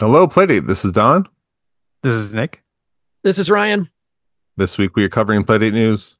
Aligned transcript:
Hello, 0.00 0.26
Playdate. 0.26 0.66
This 0.66 0.84
is 0.84 0.90
Don. 0.90 1.24
This 2.02 2.14
is 2.14 2.34
Nick. 2.34 2.64
This 3.22 3.38
is 3.38 3.48
Ryan. 3.48 3.88
This 4.56 4.76
week 4.76 4.96
we 4.96 5.04
are 5.04 5.08
covering 5.08 5.44
Playdate 5.44 5.72
news. 5.72 6.18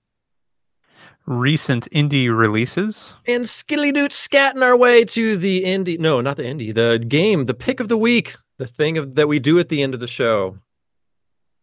Recent 1.26 1.88
indie 1.90 2.36
releases. 2.36 3.14
And 3.26 3.48
skilly 3.48 3.90
doot 3.90 4.12
scatting 4.12 4.62
our 4.62 4.76
way 4.76 5.04
to 5.06 5.36
the 5.36 5.64
indie. 5.64 5.98
No, 5.98 6.20
not 6.20 6.36
the 6.36 6.44
indie. 6.44 6.72
The 6.72 7.04
game, 7.04 7.46
the 7.46 7.54
pick 7.54 7.80
of 7.80 7.88
the 7.88 7.96
week, 7.96 8.36
the 8.58 8.66
thing 8.68 8.96
of, 8.96 9.16
that 9.16 9.26
we 9.26 9.40
do 9.40 9.58
at 9.58 9.70
the 9.70 9.82
end 9.82 9.92
of 9.92 9.98
the 9.98 10.06
show. 10.06 10.58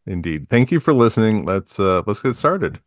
Indeed. 0.06 0.50
Thank 0.50 0.70
you 0.70 0.82
for 0.82 0.94
listening. 0.94 1.46
Let's 1.46 1.80
uh 1.80 2.02
let's 2.06 2.22
get 2.22 2.36
started. 2.36 2.82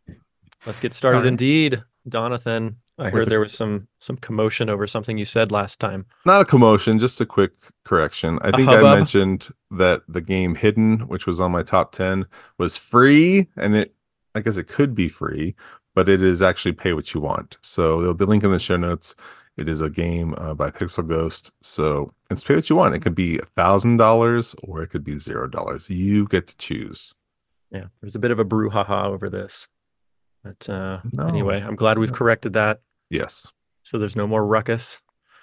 Let's 0.67 0.79
get 0.79 0.93
started. 0.93 1.17
Alright. 1.17 1.29
Indeed, 1.29 1.83
Donathan. 2.07 2.75
I 2.97 3.09
heard 3.09 3.27
there 3.27 3.41
was 3.41 3.51
some 3.51 3.87
some 3.99 4.15
commotion 4.17 4.69
over 4.69 4.87
something 4.87 5.17
you 5.17 5.25
said 5.25 5.51
last 5.51 5.79
time. 5.79 6.05
Not 6.25 6.41
a 6.41 6.45
commotion, 6.45 6.97
just 6.99 7.19
a 7.19 7.25
quick 7.25 7.51
correction. 7.83 8.39
I 8.41 8.49
A 8.49 8.51
think 8.53 8.69
I 8.69 8.81
mentioned 8.81 9.49
that 9.71 10.03
the 10.07 10.21
game 10.21 10.55
Hidden, 10.55 11.01
which 11.07 11.27
was 11.27 11.39
on 11.41 11.51
my 11.51 11.61
top 11.63 11.91
10, 11.91 12.25
was 12.57 12.77
free 12.77 13.49
and 13.57 13.75
it 13.75 13.93
I 14.33 14.39
guess 14.41 14.57
it 14.57 14.67
could 14.67 14.95
be 14.95 15.09
free, 15.09 15.55
but 15.93 16.07
it 16.09 16.21
is 16.21 16.41
actually 16.41 16.73
pay 16.73 16.93
what 16.93 17.13
you 17.13 17.19
want. 17.21 17.57
So 17.61 17.99
there'll 17.99 18.13
be 18.13 18.23
a 18.25 18.27
link 18.27 18.43
in 18.43 18.51
the 18.51 18.59
show 18.59 18.77
notes. 18.77 19.15
It 19.57 19.69
is 19.69 19.81
a 19.81 19.89
game 19.89 20.33
uh, 20.37 20.53
by 20.53 20.69
Pixel 20.71 21.07
Ghost. 21.07 21.51
So 21.61 22.11
it's 22.29 22.43
pay 22.43 22.55
what 22.55 22.69
you 22.69 22.75
want. 22.75 22.95
It 22.95 22.99
could 22.99 23.15
be 23.15 23.39
a 23.39 23.45
thousand 23.55 23.97
dollars 23.97 24.55
or 24.63 24.83
it 24.83 24.87
could 24.87 25.03
be 25.03 25.17
zero 25.19 25.47
dollars. 25.47 25.89
You 25.89 26.27
get 26.27 26.47
to 26.47 26.57
choose. 26.57 27.13
Yeah, 27.71 27.85
there's 28.01 28.15
a 28.15 28.19
bit 28.19 28.31
of 28.31 28.39
a 28.39 28.45
brouhaha 28.45 29.05
over 29.05 29.29
this. 29.29 29.67
But 30.43 30.69
uh, 30.69 30.99
No. 31.13 31.25
anyway, 31.27 31.59
I'm 31.61 31.75
glad 31.75 31.97
we've 31.97 32.13
corrected 32.13 32.53
that, 32.53 32.81
Yes. 33.09 33.53
so 33.83 33.97
there's 33.97 34.15
no 34.15 34.27
more 34.27 34.45
ruckus. 34.45 35.01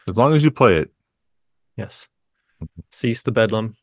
As 0.09 0.17
long 0.17 0.35
as 0.35 0.43
you 0.43 0.51
play 0.51 0.77
it. 0.77 0.91
Yes. 1.77 2.09
Cease 2.91 3.23
the 3.23 3.33
bedlam. 3.33 3.75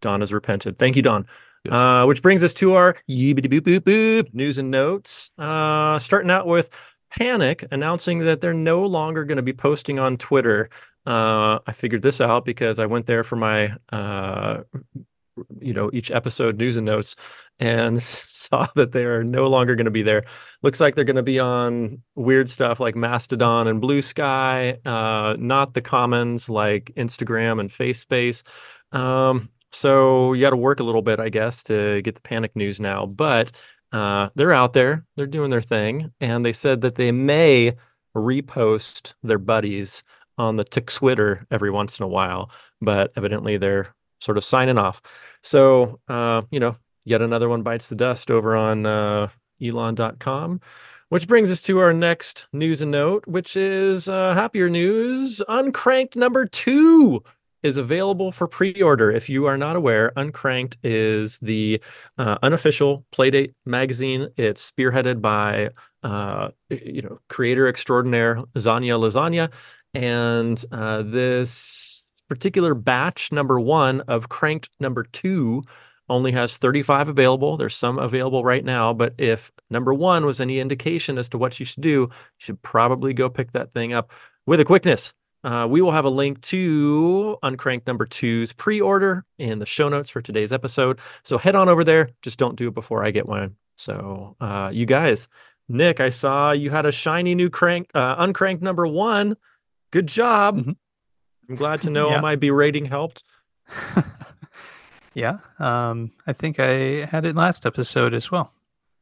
Don 0.00 0.20
has 0.20 0.32
repented. 0.32 0.78
Thank 0.78 0.96
you, 0.96 1.02
Don. 1.02 1.26
Yes. 1.64 1.74
Uh, 1.74 2.04
which 2.06 2.22
brings 2.22 2.42
us 2.42 2.52
to 2.54 2.72
our 2.74 2.96
yeebity 3.08 3.46
boop 3.46 3.60
boop 3.60 3.80
boop 3.80 4.34
news 4.34 4.58
and 4.58 4.70
notes. 4.70 5.30
Uh, 5.38 5.98
starting 5.98 6.30
out 6.30 6.46
with 6.46 6.70
Panic 7.10 7.64
announcing 7.70 8.20
that 8.20 8.40
they're 8.40 8.54
no 8.54 8.84
longer 8.84 9.24
going 9.24 9.36
to 9.36 9.42
be 9.42 9.52
posting 9.52 9.98
on 9.98 10.16
Twitter. 10.16 10.70
Uh, 11.06 11.58
I 11.66 11.72
figured 11.72 12.02
this 12.02 12.20
out 12.20 12.44
because 12.44 12.78
I 12.78 12.86
went 12.86 13.06
there 13.06 13.22
for 13.24 13.36
my, 13.36 13.74
uh, 13.92 14.62
you 15.60 15.72
know, 15.72 15.90
each 15.92 16.10
episode 16.10 16.58
news 16.58 16.76
and 16.76 16.86
notes 16.86 17.16
and 17.58 18.02
saw 18.02 18.66
that 18.74 18.92
they 18.92 19.04
are 19.04 19.24
no 19.24 19.46
longer 19.46 19.74
going 19.74 19.86
to 19.86 19.90
be 19.90 20.02
there. 20.02 20.24
Looks 20.62 20.80
like 20.80 20.94
they're 20.94 21.04
going 21.04 21.16
to 21.16 21.22
be 21.22 21.38
on 21.38 22.02
weird 22.14 22.50
stuff 22.50 22.80
like 22.80 22.96
Mastodon 22.96 23.66
and 23.68 23.80
Blue 23.80 24.02
Sky, 24.02 24.78
uh, 24.84 25.36
not 25.38 25.74
the 25.74 25.80
commons 25.80 26.50
like 26.50 26.92
Instagram 26.96 27.60
and 27.60 27.70
FaceSpace. 27.70 28.42
Um, 28.92 29.50
so 29.70 30.32
you 30.34 30.42
got 30.42 30.50
to 30.50 30.56
work 30.56 30.80
a 30.80 30.84
little 30.84 31.02
bit, 31.02 31.18
I 31.18 31.28
guess, 31.28 31.62
to 31.64 32.02
get 32.02 32.14
the 32.14 32.20
panic 32.20 32.54
news 32.54 32.78
now. 32.78 33.06
But 33.06 33.52
uh, 33.92 34.28
they're 34.34 34.52
out 34.52 34.72
there, 34.72 35.04
they're 35.16 35.26
doing 35.26 35.50
their 35.50 35.62
thing, 35.62 36.12
and 36.20 36.44
they 36.44 36.52
said 36.52 36.80
that 36.82 36.96
they 36.96 37.12
may 37.12 37.74
repost 38.16 39.14
their 39.22 39.38
buddies 39.38 40.02
on 40.38 40.56
the 40.56 40.64
Twitter 40.64 41.46
every 41.50 41.70
once 41.70 41.98
in 41.98 42.04
a 42.04 42.08
while. 42.08 42.50
But 42.80 43.12
evidently, 43.16 43.56
they're 43.56 43.94
sort 44.22 44.38
of 44.38 44.44
signing 44.44 44.78
off. 44.78 45.02
So 45.42 46.00
uh, 46.08 46.42
you 46.50 46.60
know, 46.60 46.76
yet 47.04 47.22
another 47.22 47.48
one 47.48 47.62
bites 47.62 47.88
the 47.88 47.96
dust 47.96 48.30
over 48.30 48.56
on 48.56 48.86
uh, 48.86 49.28
Elon.com. 49.62 50.60
Which 51.08 51.28
brings 51.28 51.50
us 51.50 51.60
to 51.62 51.78
our 51.78 51.92
next 51.92 52.46
news 52.54 52.80
and 52.80 52.90
note, 52.90 53.26
which 53.26 53.54
is 53.54 54.08
uh, 54.08 54.32
happier 54.32 54.70
news. 54.70 55.42
Uncrank'd 55.46 56.16
number 56.16 56.46
two 56.46 57.22
is 57.62 57.76
available 57.76 58.32
for 58.32 58.48
pre-order. 58.48 59.10
If 59.10 59.28
you 59.28 59.46
are 59.46 59.56
not 59.56 59.76
aware, 59.76 60.12
Uncrank'd 60.16 60.78
is 60.82 61.38
the 61.40 61.82
uh, 62.18 62.38
unofficial 62.42 63.04
Playdate 63.12 63.52
magazine. 63.64 64.28
It's 64.36 64.70
spearheaded 64.70 65.20
by 65.20 65.70
uh, 66.02 66.48
you 66.70 67.02
know 67.02 67.18
creator 67.28 67.68
extraordinaire 67.68 68.42
Xania 68.54 68.98
Lasagna, 68.98 69.52
and 69.94 70.62
uh, 70.72 71.02
this 71.02 72.01
particular 72.32 72.74
batch 72.74 73.30
number 73.30 73.60
one 73.60 74.00
of 74.02 74.30
Cranked 74.30 74.70
number 74.80 75.02
two 75.02 75.62
only 76.08 76.32
has 76.32 76.56
35 76.56 77.10
available. 77.10 77.58
There's 77.58 77.76
some 77.76 77.98
available 77.98 78.42
right 78.42 78.64
now, 78.64 78.94
but 78.94 79.14
if 79.18 79.52
number 79.68 79.92
one 79.92 80.24
was 80.24 80.40
any 80.40 80.58
indication 80.58 81.18
as 81.18 81.28
to 81.28 81.38
what 81.38 81.60
you 81.60 81.66
should 81.66 81.82
do, 81.82 81.90
you 81.90 82.10
should 82.38 82.62
probably 82.62 83.12
go 83.12 83.28
pick 83.28 83.52
that 83.52 83.70
thing 83.70 83.92
up 83.92 84.10
with 84.46 84.60
a 84.60 84.64
quickness. 84.64 85.12
Uh, 85.44 85.66
we 85.68 85.82
will 85.82 85.92
have 85.92 86.06
a 86.06 86.10
link 86.10 86.40
to 86.40 87.36
Uncrank'd 87.42 87.86
number 87.86 88.06
two's 88.06 88.54
pre-order 88.54 89.24
in 89.38 89.58
the 89.58 89.66
show 89.66 89.88
notes 89.90 90.08
for 90.08 90.22
today's 90.22 90.52
episode. 90.52 90.98
So 91.24 91.36
head 91.36 91.54
on 91.54 91.68
over 91.68 91.84
there. 91.84 92.08
Just 92.22 92.38
don't 92.38 92.56
do 92.56 92.68
it 92.68 92.74
before 92.74 93.04
I 93.04 93.10
get 93.10 93.28
one. 93.28 93.56
So 93.76 94.36
uh, 94.40 94.70
you 94.72 94.86
guys, 94.86 95.28
Nick, 95.68 96.00
I 96.00 96.10
saw 96.10 96.52
you 96.52 96.70
had 96.70 96.86
a 96.86 96.92
shiny 96.92 97.34
new 97.34 97.50
crank, 97.50 97.90
uh, 97.94 98.24
Uncrank'd 98.24 98.62
number 98.62 98.86
one. 98.86 99.36
Good 99.90 100.06
job. 100.06 100.58
Mhm. 100.58 100.76
I'm 101.52 101.56
glad 101.58 101.82
to 101.82 101.90
know 101.90 102.08
Yeah. 102.08 102.16
all 102.16 102.22
my 102.22 102.34
berating 102.36 102.86
helped. 102.86 103.24
yeah. 105.14 105.36
Um, 105.58 106.12
I 106.26 106.32
think 106.32 106.58
I 106.58 107.04
had 107.04 107.26
it 107.26 107.36
last 107.36 107.66
episode 107.66 108.14
as 108.14 108.30
well. 108.30 108.54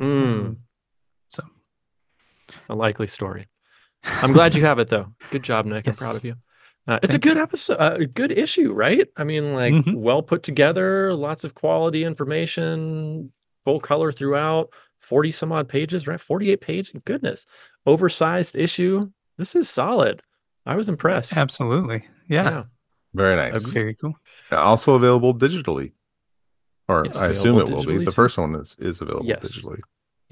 Mm, 0.02 0.56
So 1.28 1.44
a 2.68 2.74
likely 2.74 3.06
story. 3.06 3.46
I'm 4.02 4.32
glad 4.32 4.56
you 4.56 4.64
have 4.64 4.80
it 4.80 4.88
though. 4.88 5.12
Good 5.30 5.44
job, 5.44 5.64
Nick. 5.66 5.86
Yes. 5.86 6.00
I'm 6.02 6.06
proud 6.06 6.16
of 6.16 6.24
you. 6.24 6.34
Uh, 6.88 6.98
it's 7.04 7.12
Thank 7.12 7.24
a 7.24 7.28
good 7.28 7.36
episode, 7.36 7.74
uh, 7.76 7.96
a 8.00 8.06
good 8.06 8.32
issue, 8.32 8.72
right? 8.72 9.06
I 9.16 9.22
mean, 9.22 9.54
like 9.54 9.72
Mhm. 9.74 9.94
well 9.94 10.22
put 10.22 10.42
together, 10.42 11.14
lots 11.14 11.44
of 11.44 11.54
quality 11.54 12.02
information, 12.02 13.32
full 13.64 13.78
color 13.78 14.10
throughout, 14.10 14.70
40 14.98 15.30
some 15.30 15.52
odd 15.52 15.68
pages, 15.68 16.08
right? 16.08 16.20
48 16.20 16.60
pages. 16.60 17.00
Goodness. 17.04 17.46
Oversized 17.86 18.56
issue. 18.56 19.12
This 19.38 19.54
is 19.54 19.68
solid. 19.68 20.22
I 20.66 20.74
was 20.74 20.88
impressed. 20.88 21.36
absolutely. 21.36 22.08
Yeah. 22.30 22.50
Yeah. 22.50 22.62
Very 23.12 23.36
nice. 23.36 23.66
Very 23.72 23.94
cool. 23.96 24.14
Also 24.52 24.94
available 24.94 25.34
digitally. 25.34 25.92
Or 26.88 27.04
Yes. 27.04 27.16
I 27.16 27.26
assume 27.28 27.58
it 27.58 27.68
will 27.68 27.84
be. 27.84 27.94
digitally 27.94 28.04
The 28.06 28.12
first 28.12 28.38
one 28.38 28.54
is, 28.54 28.76
is 28.78 29.00
available 29.02 29.26
Yes. 29.26 29.44
digitally. 29.44 29.80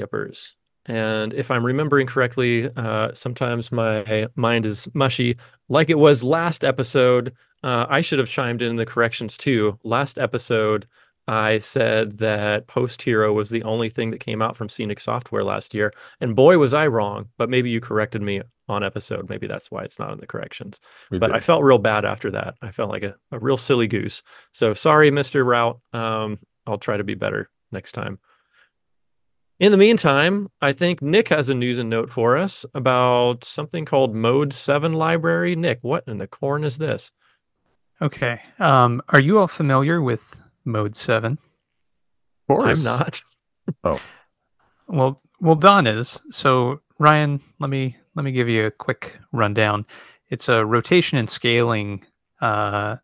Yepers. 0.01 0.53
And 0.87 1.35
if 1.35 1.51
I'm 1.51 1.67
remembering 1.67 2.07
correctly, 2.07 2.71
uh, 2.77 3.13
sometimes 3.13 3.71
my 3.71 4.29
mind 4.37 4.65
is 4.65 4.89
mushy. 4.95 5.37
Like 5.69 5.91
it 5.91 5.99
was 5.99 6.23
last 6.23 6.65
episode, 6.65 7.35
uh, 7.63 7.85
I 7.91 8.01
should 8.01 8.19
have 8.21 8.29
chimed 8.29 8.63
in 8.63 8.77
the 8.77 8.87
corrections 8.87 9.37
too. 9.37 9.79
Last 9.85 10.19
episode, 10.19 10.87
I 11.29 11.59
said 11.59 12.19
that 12.19 12.69
Post 12.69 13.03
Hero 13.03 13.35
was 13.35 13.51
the 13.51 13.63
only 13.63 13.91
thing 13.91 14.11
that 14.13 14.19
came 14.21 14.41
out 14.41 14.57
from 14.57 14.71
Scenic 14.71 14.99
Software 14.99 15.45
last 15.45 15.75
year. 15.75 15.93
And 16.23 16.35
boy, 16.35 16.57
was 16.57 16.73
I 16.73 16.87
wrong. 16.87 17.29
But 17.37 17.51
maybe 17.51 17.69
you 17.69 17.83
corrected 17.83 18.23
me 18.23 18.41
on 18.67 18.83
episode. 18.83 19.29
Maybe 19.29 19.47
that's 19.47 19.71
why 19.71 19.83
it's 19.83 19.99
not 19.99 20.13
in 20.13 20.21
the 20.21 20.27
corrections. 20.27 20.81
We 21.11 21.19
but 21.19 21.27
did. 21.27 21.37
I 21.37 21.41
felt 21.41 21.65
real 21.65 21.77
bad 21.77 22.07
after 22.07 22.31
that. 22.31 22.55
I 22.63 22.71
felt 22.71 22.89
like 22.89 23.03
a, 23.03 23.15
a 23.31 23.39
real 23.39 23.59
silly 23.59 23.87
goose. 23.87 24.23
So 24.53 24.73
sorry, 24.73 25.11
Mr. 25.11 25.45
Route. 25.45 25.79
Um, 25.93 26.39
I'll 26.67 26.79
try 26.79 26.97
to 26.97 27.05
be 27.05 27.15
better 27.15 27.51
next 27.71 27.93
time. 27.93 28.19
In 29.61 29.71
the 29.71 29.79
meantime, 29.79 30.49
I 30.63 30.73
think 30.73 31.03
Nick 31.03 31.29
has 31.29 31.51
a 31.51 31.55
news 31.55 31.79
and 31.79 31.91
note 31.91 32.09
for 32.09 32.39
us 32.39 32.65
about 32.75 33.45
something 33.45 33.85
called 33.85 34.15
Mode 34.15 34.55
7 34.55 34.95
Library. 34.95 35.57
Nick, 35.57 35.81
what 35.83 36.05
in 36.07 36.17
the 36.17 36.27
corn 36.27 36.65
is 36.65 36.79
this? 36.79 37.11
Okay. 38.01 38.41
Um, 38.59 39.03
are 39.11 39.21
you 39.21 39.39
all 39.39 39.49
familiar 39.49 40.01
with 40.01 40.37
Mode 40.69 40.95
7? 40.95 41.33
of 41.33 42.57
course. 42.57 42.87
I'm 42.87 42.99
not. 42.99 43.21
Oh. 43.85 44.01
Well, 44.87 45.21
well, 45.43 45.55
Don 45.55 45.87
is. 45.87 46.19
So, 46.31 46.81
Ryan, 46.99 47.39
let 47.59 47.69
me 47.69 47.95
let 48.15 48.25
me 48.25 48.33
give 48.33 48.49
you 48.49 48.65
a 48.65 48.71
quick 48.71 49.19
rundown. 49.31 49.85
It's 50.31 50.49
a 50.49 50.65
rotation 50.65 51.19
and 51.19 51.29
scaling 51.29 52.03
uh, 52.41 52.97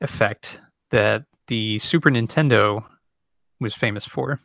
effect 0.00 0.60
that 0.90 1.24
the 1.48 1.80
Super 1.80 2.10
Nintendo 2.10 2.84
was 3.58 3.74
famous 3.74 4.06
for. 4.06 4.38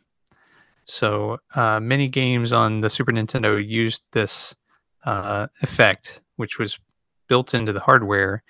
So, 0.86 1.38
uh, 1.54 1.78
many 1.78 2.08
games 2.08 2.52
on 2.52 2.80
the 2.80 2.90
Super 2.90 3.12
Nintendo 3.12 3.64
used 3.64 4.02
this 4.10 4.56
uh, 5.04 5.46
effect, 5.62 6.20
which 6.34 6.58
was 6.58 6.80
built 7.28 7.54
into 7.54 7.72
the 7.72 7.78
hardware 7.78 8.42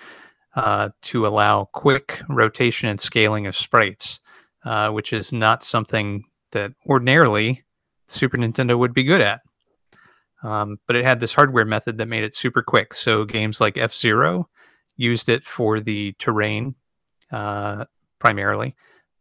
uh, 0.56 0.90
to 1.02 1.26
allow 1.26 1.64
quick 1.66 2.20
rotation 2.28 2.88
and 2.88 3.00
scaling 3.00 3.46
of 3.46 3.56
sprites, 3.56 4.20
uh, 4.64 4.90
which 4.90 5.12
is 5.12 5.32
not 5.32 5.62
something 5.62 6.24
that 6.52 6.72
ordinarily 6.86 7.64
Super 8.08 8.36
Nintendo 8.36 8.78
would 8.78 8.94
be 8.94 9.04
good 9.04 9.20
at. 9.20 9.40
Um, 10.42 10.78
but 10.86 10.96
it 10.96 11.04
had 11.04 11.20
this 11.20 11.34
hardware 11.34 11.64
method 11.64 11.98
that 11.98 12.06
made 12.06 12.22
it 12.22 12.34
super 12.34 12.62
quick. 12.62 12.92
So 12.94 13.24
games 13.24 13.60
like 13.60 13.78
F 13.78 13.94
Zero 13.94 14.48
used 14.96 15.28
it 15.28 15.44
for 15.44 15.80
the 15.80 16.12
terrain 16.18 16.74
uh, 17.32 17.86
primarily 18.18 18.76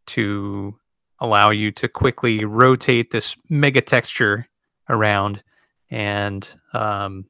to 0.06 0.78
allow 1.20 1.50
you 1.50 1.72
to 1.72 1.88
quickly 1.88 2.44
rotate 2.44 3.10
this 3.10 3.36
mega 3.48 3.80
texture 3.80 4.46
around 4.88 5.42
and 5.90 6.48
um, 6.74 7.24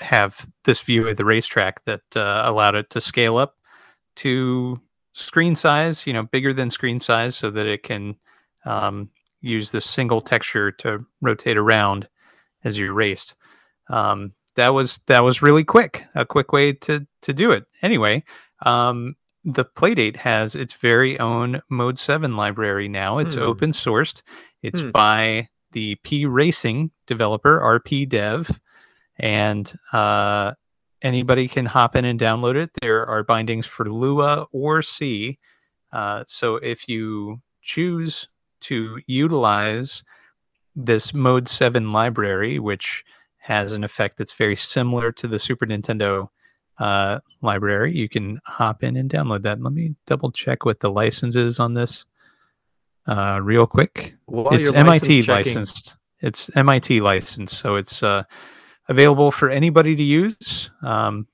have 0.00 0.46
this 0.64 0.80
view 0.80 1.08
of 1.08 1.16
the 1.16 1.24
racetrack 1.24 1.84
that 1.84 2.02
uh, 2.14 2.42
allowed 2.44 2.74
it 2.74 2.90
to 2.90 3.00
scale 3.00 3.36
up 3.36 3.54
to 4.16 4.80
screen 5.12 5.54
size, 5.54 6.06
you 6.06 6.12
know, 6.12 6.22
bigger 6.24 6.52
than 6.52 6.70
screen 6.70 6.98
size, 6.98 7.36
so 7.36 7.50
that 7.50 7.66
it 7.66 7.82
can 7.82 8.16
um, 8.64 9.10
use 9.40 9.70
this 9.70 9.86
single 9.86 10.20
texture 10.20 10.70
to 10.72 11.04
rotate 11.20 11.56
around 11.56 12.08
as 12.64 12.78
you 12.78 12.92
raced. 12.92 13.34
Um, 13.88 14.32
that 14.56 14.70
was 14.70 15.00
that 15.06 15.22
was 15.22 15.42
really 15.42 15.64
quick, 15.64 16.04
a 16.14 16.24
quick 16.24 16.52
way 16.52 16.72
to 16.72 17.06
to 17.22 17.32
do 17.32 17.50
it. 17.50 17.64
Anyway, 17.82 18.24
um, 18.64 19.14
the 19.44 19.64
Playdate 19.64 20.16
has 20.16 20.54
its 20.54 20.72
very 20.72 21.18
own 21.20 21.60
Mode 21.70 21.98
Seven 21.98 22.36
library 22.36 22.88
now. 22.88 23.18
It's 23.18 23.34
Hmm. 23.34 23.42
open 23.42 23.70
sourced. 23.70 24.22
It's 24.62 24.80
Hmm. 24.80 24.90
by 24.90 25.48
the 25.72 25.96
P 25.96 26.26
Racing 26.26 26.90
developer 27.06 27.60
RP 27.60 28.06
Dev, 28.08 28.50
and 29.18 29.72
uh, 29.92 30.54
anybody 31.02 31.48
can 31.48 31.66
hop 31.66 31.96
in 31.96 32.04
and 32.04 32.18
download 32.20 32.56
it. 32.56 32.70
There 32.80 33.06
are 33.06 33.22
bindings 33.22 33.66
for 33.66 33.90
Lua 33.90 34.46
or 34.52 34.82
C. 34.82 35.38
Uh, 35.92 36.24
so 36.26 36.56
if 36.56 36.88
you 36.88 37.40
choose 37.62 38.28
to 38.60 38.98
utilize 39.06 40.02
this 40.74 41.14
Mode 41.14 41.48
7 41.48 41.92
library, 41.92 42.58
which 42.58 43.04
has 43.38 43.72
an 43.72 43.84
effect 43.84 44.18
that's 44.18 44.32
very 44.32 44.56
similar 44.56 45.12
to 45.12 45.26
the 45.26 45.38
Super 45.38 45.66
Nintendo 45.66 46.28
uh, 46.78 47.20
library, 47.42 47.96
you 47.96 48.08
can 48.08 48.38
hop 48.44 48.82
in 48.82 48.96
and 48.96 49.08
download 49.10 49.42
that. 49.42 49.62
Let 49.62 49.72
me 49.72 49.94
double 50.06 50.30
check 50.30 50.64
what 50.64 50.80
the 50.80 50.90
license 50.90 51.36
is 51.36 51.58
on 51.60 51.74
this 51.74 52.04
uh, 53.06 53.40
real 53.42 53.66
quick 53.66 54.14
While 54.26 54.54
it's 54.54 54.70
MIT 54.72 55.22
checking- 55.22 55.34
licensed. 55.34 55.96
It's 56.20 56.50
MIT 56.56 57.00
licensed, 57.02 57.58
so 57.58 57.76
it's 57.76 58.02
uh, 58.02 58.22
available 58.88 59.30
for 59.30 59.48
anybody 59.50 59.96
to 59.96 60.02
use. 60.02 60.70
Um, 60.82 61.26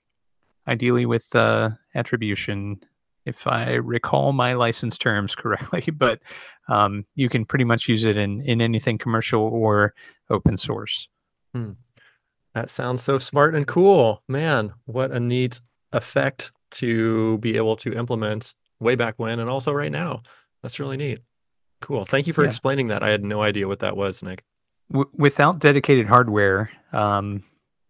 ideally 0.69 1.07
with 1.07 1.35
uh, 1.35 1.71
attribution, 1.95 2.81
if 3.27 3.47
I 3.47 3.75
recall 3.75 4.33
my 4.33 4.53
license 4.55 4.97
terms 4.99 5.35
correctly. 5.37 5.91
But 5.93 6.21
um, 6.69 7.05
you 7.15 7.29
can 7.29 7.45
pretty 7.45 7.65
much 7.65 7.89
use 7.89 8.05
it 8.05 8.17
in 8.17 8.41
in 8.43 8.61
anything 8.63 8.99
commercial 8.99 9.43
or 9.43 9.95
open 10.31 10.57
source. 10.57 11.09
That 12.55 12.71
sounds 12.71 13.03
so 13.03 13.19
smart 13.19 13.55
and 13.55 13.67
cool. 13.67 14.23
Man, 14.29 14.73
what 14.87 15.11
a 15.11 15.21
neat 15.21 15.61
effect 15.93 16.53
to 16.73 17.39
be 17.39 17.57
able 17.57 17.77
to 17.77 17.93
implement 17.93 18.55
way 18.81 18.95
back 18.95 19.15
when 19.19 19.39
and 19.41 19.49
also 19.51 19.73
right 19.73 19.93
now. 19.93 20.23
That's 20.63 20.79
really 20.79 20.97
neat. 20.97 21.21
Cool. 21.81 22.05
Thank 22.05 22.27
you 22.27 22.33
for 22.33 22.43
Yeah. 22.45 22.49
explaining 22.51 22.89
that. 22.89 23.03
I 23.03 23.09
had 23.09 23.25
no 23.25 23.43
idea 23.43 23.69
what 23.69 23.81
that 23.81 23.97
was, 23.97 24.23
Nick. 24.23 24.45
W- 24.91 25.11
without 25.15 25.59
dedicated 25.59 26.07
hardware, 26.07 26.71
um, 26.93 27.43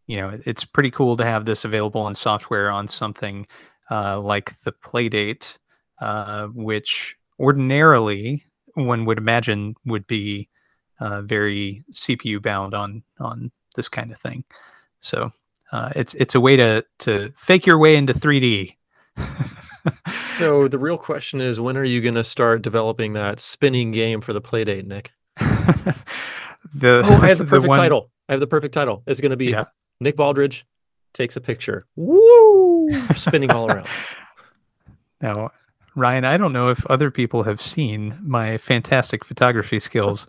you 0.06 0.16
know, 0.16 0.38
it's 0.46 0.64
pretty 0.64 0.90
cool 0.90 1.16
to 1.16 1.24
have 1.24 1.44
this 1.44 1.64
available 1.64 2.06
in 2.08 2.14
software 2.14 2.70
on 2.70 2.88
something 2.88 3.46
uh, 3.90 4.20
like 4.20 4.54
the 4.64 4.72
Playdate, 4.72 5.58
uh, 6.00 6.46
which 6.48 7.14
ordinarily 7.38 8.44
one 8.74 9.04
would 9.04 9.18
imagine 9.18 9.74
would 9.84 10.06
be 10.06 10.48
uh, 11.00 11.22
very 11.22 11.82
CPU 11.92 12.40
bound 12.42 12.74
on 12.74 13.02
on 13.20 13.50
this 13.76 13.88
kind 13.88 14.12
of 14.12 14.18
thing. 14.18 14.44
So 15.00 15.32
uh, 15.72 15.90
it's 15.96 16.14
it's 16.14 16.34
a 16.34 16.40
way 16.40 16.56
to 16.56 16.84
to 17.00 17.32
fake 17.36 17.66
your 17.66 17.78
way 17.78 17.96
into 17.96 18.12
3D. 18.14 18.76
So 20.26 20.68
the 20.68 20.78
real 20.78 20.96
question 20.96 21.40
is 21.40 21.60
when 21.60 21.76
are 21.76 21.84
you 21.84 22.00
going 22.00 22.14
to 22.14 22.22
start 22.22 22.62
developing 22.62 23.14
that 23.14 23.40
spinning 23.40 23.90
game 23.90 24.20
for 24.20 24.32
the 24.32 24.40
Playdate, 24.40 24.86
Nick? 24.86 25.10
the 26.72 27.02
Oh, 27.04 27.18
I 27.20 27.28
have 27.28 27.38
the 27.38 27.44
perfect 27.48 27.68
one- 27.68 27.78
title. 27.78 28.11
I 28.28 28.32
have 28.32 28.40
the 28.40 28.46
perfect 28.46 28.74
title. 28.74 29.02
It's 29.06 29.20
going 29.20 29.30
to 29.30 29.36
be 29.36 29.46
Yeah. 29.46 29.64
Nick 30.00 30.16
Baldridge 30.16 30.64
takes 31.14 31.36
a 31.36 31.40
picture. 31.40 31.86
Woo! 31.96 32.88
Spinning 33.16 33.50
all 33.50 33.70
around. 33.70 33.86
Now, 35.20 35.50
Ryan, 35.94 36.24
I 36.24 36.36
don't 36.36 36.52
know 36.52 36.68
if 36.68 36.84
other 36.86 37.10
people 37.10 37.42
have 37.42 37.60
seen 37.60 38.18
my 38.22 38.58
fantastic 38.58 39.24
photography 39.24 39.78
skills, 39.78 40.26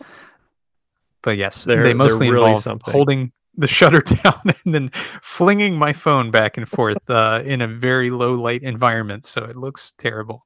but 1.22 1.38
yes, 1.38 1.64
They're- 1.64 1.84
they 1.84 1.94
mostly 1.94 2.30
really 2.30 2.46
involve 2.50 2.64
something. 2.64 2.92
holding 2.92 3.32
the 3.56 3.68
shutter 3.78 4.02
down 4.02 4.42
and 4.66 4.74
then 4.74 4.92
flinging 5.22 5.76
my 5.78 5.94
phone 5.94 6.32
back 6.32 6.58
and 6.58 6.68
forth 6.68 6.98
uh, 7.10 7.42
in 7.46 7.62
a 7.62 7.68
very 7.68 8.10
low 8.10 8.34
light 8.34 8.64
environment, 8.64 9.26
so 9.26 9.44
it 9.46 9.56
looks 9.56 9.94
terrible. 9.98 10.42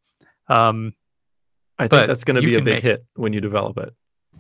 Um, 0.49 0.93
I 1.79 1.87
think 1.87 2.07
that's 2.07 2.23
going 2.23 2.35
to 2.35 2.41
be 2.41 2.55
a 2.55 2.61
big 2.61 2.81
hit 2.83 3.05
when 3.15 3.33
you 3.33 3.41
develop 3.41 3.77
it. 3.77 3.93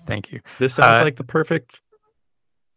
thank 0.05 0.31
you. 0.31 0.41
This 0.59 0.73
sounds 0.75 1.01
Uh, 1.01 1.03
like 1.03 1.15
the 1.17 1.23
perfect 1.23 1.81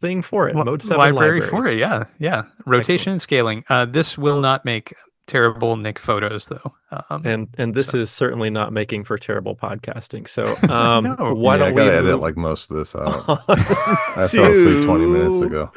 thing 0.00 0.22
for 0.22 0.48
it. 0.48 0.56
Li- 0.56 0.64
Mode 0.64 0.82
7 0.82 0.98
library, 0.98 1.40
library. 1.40 1.50
for 1.64 1.66
it, 1.68 1.78
yeah, 1.78 2.04
yeah. 2.18 2.44
Rotation 2.66 3.12
and 3.12 3.20
scaling. 3.22 3.64
Uh, 3.68 3.84
this 3.84 4.16
will 4.18 4.40
not 4.40 4.64
make 4.64 4.94
terrible 5.26 5.76
Nick 5.76 5.98
photos, 5.98 6.46
though. 6.48 6.72
Um, 7.08 7.22
And 7.24 7.48
and 7.56 7.72
this 7.74 7.94
is 7.94 8.10
certainly 8.10 8.50
not 8.50 8.72
making 8.72 9.04
for 9.04 9.16
terrible 9.16 9.54
podcasting. 9.54 10.26
So 10.26 10.56
um 10.68 11.04
No. 11.04 11.34
why 11.34 11.54
yeah, 11.54 11.58
don't 11.66 11.74
we 11.74 11.82
gotta 11.82 11.92
edit 11.98 12.04
move 12.12 12.20
like 12.20 12.36
most 12.36 12.70
of 12.70 12.76
this 12.78 12.96
out. 12.96 13.28
on 13.28 13.38
I 13.48 14.26
fell 14.26 14.50
asleep 14.50 14.84
20 14.84 15.06
minutes 15.06 15.40
ago. 15.42 15.70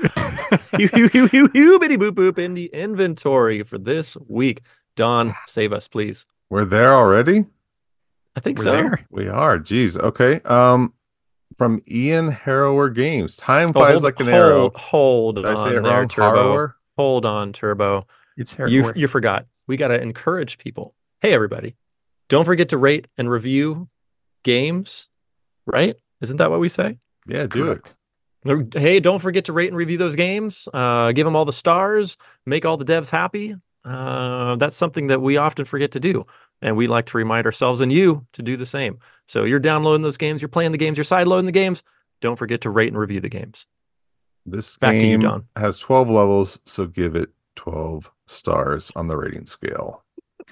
Hoo, 0.77 0.87
hoo, 0.87 1.07
hoo, 1.09 1.27
hoo, 1.27 1.47
hoo, 1.53 1.79
bitty 1.79 1.97
boop 1.97 2.11
boop 2.13 2.39
in 2.39 2.55
the 2.55 2.65
inventory 2.73 3.61
for 3.63 3.77
this 3.77 4.17
week. 4.27 4.61
Don, 4.95 5.35
save 5.45 5.71
us, 5.73 5.87
please. 5.87 6.25
We're 6.49 6.65
there 6.65 6.93
already? 6.95 7.45
I 8.35 8.39
think 8.39 8.57
we're 8.59 8.63
so. 8.63 8.71
there. 8.71 9.05
We 9.11 9.27
are. 9.27 9.59
Jeez. 9.59 9.99
Okay. 9.99 10.39
Um, 10.45 10.93
from 11.57 11.81
Ian 11.89 12.31
Harrower 12.31 12.93
Games. 12.93 13.35
Time 13.35 13.69
Oh, 13.69 13.73
flies 13.73 13.91
hold, 13.93 14.03
like 14.03 14.19
an 14.19 14.25
hold, 14.27 14.35
arrow. 14.35 14.71
Hold 14.75 15.35
Did 15.37 15.45
I 15.45 15.51
on 15.51 15.57
say 15.57 15.69
it 15.69 15.73
there, 15.73 15.81
wrong? 15.83 16.07
Turbo. 16.07 16.55
Harrower? 16.57 16.73
Hold 16.97 17.25
on, 17.25 17.53
Turbo. 17.53 18.07
It's 18.37 18.55
You 18.67 18.91
you 18.95 19.07
forgot. 19.07 19.47
We 19.67 19.77
got 19.77 19.89
to 19.89 20.01
encourage 20.01 20.57
people. 20.57 20.95
Hey, 21.21 21.33
everybody! 21.33 21.75
Don't 22.29 22.45
forget 22.45 22.69
to 22.69 22.77
rate 22.77 23.07
and 23.17 23.29
review 23.29 23.89
games. 24.43 25.09
Right? 25.65 25.95
Isn't 26.21 26.37
that 26.37 26.51
what 26.51 26.59
we 26.59 26.69
say? 26.69 26.99
Yeah, 27.27 27.47
do 27.47 27.71
it. 27.71 27.93
Hey, 28.73 28.99
don't 28.99 29.19
forget 29.19 29.45
to 29.45 29.53
rate 29.53 29.69
and 29.69 29.77
review 29.77 29.97
those 29.97 30.17
games. 30.17 30.67
Uh, 30.73 31.13
give 31.13 31.23
them 31.25 31.35
all 31.35 31.45
the 31.45 31.53
stars. 31.53 32.17
Make 32.45 32.65
all 32.65 32.75
the 32.75 32.83
devs 32.83 33.09
happy. 33.09 33.55
Uh, 33.85 34.55
that's 34.57 34.75
something 34.75 35.07
that 35.07 35.21
we 35.21 35.37
often 35.37 35.63
forget 35.65 35.91
to 35.91 35.99
do, 35.99 36.25
and 36.61 36.75
we 36.75 36.87
like 36.87 37.05
to 37.07 37.17
remind 37.17 37.45
ourselves 37.45 37.79
and 37.81 37.91
you 37.91 38.25
to 38.33 38.41
do 38.41 38.57
the 38.57 38.65
same. 38.65 38.97
So 39.27 39.43
you're 39.43 39.59
downloading 39.59 40.01
those 40.01 40.17
games, 40.17 40.41
you're 40.41 40.49
playing 40.49 40.71
the 40.71 40.77
games, 40.77 40.97
you're 40.97 41.05
sideloading 41.05 41.45
the 41.45 41.51
games. 41.51 41.83
Don't 42.21 42.37
forget 42.37 42.61
to 42.61 42.69
rate 42.69 42.89
and 42.89 42.97
review 42.97 43.19
the 43.19 43.29
games. 43.29 43.65
This 44.45 44.77
Back 44.77 44.91
to 44.91 45.07
you, 45.07 45.17
game 45.17 45.47
has 45.55 45.79
12 45.79 46.09
levels, 46.09 46.59
so 46.65 46.85
give 46.85 47.15
it 47.15 47.29
12 47.55 48.11
stars 48.25 48.91
on 48.95 49.07
the 49.07 49.17
rating 49.17 49.45
scale. 49.45 50.03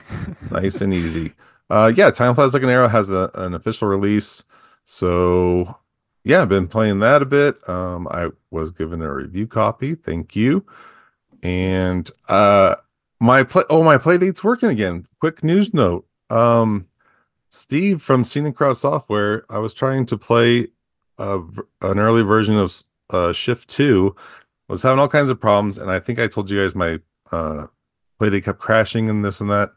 nice 0.51 0.81
and 0.81 0.93
easy. 0.93 1.33
Uh, 1.69 1.91
yeah, 1.95 2.09
Time 2.11 2.35
Flies 2.35 2.53
Like 2.53 2.63
an 2.63 2.69
Arrow 2.69 2.87
has 2.87 3.09
a, 3.09 3.29
an 3.35 3.53
official 3.53 3.87
release. 3.87 4.43
So, 4.83 5.77
yeah, 6.23 6.41
I've 6.41 6.49
been 6.49 6.67
playing 6.67 6.99
that 6.99 7.21
a 7.21 7.25
bit. 7.25 7.57
Um, 7.69 8.07
I 8.11 8.29
was 8.49 8.71
given 8.71 9.01
a 9.01 9.13
review 9.13 9.47
copy. 9.47 9.95
Thank 9.95 10.35
you. 10.35 10.65
And 11.43 12.09
uh, 12.27 12.75
my 13.19 13.43
play, 13.43 13.63
oh, 13.69 13.83
my 13.83 13.97
play 13.97 14.17
date's 14.17 14.43
working 14.43 14.69
again. 14.69 15.05
Quick 15.19 15.43
news 15.43 15.73
note. 15.73 16.05
Um, 16.29 16.87
Steve 17.55 18.01
from 18.01 18.23
Scenic 18.23 18.59
Route 18.59 18.77
Software, 18.77 19.43
I 19.49 19.59
was 19.59 19.73
trying 19.73 20.05
to 20.07 20.17
play 20.17 20.67
a, 21.17 21.39
an 21.81 21.99
early 21.99 22.21
version 22.23 22.57
of 22.57 22.73
uh, 23.11 23.33
Shift 23.33 23.69
2, 23.69 24.15
was 24.69 24.83
having 24.83 24.99
all 24.99 25.09
kinds 25.09 25.29
of 25.29 25.39
problems. 25.39 25.77
And 25.77 25.91
I 25.91 25.99
think 25.99 26.17
I 26.17 26.27
told 26.27 26.49
you 26.49 26.61
guys 26.61 26.73
my 26.75 26.99
uh, 27.31 27.67
playdate 28.19 28.45
kept 28.45 28.59
crashing 28.59 29.09
and 29.09 29.23
this 29.25 29.41
and 29.41 29.49
that. 29.49 29.71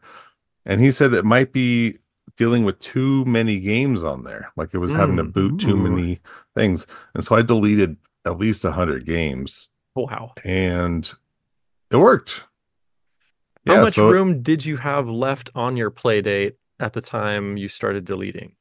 And 0.65 0.79
he 0.79 0.89
said 0.91 1.13
it 1.13 1.25
might 1.25 1.51
be 1.51 1.97
dealing 2.37 2.63
with 2.63 2.79
too 2.79 3.25
many 3.25 3.59
games 3.59 4.03
on 4.05 4.23
there. 4.23 4.51
Like 4.55 4.73
it 4.73 4.77
was 4.79 4.93
having 4.93 5.17
to 5.17 5.23
Mm, 5.25 5.33
boot 5.33 5.59
too 5.59 5.73
ooh. 5.75 5.89
many 5.89 6.21
things. 6.55 6.87
And 7.13 7.23
so 7.25 7.35
I 7.35 7.41
deleted 7.41 7.97
at 8.25 8.37
least 8.37 8.63
100 8.63 9.05
games 9.05 9.69
Wow. 9.95 10.31
and 10.45 11.11
it 11.91 11.97
worked. 11.97 12.45
How 13.67 13.73
Yeah, 13.75 13.81
much 13.83 13.93
so- 13.95 14.09
room 14.09 14.41
did 14.41 14.65
you 14.65 14.77
have 14.77 15.07
left 15.09 15.49
on 15.55 15.75
your 15.77 15.89
play 15.91 16.21
date 16.21 16.55
at 16.79 16.93
the 16.93 17.01
time 17.01 17.57
you 17.57 17.67
started 17.67 18.05
deleting? 18.05 18.55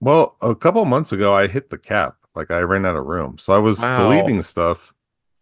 Well, 0.00 0.36
a 0.40 0.54
couple 0.54 0.82
of 0.82 0.88
months 0.88 1.12
ago, 1.12 1.32
I 1.34 1.46
hit 1.46 1.70
the 1.70 1.78
cap. 1.78 2.16
Like 2.34 2.50
I 2.50 2.60
ran 2.60 2.84
out 2.84 2.96
of 2.96 3.06
room. 3.06 3.38
So 3.38 3.52
I 3.54 3.58
was 3.58 3.80
Wow. 3.80 3.94
deleting 3.94 4.42
stuff. 4.42 4.92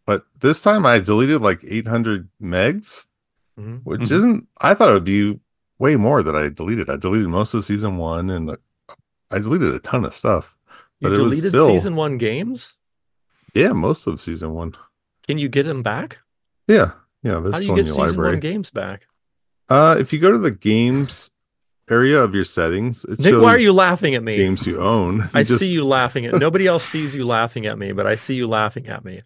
But 0.06 0.26
this 0.40 0.62
time 0.62 0.84
I 0.84 0.98
deleted 0.98 1.40
like 1.40 1.60
800 1.66 2.28
megs, 2.40 3.06
Mhm. 3.58 3.80
which 3.84 4.02
Mhm. 4.02 4.12
isn't, 4.12 4.48
I 4.60 4.74
thought 4.74 4.90
it 4.90 4.94
would 4.94 5.04
be 5.04 5.40
way 5.78 5.96
more 5.96 6.22
that 6.22 6.36
I 6.36 6.48
deleted. 6.48 6.90
I 6.90 6.96
deleted 6.96 7.28
most 7.28 7.54
of 7.54 7.64
season 7.64 7.96
one 7.96 8.28
and 8.30 8.50
uh, 8.50 8.56
I 9.30 9.38
deleted 9.38 9.72
a 9.74 9.78
ton 9.78 10.04
of 10.04 10.12
stuff. 10.12 10.56
You 11.00 11.08
But 11.08 11.12
it 11.18 11.22
was 11.22 11.32
deleted 11.34 11.48
still- 11.50 11.66
season 11.68 11.96
one 11.96 12.18
games? 12.18 12.74
Yeah, 13.54 13.72
most 13.72 14.06
of 14.06 14.20
season 14.20 14.52
one. 14.52 14.74
Can 15.26 15.38
you 15.38 15.48
get 15.48 15.64
them 15.64 15.82
back? 15.82 16.18
Yeah. 16.68 16.92
Yeah. 17.22 17.40
They're 17.40 17.52
How 17.52 17.58
do 17.58 17.62
still 17.62 17.76
you 17.76 17.80
in 17.80 17.86
get 17.86 17.96
your 17.96 18.06
season 18.06 18.20
one 18.22 18.40
games 18.40 18.70
back? 18.70 19.06
Uh, 19.68 19.96
if 19.98 20.12
you 20.12 20.18
go 20.18 20.30
to 20.32 20.38
the 20.38 20.50
games 20.50 21.30
area 21.90 22.18
of 22.22 22.34
your 22.34 22.44
settings, 22.44 23.04
it 23.04 23.18
Nick, 23.18 23.34
why 23.40 23.50
are 23.54 23.58
you 23.58 23.72
laughing 23.72 24.14
at 24.14 24.22
me? 24.22 24.36
games 24.36 24.66
you 24.66 24.80
own. 24.80 25.16
You 25.18 25.28
I 25.34 25.42
just- 25.42 25.60
see 25.60 25.70
you 25.70 25.84
laughing 25.84 26.26
at 26.26 26.34
nobody 26.38 26.66
else 26.66 26.84
sees 26.86 27.14
you 27.14 27.24
laughing 27.26 27.66
at 27.66 27.78
me, 27.78 27.92
but 27.92 28.06
I 28.06 28.14
see 28.14 28.34
you 28.34 28.46
laughing 28.48 28.86
at 28.88 29.04
me. 29.04 29.22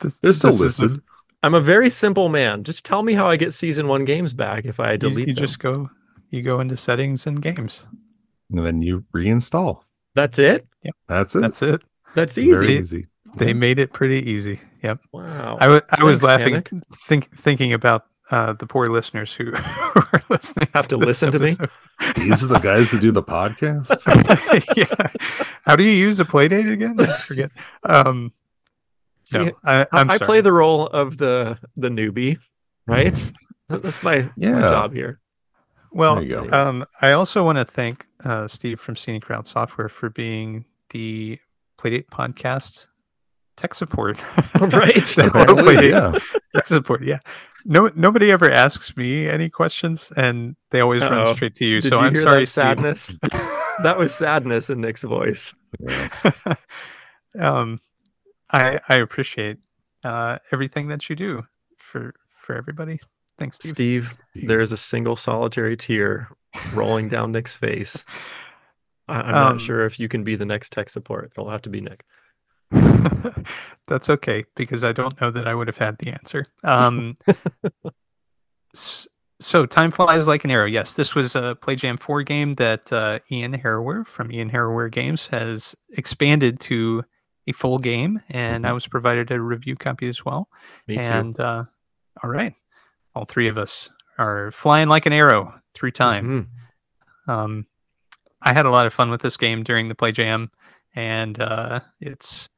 This- 0.00 0.18
They're 0.20 0.32
still 0.32 0.50
this 0.50 0.60
is 0.60 0.76
the- 0.78 0.86
listed. 0.86 1.02
I'm 1.44 1.54
a 1.54 1.60
very 1.60 1.90
simple 1.90 2.28
man. 2.28 2.62
Just 2.62 2.84
tell 2.84 3.02
me 3.02 3.14
how 3.14 3.28
I 3.28 3.36
get 3.36 3.52
season 3.52 3.88
one 3.88 4.04
games 4.04 4.32
back 4.32 4.64
if 4.64 4.78
I 4.78 4.96
delete 4.96 5.26
you 5.26 5.34
them. 5.34 5.42
just 5.44 5.58
go 5.58 5.90
you 6.30 6.40
go 6.40 6.60
into 6.60 6.76
settings 6.76 7.26
and 7.26 7.42
games. 7.42 7.84
And 8.50 8.64
then 8.64 8.80
you 8.80 9.04
reinstall. 9.14 9.80
That's 10.14 10.38
it. 10.38 10.66
Yep. 10.84 10.94
That's 11.08 11.34
it. 11.34 11.40
That's 11.40 11.62
it. 11.62 11.82
That's 12.14 12.38
easy. 12.38 12.52
Very 12.52 12.78
easy. 12.78 12.96
easy. 12.98 13.06
They 13.36 13.48
Yeah. 13.48 13.52
med 13.54 13.78
it 13.80 13.92
pretty 13.92 14.30
easy. 14.30 14.60
Yep. 14.84 15.00
Wow. 15.12 15.56
I 15.60 15.68
wa- 15.68 15.80
was 16.02 16.22
laughing, 16.22 16.62
think, 17.08 17.34
thinking 17.36 17.72
about 17.72 18.06
uh, 18.30 18.52
the 18.54 18.66
poor 18.66 18.86
listeners 18.86 19.34
who 19.34 19.52
are 19.54 20.22
listening. 20.30 20.68
Have 20.74 20.88
to 20.88 20.96
this 20.96 21.06
listen 21.06 21.32
to 21.32 21.38
me? 21.38 21.52
These 22.16 22.44
are 22.44 22.48
the 22.48 22.58
guys 22.60 22.90
that 22.92 23.00
do 23.00 23.10
the 23.10 23.22
podcast. 23.22 24.02
yeah. 24.76 25.46
How 25.64 25.76
do 25.76 25.84
you 25.84 25.90
use 25.92 26.20
a 26.20 26.24
play 26.24 26.48
date 26.48 26.66
again? 26.68 26.98
I 27.00 27.06
forget. 27.18 27.50
Um, 27.84 28.32
See, 29.24 29.38
no, 29.38 29.52
I, 29.64 29.82
I, 29.82 29.86
I'm 29.92 30.10
I 30.10 30.16
sorry. 30.16 30.26
play 30.26 30.40
the 30.40 30.52
role 30.52 30.86
of 30.88 31.16
the 31.18 31.58
the 31.76 31.88
newbie, 31.88 32.38
right? 32.86 33.30
That's 33.68 34.02
my, 34.02 34.22
my 34.22 34.30
Yeah. 34.36 34.60
job 34.60 34.92
here. 34.94 35.20
Well, 35.92 36.16
There 36.16 36.24
you 36.24 36.48
go. 36.48 36.50
um, 36.50 36.84
I 37.02 37.12
also 37.12 37.44
want 37.44 37.58
to 37.58 37.64
thank 37.64 38.06
uh, 38.24 38.48
Steve 38.48 38.80
from 38.80 38.96
Scenic 38.96 39.28
Route 39.28 39.46
Software 39.46 39.88
for 39.88 40.08
being 40.10 40.64
the 40.90 41.38
Playdate 41.78 42.06
podcast 42.06 42.86
tech 43.56 43.74
support. 43.74 44.18
Right. 44.58 44.94
The 44.94 45.30
Playdate 45.32 45.90
yeah. 45.90 46.18
tech 46.54 46.66
support. 46.66 47.02
Yeah. 47.04 47.18
No, 47.64 47.90
nobody 47.94 48.30
ever 48.32 48.50
asks 48.50 48.96
me 48.96 49.28
any 49.28 49.48
questions, 49.48 50.12
and 50.16 50.56
they 50.70 50.80
always 50.80 51.02
Uh-oh. 51.02 51.10
run 51.10 51.34
straight 51.34 51.54
to 51.56 51.64
you. 51.64 51.80
Did 51.80 51.90
so 51.90 52.00
you 52.00 52.06
I'm 52.06 52.14
hear 52.14 52.22
sorry, 52.22 52.40
that 52.40 52.46
sadness? 52.46 53.16
that 53.82 53.96
was 53.98 54.14
sadness 54.14 54.70
in 54.70 54.80
Nick's 54.80 55.02
voice. 55.02 55.54
Yeah. 55.78 56.08
um, 57.38 57.80
I 58.50 58.80
I 58.88 58.96
appreciate 58.96 59.58
uh, 60.04 60.38
everything 60.50 60.88
that 60.88 61.08
you 61.08 61.16
do 61.16 61.46
for 61.78 62.14
for 62.36 62.56
everybody. 62.56 63.00
Thanks, 63.38 63.56
Steve. 63.56 64.14
Steve, 64.32 64.46
there 64.48 64.60
is 64.60 64.72
a 64.72 64.76
single 64.76 65.16
solitary 65.16 65.76
tear 65.76 66.28
rolling 66.74 67.08
down 67.08 67.32
Nick's 67.32 67.54
face. 67.54 68.04
I, 69.08 69.14
I'm 69.20 69.34
Um, 69.34 69.34
not 69.54 69.60
sure 69.60 69.84
if 69.86 69.98
you 69.98 70.08
can 70.08 70.22
be 70.24 70.36
the 70.36 70.44
next 70.44 70.72
tech 70.72 70.88
support. 70.88 71.32
It'll 71.36 71.50
have 71.50 71.62
to 71.62 71.70
be 71.70 71.80
Nick. 71.80 72.04
That's 73.88 74.08
okay 74.10 74.44
because 74.56 74.84
I 74.84 74.92
don't 74.92 75.20
know 75.20 75.30
that 75.30 75.46
I 75.46 75.54
would 75.54 75.66
have 75.68 75.76
had 75.76 75.98
the 75.98 76.10
answer. 76.10 76.46
Um, 76.64 77.16
so 79.40 79.66
time 79.66 79.90
flies 79.90 80.26
like 80.26 80.44
an 80.44 80.50
arrow. 80.50 80.66
Yes, 80.66 80.94
this 80.94 81.14
was 81.14 81.34
a 81.36 81.56
Play 81.60 81.76
Jam 81.76 81.96
4 81.96 82.22
game 82.22 82.54
that 82.54 82.92
uh, 82.92 83.18
Ian 83.30 83.52
Harrower 83.58 84.06
from 84.06 84.30
Ian 84.32 84.50
Harrower 84.50 84.90
Games 84.90 85.26
has 85.28 85.74
expanded 85.90 86.60
to 86.60 87.02
a 87.48 87.52
full 87.52 87.78
game, 87.78 88.20
and 88.30 88.66
I 88.66 88.72
was 88.72 88.86
provided 88.86 89.30
a 89.32 89.40
review 89.40 89.74
copy 89.76 90.08
as 90.08 90.24
well. 90.24 90.48
Me 90.86 90.94
too. 90.94 91.02
and 91.02 91.40
uh, 91.40 91.64
all 92.22 92.30
right, 92.30 92.54
all 93.16 93.24
three 93.24 93.48
of 93.48 93.58
us 93.58 93.90
are 94.16 94.52
flying 94.52 94.88
like 94.88 95.06
an 95.06 95.12
arrow 95.12 95.52
through 95.74 95.90
time. 95.90 96.48
Mhm. 97.26 97.32
Um, 97.32 97.66
I 98.42 98.52
had 98.52 98.64
a 98.66 98.70
lot 98.70 98.86
of 98.86 98.94
fun 98.94 99.10
with 99.10 99.22
this 99.22 99.36
game 99.36 99.64
during 99.64 99.88
the 99.88 99.94
play 99.96 100.12
jam, 100.12 100.50
and 100.94 101.40
uh, 101.40 101.80
it's 102.00 102.48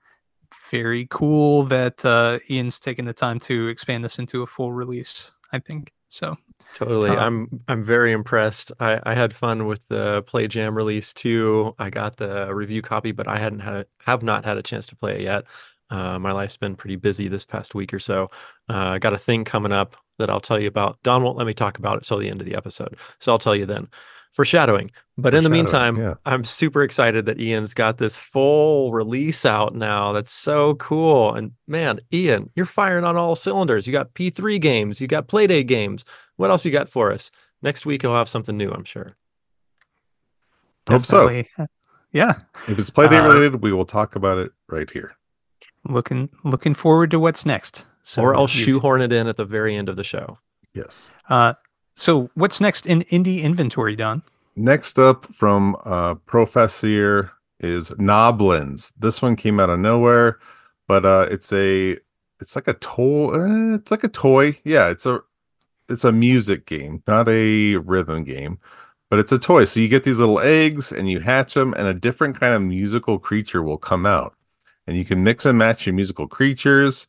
very 0.82 1.06
cool 1.08 1.62
that 1.62 2.04
uh, 2.04 2.40
Ian's 2.50 2.80
taken 2.80 3.04
the 3.04 3.12
time 3.12 3.38
to 3.40 3.68
expand 3.68 4.04
this 4.04 4.18
into 4.18 4.42
a 4.42 4.46
full 4.46 4.72
release. 4.72 5.30
I 5.52 5.60
think 5.60 5.92
so. 6.08 6.36
Totally. 6.72 7.10
Uh, 7.10 7.14
I'm 7.14 7.60
I'm 7.68 7.84
very 7.84 8.10
impressed. 8.10 8.72
I, 8.80 8.98
I 9.04 9.14
had 9.14 9.32
fun 9.32 9.66
with 9.66 9.86
the 9.86 10.22
Play 10.22 10.48
Jam 10.48 10.76
release 10.76 11.14
too. 11.14 11.76
I 11.78 11.90
got 11.90 12.16
the 12.16 12.52
review 12.52 12.82
copy, 12.82 13.12
but 13.12 13.28
I 13.28 13.38
hadn't 13.38 13.60
had 13.60 13.74
a, 13.74 13.86
have 13.98 14.24
not 14.24 14.44
had 14.44 14.58
a 14.58 14.62
chance 14.64 14.84
to 14.88 14.96
play 14.96 15.14
it 15.14 15.20
yet. 15.20 15.44
Uh, 15.90 16.18
my 16.18 16.32
life's 16.32 16.56
been 16.56 16.74
pretty 16.74 16.96
busy 16.96 17.28
this 17.28 17.44
past 17.44 17.76
week 17.76 17.94
or 17.94 18.00
so. 18.00 18.28
Uh, 18.68 18.96
I 18.96 18.98
got 18.98 19.12
a 19.12 19.18
thing 19.18 19.44
coming 19.44 19.70
up 19.70 19.96
that 20.18 20.28
I'll 20.28 20.40
tell 20.40 20.58
you 20.58 20.66
about. 20.66 20.98
Don 21.04 21.22
won't 21.22 21.36
let 21.36 21.46
me 21.46 21.54
talk 21.54 21.78
about 21.78 21.98
it 21.98 22.04
till 22.04 22.18
the 22.18 22.30
end 22.30 22.40
of 22.40 22.46
the 22.46 22.56
episode, 22.56 22.96
so 23.20 23.30
I'll 23.30 23.38
tell 23.38 23.54
you 23.54 23.66
then. 23.66 23.86
Foreshadowing. 24.34 24.90
But 25.16 25.32
in 25.34 25.44
the 25.44 25.48
meantime, 25.50 25.96
yeah. 25.96 26.14
I'm 26.26 26.42
super 26.44 26.82
excited 26.82 27.24
that 27.26 27.40
Ian's 27.40 27.72
got 27.72 27.98
this 27.98 28.16
full 28.16 28.92
release 28.92 29.46
out 29.46 29.74
now. 29.76 30.12
That's 30.12 30.32
so 30.32 30.74
cool. 30.74 31.34
And 31.34 31.52
man, 31.68 32.00
Ian, 32.12 32.50
you're 32.56 32.66
firing 32.66 33.04
on 33.04 33.16
all 33.16 33.36
cylinders. 33.36 33.86
You 33.86 33.92
got 33.92 34.12
P3 34.14 34.60
games, 34.60 35.00
you 35.00 35.06
got 35.06 35.28
Playdate 35.28 35.68
games. 35.68 36.04
What 36.36 36.50
else 36.50 36.64
you 36.64 36.72
got 36.72 36.88
for 36.88 37.12
us? 37.12 37.30
Next 37.62 37.86
week 37.86 38.02
he'll 38.02 38.16
have 38.16 38.28
something 38.28 38.56
new, 38.56 38.70
I'm 38.72 38.82
sure. 38.84 39.16
Hope 40.88 41.06
so. 41.06 41.28
Yeah, 42.12 42.34
If 42.68 42.78
it's 42.78 42.90
Playdate 42.90 43.24
Uh, 43.24 43.28
related, 43.32 43.62
we 43.62 43.72
will 43.72 43.86
talk 43.86 44.14
about 44.16 44.38
it 44.38 44.52
right 44.68 44.90
here. 44.90 45.16
looking 45.88 46.30
looking 46.44 46.72
forward 46.74 47.10
to 47.12 47.18
what's 47.20 47.44
next. 47.46 47.86
So 48.02 48.22
or 48.22 48.34
I'll 48.34 48.42
you've- 48.42 48.64
shoehorn 48.64 49.00
it 49.00 49.12
in 49.12 49.26
at 49.28 49.36
the 49.36 49.44
very 49.44 49.76
end 49.76 49.88
of 49.88 49.96
the 49.96 50.04
show. 50.04 50.38
Yes. 50.72 51.14
Uh, 51.28 51.54
so 51.94 52.30
what's 52.34 52.60
next 52.60 52.86
in 52.86 53.02
indie 53.04 53.42
inventory, 53.42 53.96
Don? 53.96 54.22
Next 54.56 54.98
up 54.98 55.26
from 55.32 55.76
uh 55.84 56.16
Professir 56.26 57.30
is 57.60 57.90
Knoblins. 57.92 58.92
This 58.98 59.22
one 59.22 59.36
came 59.36 59.58
out 59.60 59.70
of 59.70 59.78
nowhere, 59.78 60.38
but 60.86 61.04
uh 61.04 61.26
it's 61.30 61.52
a 61.52 61.96
it's 62.40 62.56
like 62.56 62.68
a 62.68 62.74
toy 62.74 63.28
uh, 63.34 63.74
it's 63.76 63.90
like 63.90 64.04
a 64.04 64.08
toy. 64.08 64.58
Yeah, 64.64 64.90
it's 64.90 65.06
a 65.06 65.20
it's 65.88 66.04
a 66.04 66.12
music 66.12 66.66
game, 66.66 67.02
not 67.06 67.28
a 67.28 67.76
rhythm 67.76 68.24
game, 68.24 68.58
but 69.10 69.18
it's 69.18 69.32
a 69.32 69.38
toy. 69.38 69.64
So 69.64 69.80
you 69.80 69.88
get 69.88 70.04
these 70.04 70.18
little 70.18 70.40
eggs 70.40 70.92
and 70.92 71.10
you 71.10 71.20
hatch 71.20 71.54
them 71.54 71.74
and 71.74 71.86
a 71.86 71.94
different 71.94 72.38
kind 72.38 72.54
of 72.54 72.62
musical 72.62 73.18
creature 73.18 73.62
will 73.62 73.78
come 73.78 74.06
out. 74.06 74.34
And 74.86 74.96
you 74.96 75.04
can 75.04 75.24
mix 75.24 75.46
and 75.46 75.58
match 75.58 75.86
your 75.86 75.94
musical 75.94 76.28
creatures 76.28 77.06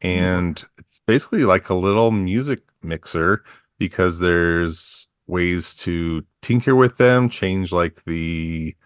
and 0.00 0.62
it's 0.78 1.00
basically 1.06 1.44
like 1.44 1.68
a 1.68 1.74
little 1.74 2.10
music 2.10 2.60
mixer 2.82 3.44
because 3.86 4.20
there's 4.20 5.08
ways 5.26 5.74
to 5.74 6.24
tinker 6.40 6.76
with 6.76 6.98
them, 6.98 7.28
change 7.28 7.72
like 7.72 8.04
the 8.04 8.76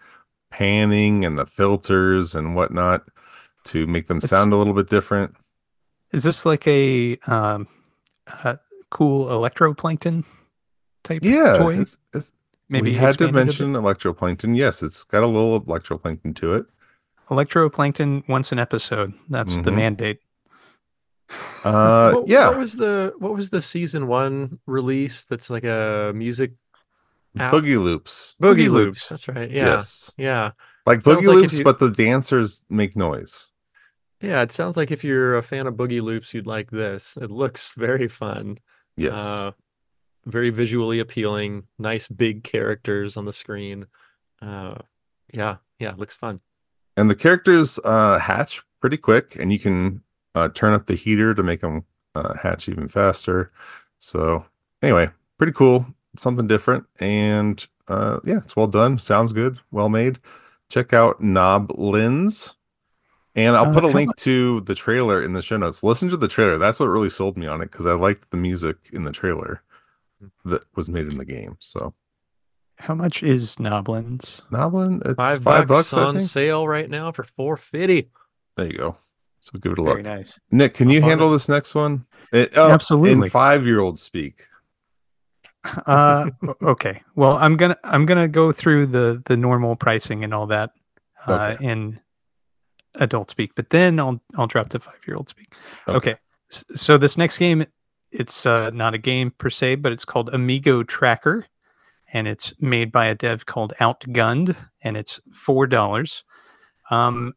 panning 0.49 1.23
and 1.23 1.37
the 1.37 1.45
filters 1.45 2.33
and 2.33 2.55
whatnot 2.55 3.03
to 3.65 3.85
make 3.85 4.07
them 4.07 4.17
It's- 4.17 4.29
sound 4.31 4.53
a 4.53 4.55
little 4.55 4.73
bit 4.73 4.89
different. 4.89 5.35
Is 6.13 6.23
this 6.23 6.45
like 6.47 6.65
a 6.67 7.17
um, 7.27 7.67
uh, 8.43 8.55
cool 8.89 9.25
electroplankton 9.27 10.23
type 11.03 11.19
Yeah, 11.23 11.57
toy? 11.57 11.79
it's, 11.79 11.97
it's, 12.13 12.31
Maybe 12.69 12.89
we 12.89 12.95
had 12.95 13.17
to 13.19 13.27
a 13.27 13.31
mention 13.31 13.73
electroplankton. 13.73 14.57
Yes, 14.57 14.81
it's 14.81 15.03
got 15.03 15.21
a 15.23 15.27
little 15.27 15.61
electroplankton 15.61 16.35
to 16.37 16.55
it. 16.55 16.65
electroplankton 17.29 18.27
once 18.27 18.51
an 18.51 18.57
episode. 18.59 19.13
That's 19.29 19.57
the 19.57 19.71
Mhm. 19.71 19.75
mandate. 19.75 20.19
Uh, 21.63 22.11
what, 22.13 22.27
yeah, 22.27 22.49
What 22.49 22.59
was 22.59 22.77
the 22.77 23.13
what 23.17 23.33
was 23.33 23.49
the 23.49 23.61
season 23.61 24.07
one 24.07 24.59
release 24.65 25.25
that's 25.25 25.49
like 25.49 25.63
a 25.65 26.11
music 26.15 26.53
app? 27.37 27.53
boogie 27.53 27.81
loops. 27.81 28.35
Boogie, 28.41 28.67
Boogie 28.67 28.71
Loops. 28.71 28.71
Loops. 28.71 29.09
That's 29.09 29.27
right. 29.27 29.49
Yeah. 29.51 29.65
Yes, 29.65 30.13
Yeah. 30.17 30.51
like 30.85 31.01
Sounds 31.01 31.17
boogie 31.17 31.27
like 31.27 31.35
loops, 31.37 31.57
you- 31.59 31.63
but 31.65 31.79
the 31.79 31.89
dancers 31.91 32.65
make 32.69 32.95
noise. 32.95 33.51
Yeah. 34.21 34.41
It 34.41 34.51
sounds 34.51 34.77
like 34.77 34.89
if 34.91 35.03
you're 35.03 35.35
a 35.37 35.43
fan 35.43 35.67
of 35.67 35.75
Boogie 35.75 36.01
Loops, 36.01 36.33
you'd 36.33 36.47
like 36.47 36.71
this. 36.71 37.17
It 37.17 37.29
looks 37.29 37.73
very 37.77 38.07
fun. 38.07 38.57
Yes, 38.95 39.19
Uh, 39.21 39.51
very 40.25 40.49
visually 40.49 40.99
appealing. 40.99 41.63
Nice 41.77 42.07
big 42.07 42.43
characters 42.43 43.15
on 43.17 43.25
the 43.25 43.31
screen. 43.33 43.85
Uh, 44.41 44.75
yeah, 45.33 45.57
yeah, 45.79 45.93
looks 45.97 46.15
fun. 46.15 46.39
and 46.95 47.09
the 47.11 47.15
characters 47.15 47.79
uh 47.83 48.17
hatch 48.17 48.63
pretty 48.81 48.97
quick, 48.97 49.35
and 49.35 49.51
you 49.53 49.59
can 49.59 50.01
uh 50.37 50.49
turn 50.49 50.73
up 50.73 50.85
the 50.85 50.95
heater 50.95 51.33
to 51.33 51.43
make 51.43 51.61
them 51.61 51.83
uh, 52.15 52.33
hatch 52.37 52.67
even 52.69 52.87
faster. 52.87 53.51
So 53.99 54.45
anyway, 54.81 55.09
pretty 55.37 55.53
cool. 55.53 55.85
Something 56.15 56.47
different, 56.47 56.85
and 56.99 57.65
uh 57.87 58.19
yeah, 58.23 58.37
it's 58.43 58.55
well 58.55 58.67
done. 58.67 58.99
Sounds 58.99 59.33
good. 59.33 59.59
Well 59.71 59.89
made. 59.89 60.19
Check 60.69 60.93
out 60.93 61.21
Knoblins. 61.21 62.55
And 63.35 63.55
I'll 63.55 63.69
Uh, 63.69 63.73
put 63.73 63.83
a 63.83 63.87
link 63.99 64.15
to 64.17 64.61
the 64.61 64.73
trailer 64.75 65.23
in 65.23 65.33
the 65.33 65.43
show 65.43 65.57
notes. 65.57 65.83
Listen 65.83 66.09
to 66.09 66.17
the 66.17 66.27
trailer. 66.27 66.57
That's 66.57 66.79
what 66.79 66.87
really 66.87 67.09
sold 67.11 67.37
me 67.37 67.45
on 67.47 67.61
it 67.61 67.69
because 67.71 67.85
I 67.85 67.93
liked 67.93 68.31
the 68.31 68.37
music 68.37 68.77
in 68.91 69.03
the 69.03 69.11
trailer 69.11 69.61
that 70.45 70.63
was 70.75 70.89
made 70.89 71.05
in 71.07 71.17
the 71.17 71.25
game. 71.25 71.55
So 71.59 71.93
How 72.79 72.95
much 72.95 73.21
is 73.21 73.55
Knoblins? 73.57 74.41
Knoblin, 74.51 75.01
it's 75.05 75.15
Five, 75.15 75.43
five, 75.43 75.67
bucks, 75.67 75.91
bucks, 75.91 75.93
I 75.93 76.03
on 76.07 76.17
think. 76.17 76.29
sale 76.29 76.67
right 76.67 76.89
now 76.89 77.11
for 77.11 77.23
four 77.23 77.57
fifty. 77.57 78.09
There 78.55 78.65
you 78.65 78.77
go. 78.77 78.97
So 79.47 79.59
give 79.59 79.71
it 79.73 79.79
a 79.79 79.83
Very 79.83 79.95
look. 79.97 80.05
nice. 80.05 80.39
Nick, 80.51 80.73
can 80.73 80.87
I'll 80.89 80.93
you 80.95 81.01
handle 81.01 81.29
it. 81.29 81.33
this 81.33 81.47
next 81.47 81.73
one? 81.73 82.05
It, 82.33 82.53
oh, 82.57 82.69
Absolutely. 82.71 83.11
In 83.27 83.29
five-year-old 83.29 83.97
speak. 83.99 84.45
Uh, 85.85 86.25
okay. 86.61 87.01
Well, 87.15 87.33
I'm 87.33 87.57
gonna 87.57 87.75
I'm 87.83 88.05
gonna 88.05 88.29
go 88.29 88.53
through 88.53 88.85
the 88.87 89.21
the 89.25 89.35
normal 89.35 89.75
pricing 89.75 90.23
and 90.23 90.33
all 90.33 90.47
that 90.47 90.71
uh, 91.27 91.55
Okay. 91.59 91.65
in 91.65 91.99
adult 92.95 93.29
speak, 93.29 93.51
but 93.55 93.69
then 93.69 93.99
I'll 93.99 94.21
I'll 94.37 94.47
drop 94.47 94.69
to 94.69 94.79
five 94.79 94.99
year 95.05 95.17
old 95.17 95.27
speak. 95.27 95.53
Okay. 95.89 96.11
Okay. 96.11 96.15
So 96.49 96.97
this 96.97 97.17
next 97.17 97.37
game, 97.37 97.65
it's 98.13 98.45
uh, 98.45 98.69
not 98.69 98.93
a 98.93 98.97
game 98.97 99.31
per 99.31 99.49
se, 99.49 99.75
but 99.75 99.91
it's 99.91 100.05
called 100.05 100.29
Amigo 100.33 100.83
Tracker, 100.83 101.45
and 102.13 102.29
it's 102.29 102.53
made 102.61 102.89
by 102.93 103.07
a 103.07 103.15
dev 103.15 103.45
called 103.45 103.73
Outgunned, 103.81 104.55
and 104.83 104.95
it's 104.95 105.19
four 105.33 105.67
dollars. 105.67 106.23
Um, 106.91 107.33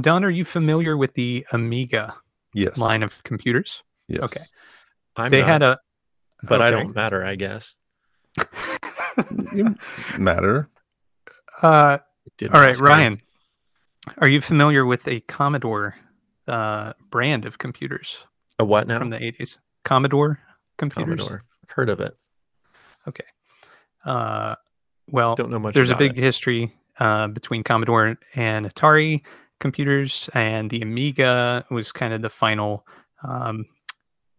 Don, 0.00 0.24
are 0.24 0.30
you 0.30 0.44
familiar 0.44 0.96
with 0.96 1.14
the 1.14 1.46
Amiga 1.52 2.14
Yes. 2.54 2.78
line 2.78 3.02
of 3.02 3.22
computers? 3.24 3.82
Yes. 4.08 4.22
okay. 4.24 4.40
I'm 5.16 5.30
they 5.30 5.40
not, 5.40 5.48
had 5.48 5.62
a 5.62 5.78
but 6.44 6.60
I 6.62 6.70
don't 6.70 6.94
matter, 6.94 7.24
I 7.24 7.34
guess. 7.36 7.74
You 9.52 9.76
matter. 10.18 10.68
Uh, 11.62 11.98
all 12.42 12.48
right, 12.60 12.70
ask. 12.70 12.82
Ryan. 12.82 13.20
Are 14.18 14.28
you 14.28 14.40
familiar 14.40 14.84
with 14.86 15.06
a 15.06 15.20
Commodore 15.20 15.94
uh, 16.48 16.94
brand 17.10 17.44
of 17.44 17.58
computers 17.58 18.26
A 18.58 18.64
what 18.64 18.86
now? 18.88 18.98
from 18.98 19.10
the 19.10 19.18
80s? 19.18 19.58
Commodore 19.84 20.40
computers. 20.78 21.18
Commodore. 21.20 21.44
I've 21.62 21.70
heard 21.70 21.90
of 21.90 22.00
it. 22.00 22.16
Okay. 23.06 23.24
Uh, 24.04 24.56
well, 25.08 25.34
Don't 25.36 25.50
know 25.50 25.58
much. 25.58 25.74
there's 25.74 25.90
a 25.90 25.96
big 25.96 26.18
it. 26.18 26.22
history 26.22 26.74
uh, 26.98 27.28
between 27.28 27.62
Commodore 27.62 28.16
and 28.34 28.66
Atari 28.66 29.22
computers, 29.62 30.28
and 30.34 30.68
the 30.68 30.82
Amiga 30.82 31.64
was 31.70 31.92
kind 31.92 32.12
of 32.12 32.20
the 32.20 32.28
final 32.28 32.86
um, 33.26 33.64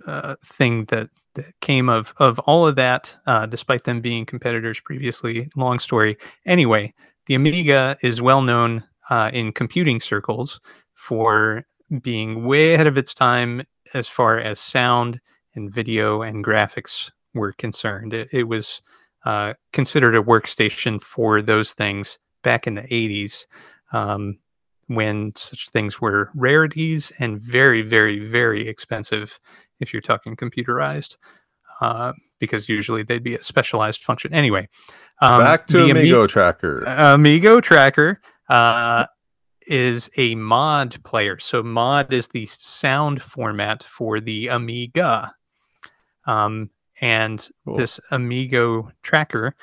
uh, 0.05 0.35
thing 0.45 0.85
that, 0.85 1.09
that 1.33 1.45
came 1.61 1.89
of 1.89 2.13
of 2.17 2.37
all 2.39 2.67
of 2.67 2.75
that. 2.75 3.15
Uh, 3.25 3.47
despite 3.47 3.85
them 3.85 4.01
being 4.01 4.25
competitors 4.25 4.79
previously, 4.79 5.49
long 5.55 5.79
story. 5.79 6.17
Anyway, 6.45 6.93
the 7.25 7.35
Amiga 7.35 7.97
is 8.03 8.21
well 8.21 8.41
known 8.41 8.83
uh, 9.09 9.31
in 9.33 9.51
computing 9.51 9.99
circles 9.99 10.59
for 10.93 11.65
being 12.01 12.45
way 12.45 12.73
ahead 12.73 12.87
of 12.87 12.97
its 12.97 13.13
time 13.13 13.63
as 13.93 14.07
far 14.07 14.37
as 14.37 14.59
sound 14.59 15.19
and 15.55 15.73
video 15.73 16.21
and 16.21 16.43
graphics 16.43 17.09
were 17.33 17.53
concerned. 17.53 18.13
It, 18.13 18.29
it 18.31 18.43
was 18.43 18.81
uh, 19.25 19.53
considered 19.71 20.15
a 20.15 20.21
workstation 20.21 21.01
for 21.01 21.41
those 21.41 21.73
things 21.73 22.19
back 22.43 22.67
in 22.67 22.75
the 22.75 22.81
80s 22.83 23.45
um, 23.93 24.37
when 24.87 25.33
such 25.35 25.69
things 25.69 26.01
were 26.01 26.29
rarities 26.35 27.11
and 27.19 27.41
very, 27.41 27.81
very, 27.81 28.19
very 28.19 28.67
expensive 28.67 29.39
if 29.79 29.93
you're 29.93 30.01
talking 30.01 30.35
computerized, 30.35 31.17
uh, 31.81 32.13
because 32.39 32.69
usually 32.69 33.03
they'd 33.03 33.23
be 33.23 33.35
a 33.35 33.43
specialized 33.43 34.03
function. 34.03 34.33
Anyway, 34.33 34.67
um, 35.21 35.41
Back 35.41 35.67
to 35.67 35.77
the 35.77 35.91
Ami- 35.91 36.01
Amigo 36.01 36.27
Tracker. 36.27 36.83
Amigo 36.85 37.61
Tracker 37.61 38.21
uh, 38.49 39.05
is 39.67 40.09
a 40.17 40.35
mod 40.35 41.01
player. 41.03 41.39
So 41.39 41.63
mod 41.63 42.11
is 42.11 42.27
the 42.27 42.45
sound 42.47 43.21
format 43.21 43.83
for 43.83 44.19
the 44.19 44.47
Amiga. 44.47 45.33
Um, 46.25 46.69
and 47.01 47.49
Cool. 47.65 47.77
this 47.77 47.99
Amigo 48.11 48.91
tracker 49.01 49.55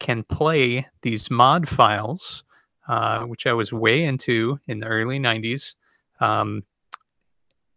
can 0.00 0.24
play 0.24 0.86
these 1.02 1.30
mod 1.30 1.68
files, 1.68 2.44
uh, 2.88 3.24
which 3.24 3.46
I 3.46 3.52
was 3.52 3.72
way 3.72 4.04
into 4.04 4.58
in 4.66 4.80
the 4.80 4.86
early 4.86 5.18
90s, 5.18 5.74
um, 6.20 6.64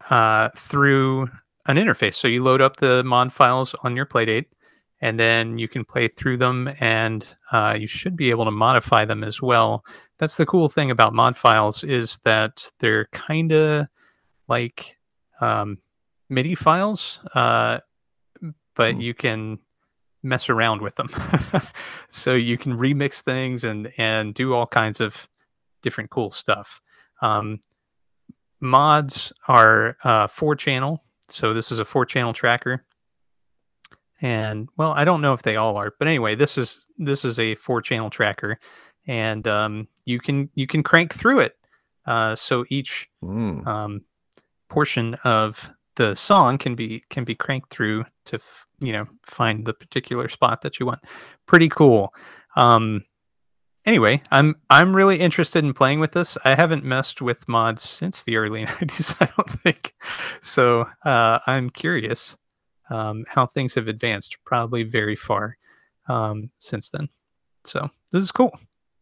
uh, 0.09 0.49
through 0.55 1.29
an 1.67 1.77
interface. 1.77 2.15
So 2.15 2.27
you 2.27 2.43
load 2.43 2.61
up 2.61 2.77
the 2.77 3.03
mod 3.03 3.31
files 3.31 3.75
on 3.83 3.95
your 3.95 4.05
Playdate, 4.05 4.45
and 5.01 5.19
then 5.19 5.57
you 5.57 5.67
can 5.67 5.83
play 5.83 6.07
through 6.07 6.37
them, 6.37 6.69
and 6.79 7.25
uh, 7.51 7.75
you 7.79 7.87
should 7.87 8.15
be 8.15 8.29
able 8.29 8.45
to 8.45 8.51
modify 8.51 9.05
them 9.05 9.23
as 9.23 9.41
well. 9.41 9.83
That's 10.17 10.37
the 10.37 10.45
cool 10.45 10.69
thing 10.69 10.91
about 10.91 11.13
mod 11.13 11.35
files 11.35 11.83
is 11.83 12.17
that 12.23 12.71
they're 12.79 13.07
kind 13.11 13.51
of 13.51 13.87
like 14.47 14.97
um, 15.39 15.77
MIDI 16.29 16.55
files, 16.55 17.19
uh, 17.35 17.79
but 18.75 18.95
Hmm. 18.95 19.01
you 19.01 19.13
can 19.13 19.59
mess 20.23 20.49
around 20.49 20.81
with 20.81 20.95
them. 20.95 21.09
so 22.09 22.33
you 22.35 22.57
can 22.57 22.77
remix 22.77 23.21
things 23.21 23.63
and 23.63 23.91
and 23.97 24.33
do 24.33 24.53
all 24.53 24.67
kinds 24.67 24.99
of 24.99 25.27
different 25.81 26.09
cool 26.09 26.31
stuff. 26.31 26.81
Um, 27.21 27.59
mods 28.59 29.33
are 29.47 29.97
uh, 30.03 30.27
four 30.27 30.55
channel, 30.55 31.03
so 31.27 31.53
this 31.53 31.71
is 31.71 31.79
a 31.79 31.85
four 31.85 32.05
channel 32.05 32.33
tracker. 32.33 32.85
And 34.21 34.69
well, 34.77 34.91
I 34.91 35.03
don't 35.03 35.21
know 35.21 35.33
if 35.33 35.41
they 35.41 35.55
all 35.55 35.77
are, 35.77 35.93
but 35.98 36.07
anyway, 36.07 36.35
this 36.35 36.57
is 36.57 36.85
this 36.98 37.25
is 37.25 37.39
a 37.39 37.55
four 37.55 37.81
channel 37.81 38.09
tracker, 38.11 38.59
and 39.07 39.48
um, 39.48 39.87
you 40.05 40.19
can 40.19 40.50
you 40.53 40.67
can 40.67 40.83
crank 40.83 41.13
through 41.13 41.39
it. 41.39 41.57
Uh, 42.05 42.35
so 42.35 42.65
each 42.69 43.09
Mm. 43.24 43.65
um, 43.67 44.01
portion 44.69 45.15
of 45.24 45.69
the 46.01 46.16
song 46.16 46.57
can 46.57 46.74
be 46.74 47.03
can 47.09 47.24
be 47.24 47.35
cranked 47.35 47.70
through 47.70 48.03
to 48.25 48.37
f- 48.37 48.68
you 48.79 48.92
know 48.92 49.05
find 49.24 49.66
the 49.66 49.74
particular 49.74 50.27
spot 50.27 50.61
that 50.64 50.79
you 50.79 50.85
want. 50.87 51.00
Pretty 51.46 51.70
cool. 51.70 52.14
Um, 52.55 53.05
anyway, 53.85 54.22
I'm 54.31 54.55
I'm 54.72 54.96
really 54.96 55.20
interested 55.20 55.64
in 55.64 55.75
playing 55.75 56.00
with 56.00 56.14
this. 56.14 56.40
I 56.44 56.55
haven't 56.55 56.83
messed 56.83 57.22
with 57.22 57.48
mods 57.48 57.83
since 57.83 58.24
the 58.24 58.37
early 58.37 58.66
90s, 58.66 59.16
I 59.20 59.29
don't 59.37 59.59
think. 59.59 59.94
So 60.42 60.87
uh, 61.05 61.40
I'm 61.46 61.70
curious 61.70 62.35
um, 62.90 63.24
how 63.27 63.46
things 63.46 63.75
have 63.75 63.87
advanced. 63.87 64.37
Probably 64.44 64.81
very 64.81 65.16
far 65.16 65.55
um, 66.07 66.50
since 66.57 66.90
then. 66.90 67.09
So 67.64 67.87
this 68.11 68.24
is 68.24 68.31
cool. 68.31 68.57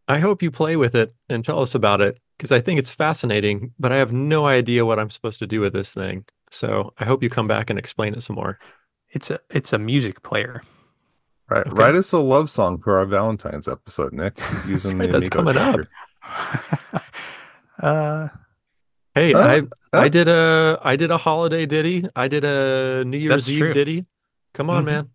I 0.10 0.20
hope 0.20 0.44
you 0.44 0.52
play 0.52 0.76
with 0.76 0.96
it 0.96 1.14
and 1.30 1.46
tell 1.46 1.62
us 1.62 1.76
about 1.76 2.02
it 2.02 2.20
because 2.39 2.52
I 2.54 2.62
think 2.62 2.80
it's 2.80 2.89
fascinating, 2.89 3.73
but 3.78 3.91
I 3.91 3.97
have 3.97 4.12
no 4.13 4.47
idea 4.47 4.86
what 4.86 4.97
I'm 4.97 5.10
supposed 5.12 5.38
to 5.39 5.45
do 5.47 5.60
with 5.62 5.73
this 5.73 5.93
thing. 5.93 6.23
So 6.49 6.93
I 6.97 7.04
hope 7.06 7.21
you 7.21 7.30
come 7.30 7.47
back 7.47 7.69
and 7.69 7.78
explain 7.78 8.15
it 8.15 8.23
some 8.23 8.36
more. 8.38 8.58
It's 9.12 9.30
a 9.30 9.39
it's 9.52 9.73
a 9.73 9.78
music 9.78 10.23
player. 10.23 10.63
Right. 11.49 11.65
Okay. 11.67 11.75
Write 11.75 11.95
us 11.95 12.12
a 12.13 12.19
love 12.19 12.49
song 12.49 12.80
for 12.80 12.97
our 12.97 13.06
Valentine's 13.06 13.67
episode, 13.67 14.13
Nick, 14.13 14.39
using 14.67 14.97
right, 14.99 15.12
the 15.12 15.19
that's 15.19 15.36
Amigo 15.36 15.54
coming 15.54 15.58
up. 15.58 17.04
Uh, 17.82 18.28
Hey, 19.15 19.34
Uh, 19.34 19.39
I 19.39 19.62
I 19.97 20.06
uh. 20.06 20.10
did 20.10 20.28
a 20.28 20.80
I 20.84 20.95
did 20.95 21.12
a 21.12 21.17
holiday 21.17 21.65
ditty. 21.65 22.06
I 22.15 22.28
did 22.28 22.43
a 22.43 23.04
New 23.06 23.17
Year's 23.17 23.49
Eve 23.49 23.60
true. 23.60 23.73
ditty. 23.73 24.06
Come 24.54 24.69
on, 24.69 24.84
Mhm. 24.84 24.86
man. 24.86 25.10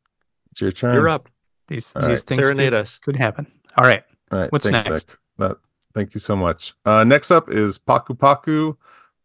It's 0.50 0.60
your 0.60 0.72
turn. 0.72 0.94
You're 0.94 1.08
up. 1.08 1.28
these 1.68 1.92
All 1.96 2.02
these 2.02 2.10
right, 2.10 2.20
things 2.20 2.40
Serenade 2.42 2.72
could, 2.72 2.80
us. 2.80 2.98
could 2.98 3.16
happen. 3.16 3.46
All 3.78 3.84
right. 3.86 4.02
All 4.32 4.38
right. 4.40 4.50
What's 4.52 4.68
thanks, 4.68 4.88
next? 4.88 5.08
Nick. 5.08 5.18
That, 5.38 5.56
thank 5.94 6.14
you 6.14 6.20
so 6.20 6.36
much. 6.36 6.74
Uh, 6.84 7.04
next 7.04 7.30
up 7.30 7.48
is 7.50 7.78
Paku 7.78 8.16
Paku 8.18 8.76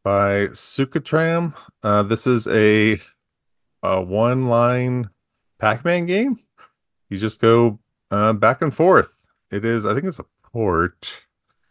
by 0.03 0.47
sucitram. 0.53 1.53
Uh, 1.84 2.03
this 2.03 2.25
is 2.27 2.47
a, 2.47 2.97
a 3.84 4.01
one 4.01 4.43
line 4.43 5.10
Pac 5.60 5.84
Man 5.84 6.05
game. 6.05 6.39
You 7.10 7.17
just 7.17 7.41
go 7.41 7.79
uh, 8.12 8.34
back 8.34 8.62
and 8.62 8.73
forth. 8.73 9.27
It 9.51 9.65
is, 9.65 9.86
I 9.86 9.93
think 9.93 10.05
it's 10.05 10.19
a 10.19 10.25
port 10.43 11.23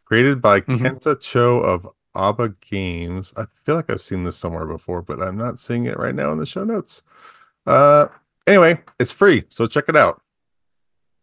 created 0.04 0.40
by 0.42 0.60
Mhm. 0.62 0.78
Kenta 0.78 1.20
Cho 1.20 1.60
of 1.60 1.88
ABA 2.14 2.54
Games. 2.60 3.32
I 3.36 3.44
feel 3.64 3.76
like 3.76 3.90
I've 3.90 4.00
seen 4.02 4.24
this 4.24 4.36
somewhere 4.36 4.66
before, 4.66 5.02
but 5.02 5.22
I'm 5.22 5.36
not 5.36 5.58
seeing 5.58 5.84
it 5.84 5.98
right 5.98 6.14
now 6.14 6.32
in 6.32 6.38
the 6.38 6.46
show 6.46 6.64
notes. 6.64 7.02
Uh, 7.66 8.06
anyway, 8.46 8.80
it's 8.98 9.12
free, 9.12 9.44
so 9.48 9.66
check 9.66 9.84
it 9.88 9.96
out. 9.96 10.20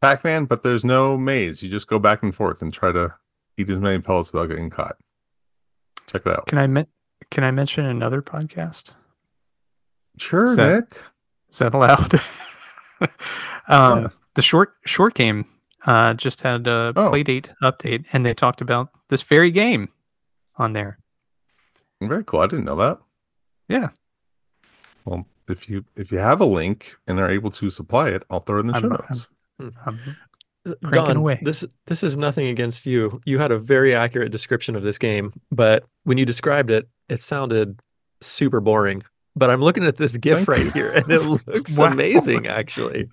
Pac-Man, 0.01 0.45
but 0.45 0.61
there's 0.63 0.85
no 0.85 1.17
maze. 1.17 1.63
You 1.63 1.69
just 1.69 1.87
go 1.87 1.97
back 1.99 2.21
and 2.23 2.33
forth 2.33 2.61
and 2.61 2.71
try 2.71 2.91
to 2.91 3.15
eat 3.57 3.69
as 3.69 3.79
many 3.79 3.99
pellets 3.99 4.31
without 4.33 4.47
getting 4.47 4.69
caught. 4.69 4.97
Check 6.07 6.23
it 6.25 6.31
out. 6.31 6.47
Can 6.47 6.57
I 6.57 6.85
can 7.31 7.43
I 7.43 7.51
mention 7.51 7.85
another 7.85 8.21
podcast? 8.21 8.93
Sure, 10.17 10.45
Is 10.45 10.55
that- 10.55 10.75
Nick. 10.91 11.01
Is 11.49 11.59
that 11.59 11.73
allowed? 11.73 12.13
um, 13.67 14.01
Yeah. 14.03 14.07
The 14.35 14.41
short 14.41 14.73
short 14.85 15.13
game 15.13 15.45
uh, 15.85 16.13
just 16.13 16.41
had 16.41 16.67
a 16.67 16.91
Oh. 16.95 17.11
playdate 17.11 17.53
update, 17.63 18.05
and 18.11 18.25
they 18.25 18.33
talked 18.33 18.59
about 18.61 18.89
this 19.09 19.23
very 19.23 19.51
game 19.51 19.89
on 20.57 20.73
there. 20.73 20.99
Very 22.01 22.23
cool. 22.25 22.41
I 22.41 22.47
didn't 22.47 22.65
know 22.65 22.75
that. 22.75 22.99
Yeah. 23.69 23.89
Well, 25.05 25.25
if 25.47 25.69
you 25.69 25.85
if 25.95 26.11
you 26.11 26.17
have 26.19 26.41
a 26.41 26.45
link 26.45 26.95
and 27.07 27.19
are 27.19 27.29
able 27.29 27.51
to 27.51 27.69
supply 27.69 28.09
it, 28.09 28.23
I'll 28.29 28.41
throw 28.41 28.57
it 28.57 28.61
in 28.61 28.67
the 28.67 28.73
I'm- 28.73 28.81
show 28.83 28.89
I'm- 28.89 29.05
notes. 29.09 29.27
Um, 29.57 29.71
Cranking 29.85 30.15
Don, 30.91 31.17
away. 31.17 31.39
this 31.43 31.63
this 31.87 32.01
is 32.03 32.17
nothing 32.17 32.47
against 32.47 32.85
you. 32.85 33.21
You 33.25 33.39
had 33.39 33.51
a 33.51 33.59
very 33.59 33.93
accurate 33.93 34.31
description 34.31 34.75
of 34.75 34.83
this 34.83 34.97
game, 34.97 35.31
but 35.51 35.85
when 36.03 36.17
you 36.17 36.25
described 36.25 36.71
it, 36.71 36.87
it 37.09 37.21
sounded 37.21 37.79
super 38.21 38.59
boring. 38.59 39.03
But 39.35 39.49
I'm 39.49 39.61
looking 39.61 39.83
at 39.85 39.97
this 39.97 40.15
GIF 40.17 40.47
right 40.47 40.71
here, 40.73 40.91
and 40.91 41.11
it 41.11 41.21
looks 41.25 41.77
Wow. 41.77 41.87
amazing, 41.91 42.47
actually. 42.47 43.09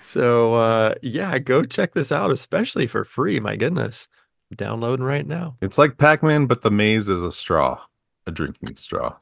So 0.00 0.54
uh, 0.54 0.94
yeah, 1.02 1.38
go 1.38 1.62
check 1.64 1.92
this 1.94 2.10
out, 2.10 2.30
especially 2.30 2.86
for 2.86 3.04
free. 3.04 3.38
My 3.38 3.54
goodness, 3.54 4.08
I'm 4.50 4.56
downloading 4.56 5.04
right 5.04 5.26
now. 5.26 5.56
It's 5.60 5.76
like 5.78 5.98
Pac-Man, 5.98 6.46
but 6.46 6.62
the 6.62 6.70
maze 6.70 7.08
is 7.08 7.22
a 7.22 7.30
straw, 7.30 7.80
a 8.26 8.30
drinking 8.30 8.76
straw. 8.76 9.16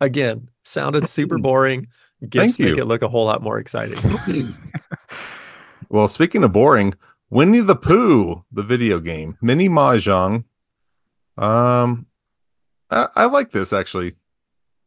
Again, 0.00 0.48
sounded 0.64 1.08
super 1.08 1.38
boring. 1.48 1.86
GIFs 2.28 2.56
Thank 2.56 2.58
make 2.58 2.76
you. 2.76 2.82
it 2.82 2.86
look 2.88 3.02
a 3.02 3.08
whole 3.08 3.24
lot 3.26 3.40
more 3.42 3.58
exciting. 3.60 3.98
Well, 5.88 6.08
speaking 6.08 6.44
of 6.44 6.52
boring, 6.52 6.94
Winnie 7.30 7.60
the 7.60 7.76
Pooh, 7.76 8.44
the 8.52 8.62
video 8.62 9.00
game, 9.00 9.36
mini 9.40 9.68
mahjong. 9.68 10.44
Um, 11.36 12.06
I, 12.90 13.06
I 13.14 13.24
like 13.26 13.50
this 13.50 13.72
actually. 13.72 14.16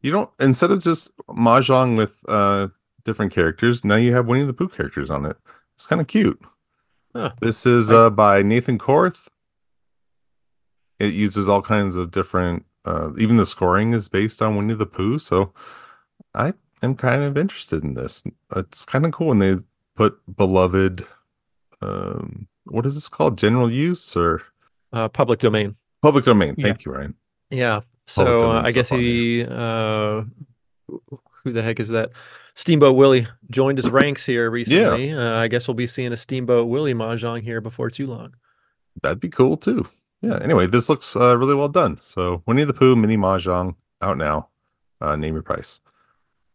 You 0.00 0.12
don't 0.12 0.30
instead 0.40 0.70
of 0.70 0.82
just 0.82 1.16
mahjong 1.28 1.96
with 1.96 2.24
uh 2.28 2.68
different 3.04 3.32
characters, 3.32 3.84
now 3.84 3.96
you 3.96 4.12
have 4.14 4.26
Winnie 4.26 4.44
the 4.44 4.52
Pooh 4.52 4.68
characters 4.68 5.10
on 5.10 5.24
it. 5.24 5.36
It's 5.74 5.86
kind 5.86 6.00
of 6.00 6.06
cute. 6.06 6.40
Huh. 7.14 7.32
This 7.40 7.66
is 7.66 7.92
uh 7.92 8.10
by 8.10 8.42
Nathan 8.42 8.78
Korth. 8.78 9.28
It 10.98 11.12
uses 11.12 11.48
all 11.48 11.62
kinds 11.62 11.96
of 11.96 12.10
different. 12.10 12.64
Uh, 12.84 13.10
even 13.16 13.36
the 13.36 13.46
scoring 13.46 13.92
is 13.92 14.08
based 14.08 14.42
on 14.42 14.56
Winnie 14.56 14.74
the 14.74 14.86
Pooh, 14.86 15.18
so 15.18 15.52
I 16.34 16.54
am 16.82 16.96
kind 16.96 17.22
of 17.22 17.38
interested 17.38 17.84
in 17.84 17.94
this. 17.94 18.24
It's 18.56 18.84
kind 18.84 19.06
of 19.06 19.12
cool 19.12 19.28
when 19.28 19.38
they 19.38 19.56
put 19.96 20.18
beloved 20.36 21.04
um, 21.80 22.48
what 22.64 22.86
is 22.86 22.94
this 22.94 23.08
called? 23.08 23.36
General 23.38 23.70
use 23.70 24.16
or 24.16 24.42
Uh, 24.92 25.08
public 25.08 25.40
domain. 25.40 25.76
public 26.02 26.24
domain? 26.24 26.54
Yeah. 26.56 26.64
Thank 26.66 26.84
you, 26.84 26.92
Ryan. 26.92 27.14
Yeah. 27.50 27.80
So 28.06 28.50
uh, 28.52 28.62
I 28.64 28.72
guess 28.72 28.88
he, 28.88 29.44
uh, 29.44 30.22
who 31.44 31.52
the 31.52 31.62
heck 31.62 31.80
is 31.80 31.88
that? 31.88 32.10
Steamboat 32.54 32.94
Willie 32.96 33.26
joined 33.50 33.78
his 33.78 33.90
ranks 33.90 34.26
here 34.26 34.50
recently. 34.50 35.12
Uh, 35.12 35.36
I 35.38 35.48
guess 35.48 35.66
we'll 35.66 35.74
be 35.74 35.86
seeing 35.86 36.12
a 36.12 36.16
Steamboat 36.16 36.68
Willie 36.68 36.94
mahjong 36.94 37.42
here 37.42 37.60
before 37.60 37.88
too 37.90 38.06
long. 38.06 38.34
That'd 39.02 39.20
be 39.20 39.28
cool 39.30 39.56
too. 39.56 39.86
Yeah. 40.20 40.38
Anyway, 40.42 40.66
this 40.66 40.88
looks 40.88 41.16
uh, 41.16 41.36
really 41.38 41.54
well 41.54 41.68
done. 41.68 41.98
So 42.02 42.42
Winnie 42.46 42.64
the 42.64 42.74
Pooh 42.74 42.94
mini 42.94 43.16
mahjong 43.16 43.74
out 44.02 44.18
now. 44.18 44.48
Uh, 45.00 45.16
name 45.16 45.34
your 45.34 45.42
price. 45.42 45.80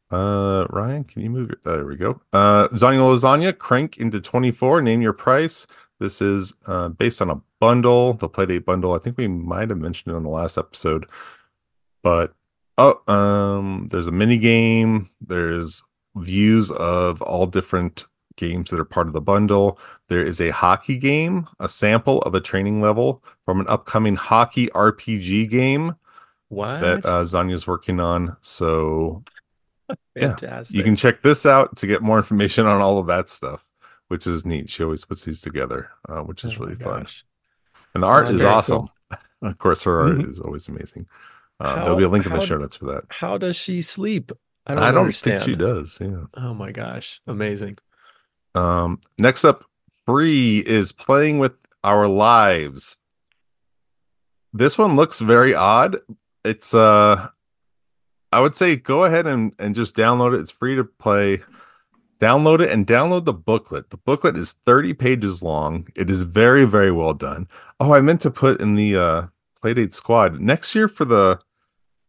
Uh, 0.10 0.66
Ryan, 0.70 1.04
can 1.04 1.22
you 1.22 1.30
move? 1.30 1.50
Your, 1.50 1.60
there 1.64 1.86
we 1.86 1.96
go. 1.96 2.22
Uh, 2.32 2.68
Xania 2.70 3.00
Lasagna 3.00 3.58
crank 3.58 3.98
into 3.98 4.22
24. 4.22 4.82
Name 4.82 5.02
your 5.02 5.14
price. 5.14 5.68
This 6.00 6.22
is 6.22 6.56
uh, 6.68 6.90
based 6.90 7.22
on 7.22 7.30
a 7.30 7.42
bundle, 7.60 8.14
the 8.14 8.30
Playdate 8.30 8.66
bundle. 8.66 8.94
I 8.94 9.00
think 9.00 9.18
we 9.18 9.28
might 9.28 9.70
have 9.70 9.80
mentioned 9.80 10.14
it 10.14 10.18
on 10.18 10.24
the 10.24 10.30
last 10.30 10.58
episode, 10.58 11.08
but 12.04 12.36
oh, 12.78 13.02
um, 13.12 13.88
there's 13.92 14.08
a 14.08 14.12
mini 14.12 14.38
game. 14.38 15.08
There's 15.20 15.82
views 16.16 16.72
of 16.72 17.22
all 17.22 17.48
different 17.48 18.06
games 18.36 18.70
that 18.70 18.80
are 18.80 18.86
part 18.86 19.08
of 19.08 19.14
the 19.14 19.22
bundle. 19.22 19.80
There 20.08 20.22
is 20.22 20.40
a 20.40 20.52
hockey 20.52 20.98
game, 20.98 21.48
a 21.60 21.68
sample 21.68 22.22
of 22.22 22.36
a 22.36 22.40
training 22.40 22.80
level 22.82 23.24
from 23.44 23.60
an 23.60 23.68
upcoming 23.68 24.16
hockey 24.16 24.68
RPG 24.68 25.50
game 25.50 25.96
What? 26.50 26.82
that 26.82 27.06
uh, 27.06 27.24
Xania's 27.24 27.68
working 27.68 28.00
on. 28.00 28.38
So 28.42 29.24
yeah, 30.16 30.30
Fantastic. 30.30 30.76
you 30.78 30.84
can 30.84 30.96
check 30.96 31.22
this 31.22 31.46
out 31.46 31.76
to 31.78 31.88
get 31.88 32.02
more 32.02 32.18
information 32.18 32.66
on 32.66 32.82
all 32.82 33.00
of 33.00 33.08
that 33.08 33.30
stuff, 33.30 33.70
which 34.08 34.28
is 34.28 34.46
neat. 34.46 34.70
She 34.70 34.84
always 34.84 35.06
puts 35.06 35.24
these 35.26 35.42
together, 35.42 35.90
uh, 36.10 36.22
which 36.22 36.44
is 36.44 36.58
Oh 36.58 36.64
really 36.66 36.76
fun. 36.76 37.08
And 37.94 38.04
the 38.04 38.08
art 38.08 38.28
is 38.28 38.44
awesome. 38.44 38.90
of 39.42 39.58
course, 39.60 39.84
her 39.84 40.02
art 40.02 40.18
Mhm. 40.18 40.30
is 40.30 40.40
always 40.40 40.68
amazing. 40.68 41.08
Uh, 41.60 41.82
there'll 41.84 41.96
be 41.98 42.04
a 42.04 42.08
How- 42.08 42.12
link 42.14 42.26
in 42.26 42.34
the 42.34 42.40
how- 42.40 42.46
show 42.46 42.58
notes 42.58 42.76
for 42.76 42.86
that. 42.86 43.04
How 43.10 43.38
does 43.38 43.56
she 43.56 43.82
sleep? 43.82 44.32
I 44.66 44.76
don't, 44.76 44.84
I 44.84 44.92
don't 44.92 45.02
understand. 45.02 45.42
think 45.44 45.56
she 45.56 45.60
does. 45.60 45.98
Yeah. 46.02 46.26
Oh 46.36 46.54
my 46.54 46.72
gosh. 46.72 47.22
Amazing. 47.26 47.78
Um, 48.54 49.00
next 49.18 49.46
up, 49.46 49.64
free 50.06 50.60
is 50.60 50.92
playing 50.92 51.40
with 51.40 51.54
our 51.84 52.08
lives. 52.08 52.98
This 54.54 54.78
one 54.78 54.96
looks 54.96 55.20
very 55.22 55.54
odd. 55.54 55.98
It's 56.44 56.74
uh 56.74 57.30
I 58.38 58.42
would 58.42 58.56
say 58.56 58.76
go 58.76 59.04
ahead 59.04 59.26
and, 59.26 59.56
and 59.58 59.74
just 59.74 59.96
download 59.96 60.36
it. 60.36 60.40
It's 60.42 60.52
free 60.52 60.76
to 60.76 60.84
play. 60.84 61.42
Download 62.20 62.60
it 62.60 62.72
and 62.72 62.86
download 62.86 63.26
the 63.26 63.34
booklet. 63.34 63.90
The 63.90 63.98
booklet 63.98 64.36
is 64.38 64.52
30 64.54 64.94
pages 64.94 65.42
long. 65.42 65.86
It 65.96 66.10
is 66.12 66.22
very, 66.22 66.66
very 66.66 66.92
well 66.92 67.14
done. 67.16 67.48
Oh, 67.80 67.94
I 67.94 68.02
meant 68.02 68.22
to 68.22 68.32
put 68.32 68.62
in 68.62 68.76
the 68.76 68.96
uh 68.96 69.22
Playdate 69.64 69.96
squad. 69.96 70.40
Next 70.40 70.76
year 70.76 70.88
for 70.88 71.04
the 71.06 71.40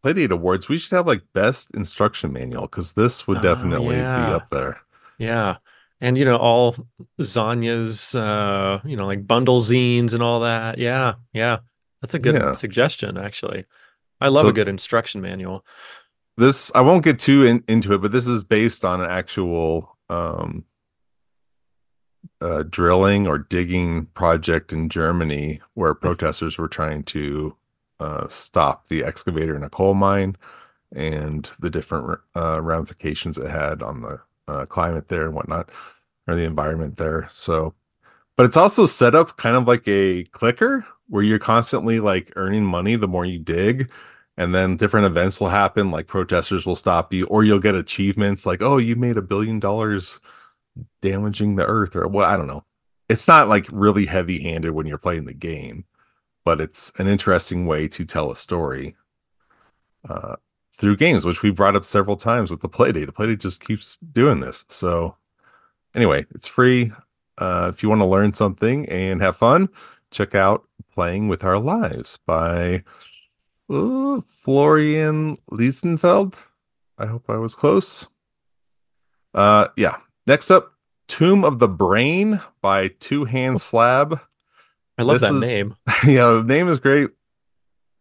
Playdate 0.04 0.30
Awards, 0.30 0.68
we 0.68 0.78
should 0.78 0.94
have 0.96 1.06
like 1.06 1.22
best 1.32 1.74
instruction 1.74 2.30
manual 2.32 2.62
because 2.62 2.92
this 2.92 3.26
would 3.26 3.38
Oh, 3.38 3.40
definitely 3.42 3.96
be 3.96 4.02
yeah. 4.02 4.36
up 4.36 4.50
there. 4.50 4.80
Yeah. 5.18 5.56
And 6.00 6.16
you 6.18 6.24
know, 6.26 6.36
all 6.36 6.76
Xania's 7.20 8.14
uh, 8.14 8.80
you 8.84 8.96
know, 8.96 9.06
like 9.06 9.26
bundle 9.26 9.60
zines 9.60 10.12
and 10.14 10.22
all 10.22 10.40
that. 10.40 10.76
Yeah, 10.78 11.14
yeah. 11.32 11.58
That's 12.02 12.14
a 12.14 12.18
good 12.18 12.34
Yeah. 12.36 12.52
suggestion, 12.52 13.16
actually. 13.16 13.64
I 14.20 14.28
love 14.28 14.42
So- 14.42 14.48
a 14.48 14.52
good 14.52 14.68
instruction 14.68 15.20
manual. 15.20 15.64
This 16.38 16.72
i 16.74 16.80
won't 16.80 17.04
get 17.04 17.18
too 17.18 17.44
in, 17.44 17.62
into 17.68 17.92
it 17.92 18.00
but 18.00 18.12
this 18.12 18.26
is 18.26 18.44
based 18.44 18.84
on 18.84 19.00
an 19.00 19.10
actual 19.10 19.96
um 20.08 20.64
uh 22.40 22.62
drilling 22.70 23.26
or 23.26 23.38
digging 23.38 24.06
project 24.06 24.72
in 24.72 24.88
germany 24.88 25.60
where 25.74 25.94
protesters 25.94 26.56
were 26.56 26.68
trying 26.68 27.02
to 27.02 27.54
uh 28.00 28.26
stop 28.28 28.88
the 28.88 29.04
excavator 29.04 29.54
in 29.54 29.62
a 29.62 29.70
coal 29.70 29.94
mine 29.94 30.36
and 30.94 31.50
the 31.58 31.70
different 31.70 32.18
uh 32.34 32.60
ramifications 32.62 33.36
it 33.36 33.50
had 33.50 33.82
on 33.82 34.00
the 34.00 34.20
uh, 34.48 34.66
climate 34.66 35.08
there 35.08 35.26
and 35.26 35.34
whatnot 35.34 35.70
or 36.26 36.34
the 36.34 36.44
environment 36.44 36.96
there. 36.96 37.28
So 37.30 37.74
but 38.36 38.46
it's 38.46 38.56
also 38.56 38.86
set 38.86 39.14
up 39.14 39.36
kind 39.36 39.56
of 39.56 39.66
like 39.66 39.86
a 39.86 40.24
clicker 40.24 40.86
where 41.08 41.22
you're 41.22 41.38
constantly 41.38 42.00
like 42.00 42.32
earning 42.36 42.64
money 42.64 42.96
the 42.96 43.08
more 43.08 43.24
you 43.24 43.38
dig 43.38 43.90
and 44.38 44.54
then 44.54 44.76
different 44.76 45.04
events 45.04 45.40
will 45.40 45.48
happen 45.48 45.90
like 45.90 46.06
protesters 46.06 46.64
will 46.64 46.76
stop 46.76 47.12
you 47.12 47.26
or 47.26 47.44
you'll 47.44 47.58
get 47.58 47.74
achievements 47.74 48.46
like 48.46 48.62
oh 48.62 48.78
you 48.78 48.96
made 48.96 49.18
a 49.18 49.22
billion 49.22 49.58
dollars 49.58 50.20
damaging 51.02 51.56
the 51.56 51.66
earth 51.66 51.94
or 51.94 52.06
well 52.08 52.30
i 52.30 52.36
don't 52.36 52.46
know. 52.46 52.64
It's 53.08 53.26
not 53.26 53.48
like 53.48 53.66
really 53.72 54.04
heavy 54.04 54.42
handed 54.42 54.72
when 54.72 54.86
you're 54.86 54.96
playing 54.96 55.26
the 55.26 55.34
game 55.34 55.84
but 56.44 56.60
it's 56.60 56.92
an 56.98 57.08
interesting 57.08 57.66
way 57.66 57.88
to 57.88 58.06
tell 58.06 58.30
a 58.30 58.36
story 58.36 58.96
uh, 60.08 60.36
through 60.72 60.96
games 60.96 61.26
which 61.26 61.42
we 61.42 61.50
brought 61.50 61.76
up 61.76 61.84
several 61.84 62.16
times 62.16 62.50
with 62.50 62.60
the 62.60 62.68
playdate 62.68 63.06
the 63.06 63.12
playdate 63.12 63.40
just 63.40 63.64
keeps 63.64 63.96
doing 63.96 64.40
this. 64.40 64.64
So 64.68 65.16
anyway 65.94 66.26
it's 66.30 66.46
free 66.46 66.92
uh, 67.38 67.70
if 67.74 67.82
you 67.82 67.88
want 67.88 68.02
to 68.02 68.06
learn 68.06 68.32
something 68.34 68.88
and 68.88 69.20
have 69.20 69.36
fun 69.36 69.68
check 70.10 70.34
out 70.34 70.64
playing 70.92 71.28
with 71.28 71.44
our 71.44 71.58
lives 71.58 72.18
by 72.24 72.84
uh, 73.70 74.20
Florian 74.26 75.38
Liesenfeld. 75.50 76.34
I 76.98 77.06
hope 77.06 77.24
I 77.28 77.36
was 77.38 77.54
close. 77.54 78.08
Uh, 79.34 79.68
yeah. 79.76 79.96
Next 80.26 80.50
up, 80.50 80.72
Tomb 81.06 81.44
of 81.44 81.58
the 81.58 81.68
Brain 81.68 82.40
by 82.60 82.88
Two 82.88 83.24
Hand 83.24 83.60
Slab. 83.60 84.20
I 84.98 85.02
love 85.02 85.20
This 85.20 85.28
that 85.30 85.36
is- 85.36 85.40
name. 85.42 85.76
yeah, 86.06 86.30
the 86.32 86.44
name 86.44 86.68
is 86.68 86.78
great. 86.78 87.10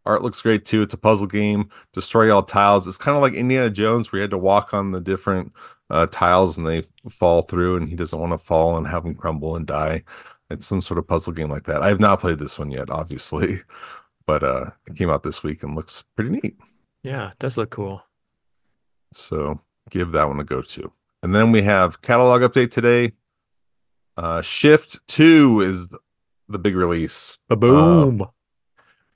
Art 0.06 0.22
looks 0.22 0.42
great 0.42 0.64
too. 0.66 0.82
It's 0.82 0.94
a 0.94 0.98
puzzle 0.98 1.28
game. 1.28 1.70
Destroy 1.92 2.34
all 2.34 2.42
tiles. 2.44 2.88
It's 2.88 2.98
kind 2.98 3.16
of 3.18 3.22
like 3.22 3.34
Indiana 3.34 3.70
Jones, 3.70 4.12
where 4.12 4.20
you 4.20 4.22
had 4.22 4.32
to 4.32 4.38
walk 4.38 4.74
on 4.74 4.92
the 4.92 5.02
different 5.02 5.52
uh, 5.90 6.08
tiles 6.10 6.58
and 6.58 6.66
they 6.66 6.84
fall 7.10 7.42
through, 7.42 7.76
and 7.76 7.90
he 7.90 7.96
doesn't 7.96 8.18
want 8.20 8.32
to 8.32 8.38
fall 8.38 8.78
and 8.78 8.88
have 8.88 9.04
them 9.04 9.16
crumble 9.16 9.58
and 9.58 9.68
die. 9.68 10.04
It's 10.50 10.66
some 10.66 10.82
sort 10.82 10.98
of 10.98 11.08
puzzle 11.08 11.34
game 11.34 11.50
like 11.50 11.66
that. 11.66 11.82
I 11.84 11.90
have 11.90 12.00
not 12.00 12.22
played 12.22 12.40
this 12.40 12.58
one 12.58 12.72
yet, 12.72 12.90
obviously, 12.90 13.60
but 14.28 14.44
uh, 14.44 14.66
it 14.86 14.96
came 14.96 15.10
out 15.10 15.24
this 15.24 15.42
week 15.42 15.64
and 15.64 15.76
looks 15.76 16.04
pretty 16.16 16.30
neat. 16.30 16.58
Yeah, 17.02 17.32
it 17.32 17.40
does 17.40 17.58
look 17.58 17.72
cool. 17.72 18.04
So 19.14 19.62
give 19.90 20.12
that 20.12 20.28
one 20.28 20.40
a 20.40 20.44
go 20.44 20.62
to. 20.62 20.92
And 21.24 21.34
then 21.34 21.52
we 21.52 21.64
have 21.64 22.02
catalog 22.04 22.42
update 22.44 22.70
today. 22.70 23.14
Uh, 24.16 24.42
Shift 24.42 25.00
Two 25.08 25.62
is 25.62 25.90
the 26.48 26.60
big 26.60 26.76
release. 26.76 27.40
Ba-boom. 27.48 28.20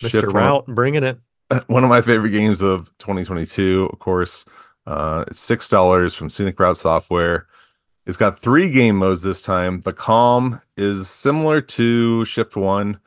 Mr. 0.02 0.10
Shift 0.10 0.28
one- 0.34 0.36
Route 0.36 0.66
bringing 0.68 1.04
it. 1.04 1.20
one 1.68 1.84
of 1.84 1.90
my 1.90 2.02
favorite 2.02 2.30
games 2.30 2.62
of 2.62 2.86
2022 3.00 3.90
of 3.92 4.00
course 4.00 4.46
uh 4.88 5.26
it's 5.28 5.42
six 5.42 5.68
dollars 5.68 6.16
from 6.16 6.30
scenic 6.30 6.58
route 6.58 6.78
software 6.78 7.46
it's 8.08 8.16
got 8.16 8.40
three 8.40 8.72
game 8.72 8.96
modes 8.96 9.22
this 9.24 9.42
time 9.42 9.82
the 9.82 9.92
calm 9.92 10.62
is 10.78 11.10
similar 11.10 11.60
to 11.60 12.24
shift 12.24 12.56
one 12.56 12.98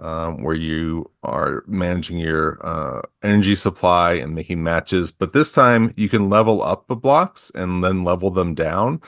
um, 0.00 0.42
where 0.42 0.54
you 0.54 1.10
are 1.22 1.62
managing 1.66 2.18
your 2.18 2.58
uh, 2.66 3.02
energy 3.22 3.54
supply 3.54 4.14
and 4.14 4.34
making 4.34 4.62
matches 4.62 5.10
but 5.10 5.32
this 5.32 5.52
time 5.52 5.92
you 5.96 6.08
can 6.08 6.30
level 6.30 6.62
up 6.62 6.86
the 6.86 6.96
blocks 6.96 7.50
and 7.54 7.84
then 7.84 8.02
level 8.02 8.30
them 8.30 8.54
down 8.54 9.00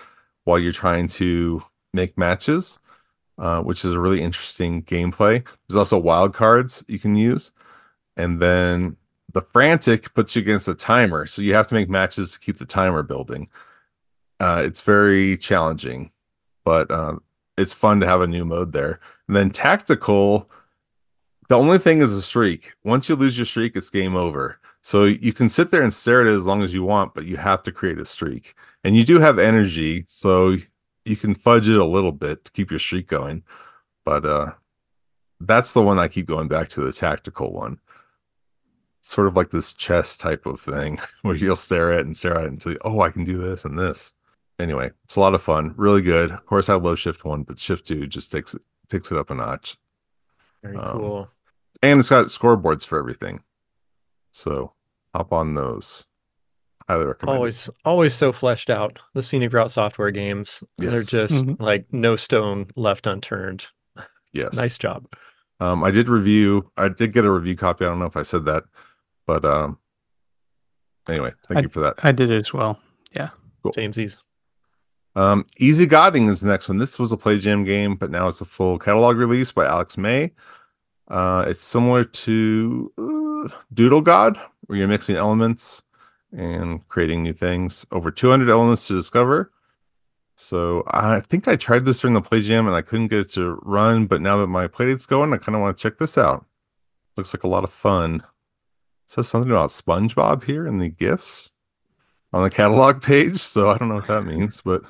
while 0.45 0.59
you're 0.59 0.73
trying 0.73 1.09
to 1.09 1.63
make 1.93 2.17
matches 2.17 2.79
uh, 3.39 3.61
which 3.63 3.85
is 3.85 3.93
a 3.93 3.99
really 3.99 4.21
interesting 4.21 4.83
gameplay. 4.83 5.45
There's 5.67 5.77
also 5.77 5.99
wild 5.99 6.35
cards 6.35 6.85
you 6.87 6.99
can 6.99 7.17
use 7.17 7.53
and 8.17 8.41
then 8.41 8.97
the 9.33 9.41
frantic 9.41 10.13
puts 10.13 10.37
you 10.37 10.43
against 10.43 10.69
a 10.69 10.75
timer 10.75 11.27
so 11.27 11.41
you 11.41 11.55
have 11.55 11.67
to 11.69 11.75
make 11.75 11.89
matches 11.89 12.33
to 12.33 12.41
keep 12.41 12.59
the 12.59 12.67
timer 12.67 13.03
building. 13.03 13.49
Uh, 14.39 14.63
it's 14.65 14.83
very 14.83 15.37
challenging 15.39 16.11
but 16.65 16.91
uh, 16.91 17.17
it's 17.57 17.75
fun 17.75 18.01
to 18.01 18.07
have 18.07 18.21
a 18.21 18.27
new 18.27 18.45
mode 18.45 18.73
there. 18.73 19.01
And 19.27 19.37
then 19.37 19.51
tactical 19.51 20.51
the 21.53 21.59
only 21.59 21.77
thing 21.79 22.01
is 22.01 22.15
a 22.15 22.23
streak 22.23 22.73
once 22.83 23.09
you 23.11 23.15
lose 23.15 23.37
your 23.37 23.45
streak 23.45 23.77
it's 23.77 23.91
game 23.91 24.17
over 24.17 24.59
so 24.81 25.05
you 25.05 25.33
can 25.35 25.49
sit 25.51 25.71
there 25.71 25.83
and 25.83 25.93
stare 25.93 26.23
at 26.23 26.27
it 26.27 26.35
as 26.35 26.47
long 26.47 26.63
as 26.63 26.73
you 26.73 26.83
want 26.83 27.13
but 27.15 27.27
you 27.27 27.37
have 27.37 27.63
to 27.63 27.71
create 27.71 27.99
a 27.99 28.07
streak 28.07 28.55
and 28.85 28.97
you 28.97 29.05
do 29.05 29.19
have 29.19 29.39
energy 29.39 30.05
so 30.09 30.57
you 31.05 31.17
can 31.17 31.35
fudge 31.35 31.69
it 31.69 31.77
a 31.79 31.85
little 31.85 32.13
bit 32.13 32.43
to 32.45 32.53
keep 32.53 32.71
your 32.71 32.79
streak 32.81 33.07
going 33.07 33.43
but 34.03 34.25
uh 34.25 34.53
that's 35.41 35.75
the 35.75 35.83
one 35.83 35.99
i 35.99 36.09
keep 36.09 36.27
going 36.27 36.49
back 36.49 36.69
to 36.69 36.81
the 36.81 36.93
tactical 36.93 37.53
one 37.53 37.79
sort 39.03 39.27
of 39.27 39.37
like 39.37 39.51
this 39.51 39.73
chess 39.73 40.17
type 40.17 40.47
of 40.47 40.59
thing 40.59 40.99
where 41.23 41.35
you'll 41.35 41.57
stare 41.57 41.93
at 41.93 42.01
it 42.01 42.07
and 42.07 42.17
stare 42.17 42.39
at 42.39 42.45
it 42.45 42.49
and 42.49 42.63
say, 42.63 42.77
oh, 42.85 43.01
I 43.01 43.11
can 43.11 43.25
do 43.25 43.37
this 43.37 43.65
and 43.65 43.77
this. 43.77 44.15
Anyway, 44.61 44.91
it's 45.05 45.17
a 45.17 45.21
lot 45.21 45.35
of 45.35 45.43
fun, 45.43 45.75
really 45.77 46.03
good. 46.03 46.31
Of 46.31 46.47
course, 46.47 46.69
I 46.69 46.75
love 46.77 47.01
Shift 47.01 47.25
One, 47.25 47.43
but 47.43 47.59
Shift 47.59 47.85
Two 47.85 48.07
just 48.07 48.31
takes 48.31 48.55
it 48.55 48.65
takes 48.89 49.11
it 49.11 49.19
up 49.19 49.31
a 49.31 49.35
notch. 49.35 49.77
Very 50.63 50.77
Um, 50.77 50.97
cool. 50.97 51.31
And 51.83 52.01
it's 52.01 52.09
got 52.11 52.27
scoreboards 52.27 52.87
for 52.87 52.99
everything. 52.99 53.43
So 54.31 54.73
hop 55.15 55.33
on 55.33 55.55
those. 55.55 56.09
Highly 56.89 57.07
recommend. 57.07 57.35
it. 57.35 57.39
Always, 57.39 57.71
always 57.85 58.15
so 58.15 58.33
fleshed 58.33 58.69
out. 58.71 58.99
The 59.15 59.23
Scenic 59.23 59.53
Route 59.53 59.71
software 59.71 60.11
games. 60.11 60.63
They're 60.79 60.93
Yes. 60.97 61.07
just 61.07 61.45
Mhm. 61.47 61.61
like 61.61 61.87
no 61.93 62.17
stone 62.17 62.67
left 62.77 63.07
unturned. 63.07 63.67
Yes. 64.33 64.55
Nice 64.57 64.79
job. 64.79 65.07
Um, 65.61 65.85
I 65.85 65.91
did 65.91 66.09
review. 66.09 66.71
I 66.77 66.89
did 66.89 67.13
get 67.13 67.25
a 67.25 67.31
review 67.31 67.55
copy. 67.57 67.85
I 67.85 67.89
don't 67.89 67.99
know 68.01 68.07
if 68.07 68.17
I 68.17 68.23
said 68.23 68.45
that, 68.47 68.65
but 69.27 69.45
um, 69.45 69.79
anyway, 71.09 71.33
thank 71.47 71.59
I- 71.59 71.63
you 71.63 71.69
for 71.69 71.81
that. 71.81 71.97
I 72.03 72.13
did 72.13 72.31
it 72.31 72.37
as 72.39 72.53
well. 72.53 72.81
Yeah. 73.13 73.31
Cool. 73.63 73.73
Samesies. 73.73 74.17
Um, 75.15 75.47
Easy 75.59 75.87
Godding 75.87 76.27
is 76.29 76.41
the 76.41 76.49
next 76.49 76.69
one. 76.69 76.79
This 76.79 76.99
was 76.99 77.13
a 77.13 77.17
Play 77.17 77.39
Jam 77.39 77.65
game, 77.65 77.95
but 77.97 78.11
now 78.11 78.29
it's 78.29 78.41
a 78.41 78.45
full 78.47 78.79
catalog 78.79 79.17
release 79.19 79.53
by 79.53 79.67
Alex 79.67 79.97
May. 79.99 80.33
Uh, 81.09 81.45
it's 81.47 81.63
similar 81.63 82.05
to 82.05 82.93
uh, 82.99 83.55
Doodle 83.73 84.01
God, 84.03 84.39
where 84.67 84.79
you're 84.79 84.89
mixing 84.89 85.17
elements 85.17 85.83
and 86.33 86.87
creating 86.89 87.23
new 87.23 87.33
things. 87.33 87.87
Over 87.93 88.11
200 88.11 88.49
elements 88.49 88.87
to 88.89 88.95
discover. 88.95 89.53
So 90.37 90.83
I 90.89 91.21
think 91.21 91.47
I 91.47 91.57
tried 91.57 91.85
this 91.85 92.01
during 92.01 92.15
the 92.15 92.21
Play 92.21 92.41
Jam 92.41 92.67
and 92.67 92.75
I 92.75 92.83
couldn't 92.83 93.09
get 93.09 93.21
it 93.21 93.31
to 93.33 93.61
run, 93.63 94.07
but 94.07 94.21
now 94.21 94.39
that 94.39 94.49
my 94.49 94.67
playdate's 94.67 95.07
going, 95.07 95.33
I 95.33 95.37
kind 95.37 95.55
of 95.55 95.61
want 95.61 95.77
to 95.77 95.83
check 95.83 95.99
this 95.99 96.17
out. 96.17 96.47
Looks 97.17 97.35
like 97.35 97.45
a 97.45 97.49
lot 97.49 97.65
of 97.65 97.71
fun. 97.71 98.17
It 98.17 98.25
says 99.07 99.29
something 99.29 99.51
about 99.51 99.71
SpongeBob 99.71 100.45
here 100.45 100.67
in 100.67 100.79
the 100.79 100.89
gifts 100.89 101.53
on 102.33 102.43
the 102.43 102.51
catalog 102.51 103.03
page, 103.03 103.39
so 103.39 103.71
I 103.71 103.77
don't 103.77 103.89
know 103.89 103.97
what 103.97 104.09
that 104.09 104.25
means, 104.25 104.63
but 104.63 104.83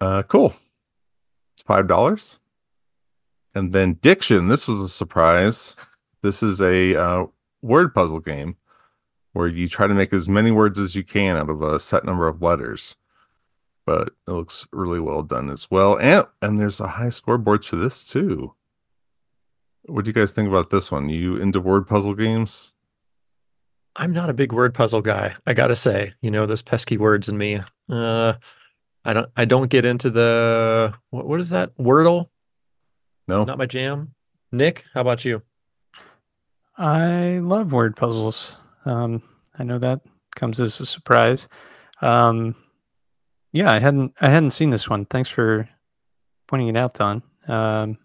uh 0.00 0.22
cool. 0.24 0.54
Five 1.64 1.86
dollars. 1.86 2.38
And 3.56 3.72
then 3.72 3.94
Diction, 3.94 4.48
this 4.48 4.68
was 4.68 4.82
a 4.82 4.88
surprise. 4.88 5.76
This 6.20 6.42
is 6.42 6.60
a 6.60 6.94
uh, 6.94 7.26
word 7.62 7.94
puzzle 7.94 8.20
game 8.20 8.56
where 9.32 9.46
you 9.46 9.66
try 9.66 9.86
to 9.86 9.94
make 9.94 10.12
as 10.12 10.28
many 10.28 10.50
words 10.50 10.78
as 10.78 10.94
you 10.94 11.02
can 11.02 11.38
out 11.38 11.48
of 11.48 11.62
a 11.62 11.80
set 11.80 12.04
number 12.04 12.28
of 12.28 12.42
letters. 12.42 12.96
But 13.86 14.08
it 14.28 14.30
looks 14.30 14.68
really 14.72 15.00
well 15.00 15.22
done 15.22 15.48
as 15.48 15.70
well. 15.70 15.98
And 15.98 16.26
and 16.42 16.58
there's 16.58 16.80
a 16.80 16.88
high 16.88 17.08
scoreboard 17.08 17.64
for 17.64 17.76
this 17.76 18.04
too. 18.04 18.52
What 19.86 20.04
do 20.04 20.10
you 20.10 20.12
guys 20.12 20.32
think 20.32 20.50
about 20.50 20.68
this 20.68 20.92
one? 20.92 21.08
You 21.08 21.36
into 21.36 21.58
word 21.58 21.86
puzzle 21.86 22.14
games? 22.14 22.74
I'm 23.94 24.12
not 24.12 24.28
a 24.28 24.34
big 24.34 24.52
word 24.52 24.74
puzzle 24.74 25.00
guy. 25.00 25.34
I 25.46 25.54
gotta 25.54 25.76
say, 25.76 26.12
you 26.20 26.30
know, 26.30 26.44
those 26.44 26.60
pesky 26.60 26.98
words 26.98 27.26
in 27.26 27.38
me. 27.38 27.62
Uh, 27.88 28.34
I 29.02 29.14
don't. 29.14 29.30
I 29.34 29.46
don't 29.46 29.70
get 29.70 29.86
into 29.86 30.10
the 30.10 30.92
what. 31.08 31.26
What 31.26 31.40
is 31.40 31.48
that? 31.50 31.74
Wordle. 31.78 32.28
No. 33.28 33.44
Not 33.44 33.58
my 33.58 33.66
jam. 33.66 34.14
Nick, 34.52 34.84
how 34.94 35.00
about 35.00 35.24
you? 35.24 35.42
I 36.78 37.38
love 37.38 37.72
word 37.72 37.96
puzzles. 37.96 38.58
Um, 38.84 39.22
I 39.58 39.64
know 39.64 39.78
that 39.78 40.00
comes 40.34 40.60
as 40.60 40.78
a 40.80 40.86
surprise. 40.86 41.48
Um, 42.02 42.54
yeah, 43.52 43.72
I 43.72 43.78
hadn't 43.78 44.14
I 44.20 44.28
hadn't 44.28 44.50
seen 44.50 44.70
this 44.70 44.88
one. 44.88 45.06
Thanks 45.06 45.30
for 45.30 45.68
pointing 46.46 46.68
it 46.68 46.76
out, 46.76 46.94
Don. 46.94 47.22
Um, 47.48 47.98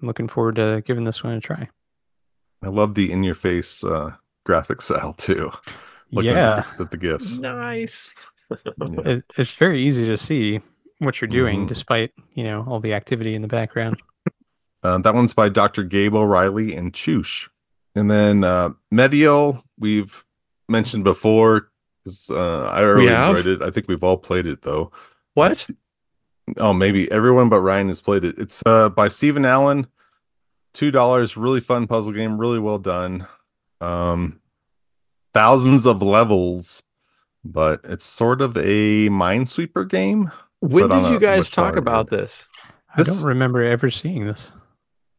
I'm 0.00 0.06
looking 0.06 0.28
forward 0.28 0.56
to 0.56 0.82
giving 0.86 1.04
this 1.04 1.24
one 1.24 1.32
a 1.34 1.40
try. 1.40 1.68
I 2.62 2.68
love 2.68 2.94
the 2.94 3.10
in 3.10 3.22
your 3.24 3.34
face 3.34 3.82
uh 3.82 4.12
graphic 4.44 4.82
style 4.82 5.14
too. 5.14 5.50
Looking 6.10 6.32
yeah, 6.32 6.58
at 6.58 6.76
the, 6.76 6.82
at 6.84 6.90
the 6.90 6.96
gifts. 6.98 7.38
Nice. 7.38 8.14
Yeah. 8.50 9.00
it, 9.06 9.24
it's 9.38 9.52
very 9.52 9.82
easy 9.82 10.04
to 10.06 10.18
see 10.18 10.60
what 10.98 11.20
you're 11.22 11.28
doing, 11.28 11.64
Mhm. 11.64 11.68
despite 11.68 12.12
you 12.34 12.44
know 12.44 12.64
all 12.68 12.80
the 12.80 12.92
activity 12.92 13.34
in 13.34 13.40
the 13.40 13.48
background. 13.48 14.00
Uh, 14.82 14.98
that 14.98 15.14
one's 15.14 15.34
by 15.34 15.48
Dr. 15.48 15.84
Gabe 15.84 16.14
O'Reilly 16.14 16.74
and 16.74 16.92
Choosh. 16.92 17.48
And 17.94 18.10
then 18.10 18.42
uh, 18.44 18.70
Medial, 18.90 19.62
we've 19.78 20.24
mentioned 20.68 21.04
before. 21.04 21.70
'cause, 22.04 22.30
Uh, 22.34 22.64
I 22.64 22.80
really 22.80 23.06
enjoyed 23.28 23.46
it. 23.46 23.62
I 23.62 23.70
think 23.70 23.86
we've 23.88 24.02
all 24.02 24.16
played 24.16 24.46
it 24.46 24.62
though. 24.62 24.90
What? 25.34 25.68
Oh, 26.56 26.72
maybe 26.72 27.10
everyone 27.12 27.48
but 27.48 27.60
Ryan 27.60 27.88
has 27.88 28.02
played 28.02 28.24
it. 28.24 28.38
It's 28.38 28.62
uh, 28.66 28.88
by 28.88 29.06
Stephen 29.08 29.44
Allen. 29.44 29.86
Two 30.74 30.90
dollars. 30.90 31.36
Really 31.36 31.60
fun 31.60 31.86
puzzle 31.86 32.12
game. 32.12 32.38
Really 32.38 32.58
well 32.58 32.78
done. 32.78 33.28
Um, 33.80 34.40
thousands 35.34 35.86
of 35.86 36.02
levels, 36.02 36.82
but 37.44 37.80
it's 37.84 38.04
sort 38.04 38.40
of 38.40 38.56
a 38.56 39.08
Minesweeper 39.08 39.88
game. 39.88 40.30
When 40.60 40.88
did 40.88 41.10
you 41.10 41.18
guys 41.20 41.50
talk 41.50 41.76
about 41.76 42.10
board. 42.10 42.22
this? 42.22 42.48
I 42.94 43.02
This- 43.02 43.18
don't 43.18 43.28
remember 43.28 43.62
ever 43.62 43.90
seeing 43.90 44.26
this. 44.26 44.50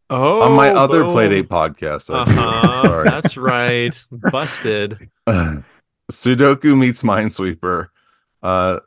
Oh, 0.09 0.41
on 0.41 0.53
my 0.53 0.69
other 0.69 1.03
boom. 1.03 1.15
Playdate 1.15 1.47
podcast. 1.47 2.13
Uh-huh. 2.13 2.81
Sorry. 2.87 3.09
That's 3.09 3.37
right. 3.37 4.05
Busted. 4.31 5.09
Sudoku 6.11 6.77
meets 6.77 7.03
Minesweeper. 7.03 7.87
Uh, 8.41 8.79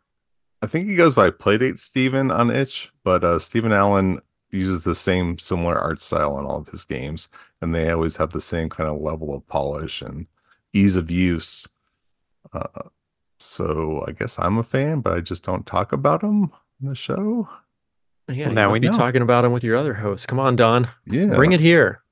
I 0.63 0.67
think 0.67 0.89
he 0.89 0.97
goes 0.97 1.15
by 1.15 1.31
Playdate 1.31 1.79
Steven 1.79 2.31
on 2.31 2.51
itch, 2.51 2.91
but 3.05 3.25
uh, 3.25 3.39
Stephen 3.39 3.73
Allen 3.73 4.21
uses 4.51 4.85
the 4.85 4.95
same 4.95 5.39
similar 5.39 5.79
art 5.79 6.01
style 6.01 6.35
on 6.35 6.45
all 6.45 6.59
of 6.59 6.69
his 6.69 6.85
games, 6.85 7.29
and 7.61 7.75
they 7.75 7.91
always 7.91 8.17
have 8.17 8.31
the 8.31 8.41
same 8.41 8.69
kind 8.69 8.89
of 8.89 9.01
level 9.01 9.35
of 9.35 9.47
polish 9.47 10.03
and 10.03 10.27
ease 10.73 10.97
of 10.97 11.11
use. 11.11 11.69
Uh, 12.53 12.89
so 13.39 14.05
I 14.07 14.13
guess 14.13 14.39
I'm 14.39 14.59
a 14.59 14.63
fan, 14.63 15.01
but 15.01 15.15
I 15.15 15.21
just 15.21 15.45
don't 15.45 15.67
talk 15.67 15.93
about 15.93 16.21
them 16.21 16.45
on 16.83 16.89
the 16.89 16.95
show. 16.95 17.49
Yeah, 18.29 18.47
Well, 18.47 18.55
now 18.55 18.69
must 18.69 18.73
we 18.73 18.81
be 18.81 18.89
know. 18.89 18.97
talking 18.99 19.23
about 19.23 19.45
him 19.45 19.53
with 19.53 19.63
your 19.65 19.77
other 19.77 19.95
hosts. 19.95 20.27
Come 20.27 20.41
on, 20.41 20.57
Don. 20.57 20.89
Yeah. 21.07 21.27
Bring 21.27 21.53
it 21.53 21.61
here. 21.61 22.03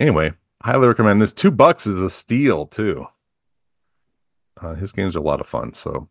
Anyway, 0.00 0.32
highly 0.62 0.88
recommend 0.88 1.20
this. 1.20 1.32
Two 1.32 1.50
bucks 1.50 1.86
is 1.86 2.00
a 2.00 2.08
steal 2.08 2.66
too. 2.66 3.06
Uh, 4.60 4.74
his 4.74 4.92
games 4.92 5.14
are 5.16 5.20
a 5.20 5.22
lot 5.22 5.40
of 5.40 5.46
fun, 5.46 5.74
so 5.74 6.08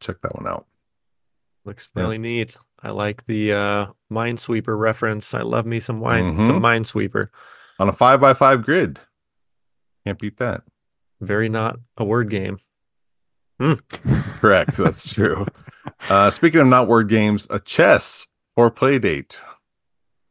check 0.00 0.16
that 0.22 0.34
one 0.34 0.46
out. 0.46 0.66
Looks 1.64 1.88
Yeah. 1.96 2.02
really 2.02 2.18
neat. 2.18 2.56
I 2.82 2.90
like 2.90 3.26
the 3.26 3.52
uh 3.52 3.86
Minesweeper 4.12 4.78
reference. 4.78 5.32
I 5.34 5.40
love 5.42 5.66
me 5.66 5.80
some 5.80 6.00
wine, 6.00 6.38
some 6.38 6.60
Mhm. 6.60 6.62
Minesweeper. 6.62 7.28
On 7.80 7.88
a 7.88 7.92
five 7.92 8.20
by 8.20 8.34
five 8.34 8.62
grid. 8.64 9.00
Can't 10.06 10.18
beat 10.18 10.36
that. 10.36 10.62
Very 11.20 11.48
not 11.48 11.78
a 11.96 12.04
word 12.04 12.28
game. 12.30 12.58
Correct. 13.58 14.76
That's 14.76 15.12
true. 15.12 15.46
Uh, 16.08 16.30
speaking 16.30 16.60
of 16.60 16.66
not 16.66 16.88
word 16.88 17.08
games, 17.08 17.46
a 17.50 17.58
chess 17.58 18.28
or 18.56 18.70
play 18.70 18.98
date 18.98 19.38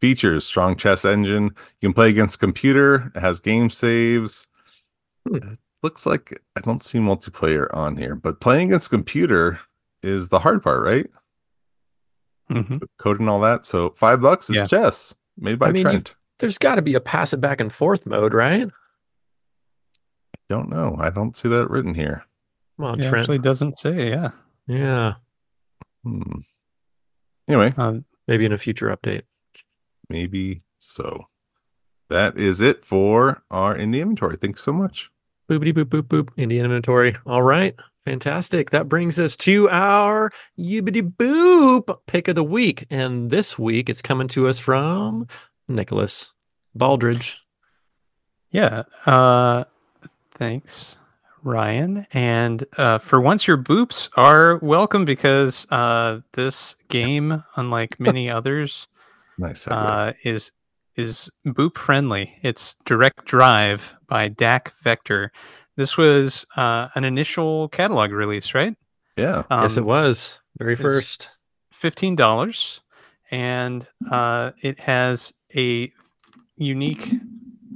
features 0.02 0.46
strong 0.46 0.76
chess 0.76 1.06
engine. 1.06 1.46
You 1.80 1.90
can 1.90 1.94
play 1.94 2.10
against 2.10 2.40
computer. 2.40 3.12
It 3.16 3.20
has 3.20 3.40
game 3.40 3.70
saves. 3.70 4.48
Hmm. 5.28 5.36
It 5.38 5.60
looks 5.82 6.06
like 6.06 6.40
I 6.56 6.62
don't 6.62 6.84
see 6.84 7.00
multiplayer 7.00 7.68
on 7.74 7.98
here, 7.98 8.16
but 8.16 8.42
playing 8.42 8.68
against 8.70 8.90
computer 8.90 9.60
is 10.02 10.30
the 10.30 10.40
hard 10.40 10.62
part, 10.64 10.84
right? 10.84 11.10
hmm 12.50 12.78
Code 12.98 13.20
and 13.22 13.30
all 13.30 13.40
that. 13.42 13.66
So 13.66 13.92
five 13.92 14.22
bucks 14.22 14.50
is 14.50 14.58
Yeah. 14.58 14.66
chess 14.66 15.16
made 15.38 15.58
by 15.60 15.70
I 15.70 15.72
mean, 15.72 15.78
you- 15.78 15.84
Trent. 15.84 16.16
There's 16.40 16.58
got 16.58 16.76
to 16.76 16.82
be 16.82 16.96
a 16.96 17.00
pass 17.00 17.32
it 17.32 17.40
back 17.40 17.62
and 17.62 17.72
forth 17.72 18.06
mode, 18.06 18.34
right? 18.34 18.68
I 18.68 20.38
Don't 20.50 20.68
know. 20.70 20.98
I 21.00 21.10
don't 21.10 21.38
see 21.38 21.48
that 21.48 21.70
written 21.70 21.94
here. 21.94 22.26
Come 22.76 22.86
on, 22.88 23.00
It 23.00 23.04
Trent. 23.08 23.20
actually 23.22 23.40
doesn't 23.40 23.80
say. 23.80 24.10
Yeah. 24.10 24.32
Yeah, 24.68 25.14
Hmm. 26.04 26.40
Anyway, 27.48 27.74
Um, 27.78 28.04
maybe 28.28 28.46
in 28.46 28.52
a 28.52 28.58
future 28.58 28.96
update. 28.96 29.24
maybe 30.10 30.62
so. 30.80 31.28
That 32.10 32.38
is 32.38 32.62
it 32.62 32.84
for 32.86 33.44
our 33.50 33.76
indie 33.76 34.02
inventory. 34.02 34.38
Thanks 34.38 34.62
so 34.62 34.74
much. 34.74 35.10
Boopity 35.50 35.74
boop 35.74 35.86
boop 35.86 36.04
boop. 36.04 36.30
Indie 36.38 36.64
inventory. 36.64 37.16
All 37.26 37.42
right. 37.42 37.76
Fantastic. 38.06 38.70
That 38.72 38.90
brings 38.90 39.18
us 39.18 39.36
to 39.38 39.70
our 39.70 40.32
yibbity 40.60 41.02
boop 41.16 41.98
pick 42.06 42.28
of 42.28 42.36
the 42.36 42.44
week. 42.44 42.86
And 42.90 43.32
this 43.32 43.58
week 43.58 43.90
it's 43.90 44.02
coming 44.02 44.28
to 44.30 44.48
us 44.48 44.60
from 44.60 45.28
Nicholas 45.68 46.32
Baldridge. 46.78 47.36
Yeah. 48.52 48.84
Uh, 49.06 49.64
thanks, 50.32 50.98
Ryan. 51.44 52.06
And 52.14 52.66
uh, 52.78 52.98
for 52.98 53.20
once, 53.22 53.48
your 53.48 53.58
boops 53.58 54.10
are 54.16 54.58
welcome 54.62 55.06
because 55.06 55.68
uh, 55.72 56.20
this 56.34 56.76
game, 56.90 57.44
unlike 57.56 58.00
many 58.00 58.30
others, 58.38 58.88
Nice. 59.38 59.68
uh, 59.68 60.14
is 60.24 60.52
is 60.96 61.30
boop 61.46 61.78
friendly. 61.78 62.36
It's 62.44 62.76
Direct 62.86 63.26
Drive 63.26 63.96
by 64.08 64.30
DAC 64.30 64.72
Vector. 64.84 65.32
This 65.76 65.98
was 65.98 66.46
uh, 66.56 66.90
an 66.96 67.04
initial 67.04 67.68
catalog 67.70 68.12
release, 68.12 68.54
right? 68.54 68.76
yeah. 69.18 69.44
yes, 69.50 69.78
it 69.78 69.82
Um, 69.82 69.86
was. 69.88 70.38
Very 70.60 70.76
first. 70.76 71.30
fifteen 71.72 72.16
dollars, 72.16 72.82
and 73.32 73.88
uh, 74.12 74.52
it 74.62 74.80
has 74.80 75.34
a 75.56 75.92
unique 76.58 77.10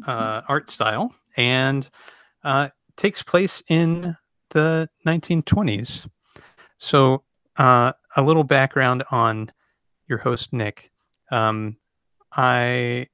uh, 0.06 0.44
art 0.48 0.70
style 0.70 1.16
and 1.36 1.90
uh, 2.44 2.70
takes 2.98 3.24
place 3.24 3.64
in 3.70 4.16
the 4.50 4.90
1920s. 5.06 6.08
So, 6.78 7.24
uh, 7.58 7.94
a 8.16 8.22
little 8.22 8.44
background 8.44 9.04
on 9.12 9.52
your 10.08 10.20
host 10.20 10.54
Nick. 10.54 10.92
Um, 11.32 11.78
I 12.32 13.08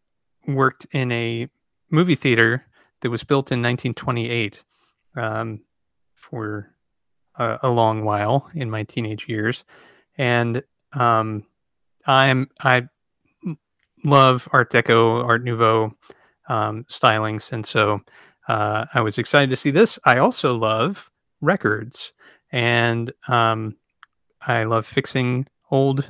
worked 0.48 0.86
in 0.91 1.12
a 1.12 1.48
movie 1.89 2.15
theater 2.15 2.65
that 3.02 3.10
was 3.10 3.24
built 3.24 3.52
in 3.52 3.62
1928. 3.62 4.63
Um, 5.15 5.62
for 6.34 6.74
a, 7.36 7.60
a 7.63 7.69
long 7.69 8.04
while 8.04 8.50
in 8.56 8.69
my 8.69 8.84
teenage 8.84 9.28
years, 9.28 9.63
and 10.17 10.63
um, 10.93 11.46
I'm 12.08 12.50
I 12.62 12.88
love 14.04 14.48
Art 14.52 14.72
Deco, 14.72 15.24
Art 15.24 15.43
Nouveau 15.43 15.96
um, 16.48 16.86
stylings, 16.86 17.52
and 17.52 17.65
so 17.65 18.02
uh, 18.48 18.86
I 18.94 19.02
was 19.02 19.18
excited 19.18 19.50
to 19.50 19.56
see 19.56 19.72
this. 19.72 19.98
I 20.06 20.18
also 20.18 20.54
love 20.54 21.10
records, 21.42 22.14
and 22.52 23.12
um, 23.28 23.76
I 24.42 24.64
love 24.64 24.86
fixing 24.86 25.48
old 25.72 26.10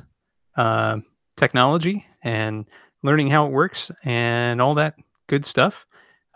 uh, 0.56 0.98
technology 1.36 2.06
and 2.22 2.66
learning 3.02 3.28
how 3.28 3.46
it 3.46 3.52
works 3.52 3.90
and 4.04 4.60
all 4.60 4.74
that 4.74 4.94
good 5.28 5.44
stuff. 5.44 5.86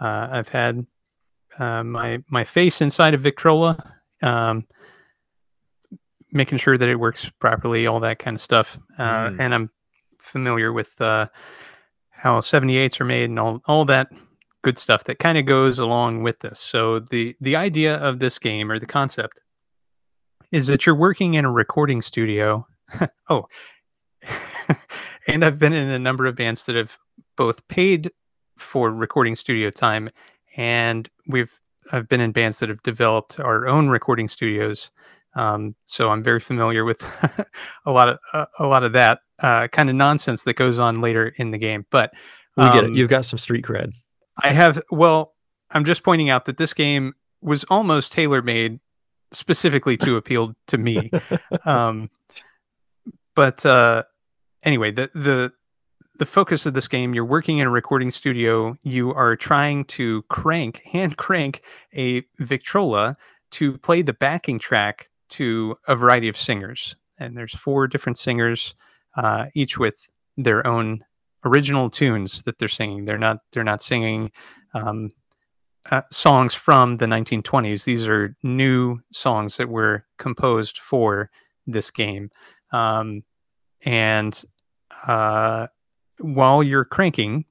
Uh, 0.01 0.29
I've 0.31 0.49
had 0.49 0.87
uh, 1.59 1.83
my 1.83 2.23
my 2.29 2.45
face 2.45 2.81
inside 2.81 3.15
of 3.15 3.21
Victrola, 3.21 3.95
um, 4.23 4.67
making 6.31 6.59
sure 6.59 6.79
that 6.79 6.89
it 6.89 6.97
works 6.97 7.29
properly, 7.41 7.87
all 7.87 8.01
that 8.01 8.19
kind 8.19 8.37
of 8.37 8.41
stuff. 8.41 8.79
Uh, 8.99 9.31
Mm. 9.31 9.41
And 9.41 9.55
I'm 9.55 9.71
familiar 10.19 10.73
with 10.73 11.01
uh, 11.01 11.27
how 12.11 12.41
78s 12.41 13.01
are 13.01 13.05
made 13.05 13.31
and 13.31 13.39
all 13.39 13.61
all 13.67 13.85
that 13.87 14.09
good 14.63 14.79
stuff 14.79 15.05
that 15.05 15.19
kind 15.19 15.39
of 15.39 15.47
goes 15.47 15.79
along 15.79 16.23
with 16.23 16.41
this. 16.41 16.61
So 16.61 16.99
the 16.99 17.35
the 17.41 17.57
idea 17.57 17.97
of 17.97 18.19
this 18.19 18.39
game 18.39 18.71
or 18.71 18.79
the 18.79 18.87
concept 18.87 19.41
is 20.51 20.67
that 20.67 20.87
you're 20.87 20.95
working 20.95 21.35
in 21.35 21.45
a 21.45 21.51
recording 21.51 22.03
studio. 22.03 22.67
oh, 23.29 23.47
and 25.29 25.45
I've 25.45 25.59
been 25.59 25.73
in 25.73 25.89
a 25.89 25.99
number 25.99 26.27
of 26.27 26.37
bands 26.37 26.65
that 26.65 26.77
have 26.77 26.99
both 27.37 27.67
paid 27.69 28.11
for 28.57 28.91
recording 28.91 29.37
studio 29.37 29.71
time 29.71 30.11
and 30.57 31.09
we've 31.29 31.59
I've 31.93 32.09
been 32.09 32.21
in 32.21 32.33
bands 32.33 32.59
that 32.59 32.69
have 32.69 32.83
developed 32.83 33.41
our 33.41 33.67
own 33.67 33.89
recording 33.89 34.29
studios. 34.29 34.91
Um, 35.35 35.75
so 35.87 36.11
I'm 36.11 36.23
very 36.23 36.41
familiar 36.41 36.85
with 36.85 37.03
a 37.87 37.93
lot 37.93 38.09
of 38.09 38.19
uh, 38.33 38.47
a 38.59 38.67
lot 38.67 38.83
of 38.83 38.93
that 38.93 39.21
uh, 39.41 39.69
kind 39.69 39.89
of 39.89 39.97
nonsense 39.97 40.43
that 40.45 40.55
goes 40.55 40.79
on 40.79 41.01
later 41.01 41.33
in 41.37 41.51
the 41.51 41.59
game. 41.59 41.87
But 41.91 42.13
We 42.57 42.65
get 42.65 42.85
it. 42.85 42.89
um, 42.89 42.95
You've 42.95 43.09
got 43.09 43.25
some 43.25 43.39
street 43.39 43.65
cred. 43.65 43.93
I 44.43 44.51
have. 44.51 44.81
Well, 44.91 45.35
I'm 45.71 45.85
just 45.85 46.03
pointing 46.03 46.31
out 46.31 46.45
that 46.47 46.59
this 46.59 46.75
game 46.75 47.15
was 47.41 47.65
almost 47.65 48.13
tailor 48.13 48.43
made 48.43 48.81
specifically 49.33 49.97
to 49.99 50.17
appeal 50.17 50.55
to 50.69 50.79
me. 50.79 51.11
um, 51.65 52.11
but 53.35 53.65
uh, 53.65 54.05
anyway, 54.63 54.91
the 54.91 55.11
the 55.15 55.53
the 56.19 56.27
focus 56.27 56.67
of 56.67 56.75
this 56.75 56.89
game, 56.89 57.15
you're 57.15 57.25
working 57.25 57.59
in 57.59 57.67
a 57.67 57.71
recording 57.71 58.11
studio. 58.11 58.77
You 58.83 59.15
are 59.15 59.37
trying 59.37 59.85
to 59.87 60.23
crank, 60.23 60.83
hand 60.85 61.17
crank 61.17 61.63
a 61.95 62.25
Victrola 62.39 63.17
to 63.53 63.79
play 63.79 64.03
the 64.03 64.13
backing 64.13 64.59
track 64.59 65.11
to 65.31 65.77
a 65.87 65.95
variety 65.95 66.29
of 66.29 66.37
singers. 66.37 66.97
And 67.19 67.37
there's 67.37 67.55
four 67.55 67.87
different 67.87 68.19
singers, 68.19 68.75
uh, 69.17 69.47
each 69.55 69.79
with 69.79 70.09
their 70.37 70.67
own 70.67 71.05
original 71.45 71.91
tunes 71.91 72.43
that 72.43 72.59
they're 72.59 72.69
singing. 72.69 73.05
They're 73.05 73.19
not 73.19 73.39
they're 73.53 73.65
not 73.65 73.83
singing 73.83 74.31
um, 74.75 75.11
uh, 75.91 76.03
songs 76.11 76.55
from 76.55 76.97
the 76.97 77.07
1920s. 77.07 77.85
These 77.85 78.07
are 78.09 78.37
new 78.43 78.99
songs 79.13 79.57
that 79.57 79.69
were 79.69 80.05
composed 80.19 80.79
for 80.79 81.31
this 81.67 81.91
game. 81.91 82.31
Um, 82.73 83.23
and 83.85 84.43
uh, 85.07 85.69
while 86.19 86.63
you're 86.63 86.85
cranking, 86.85 87.45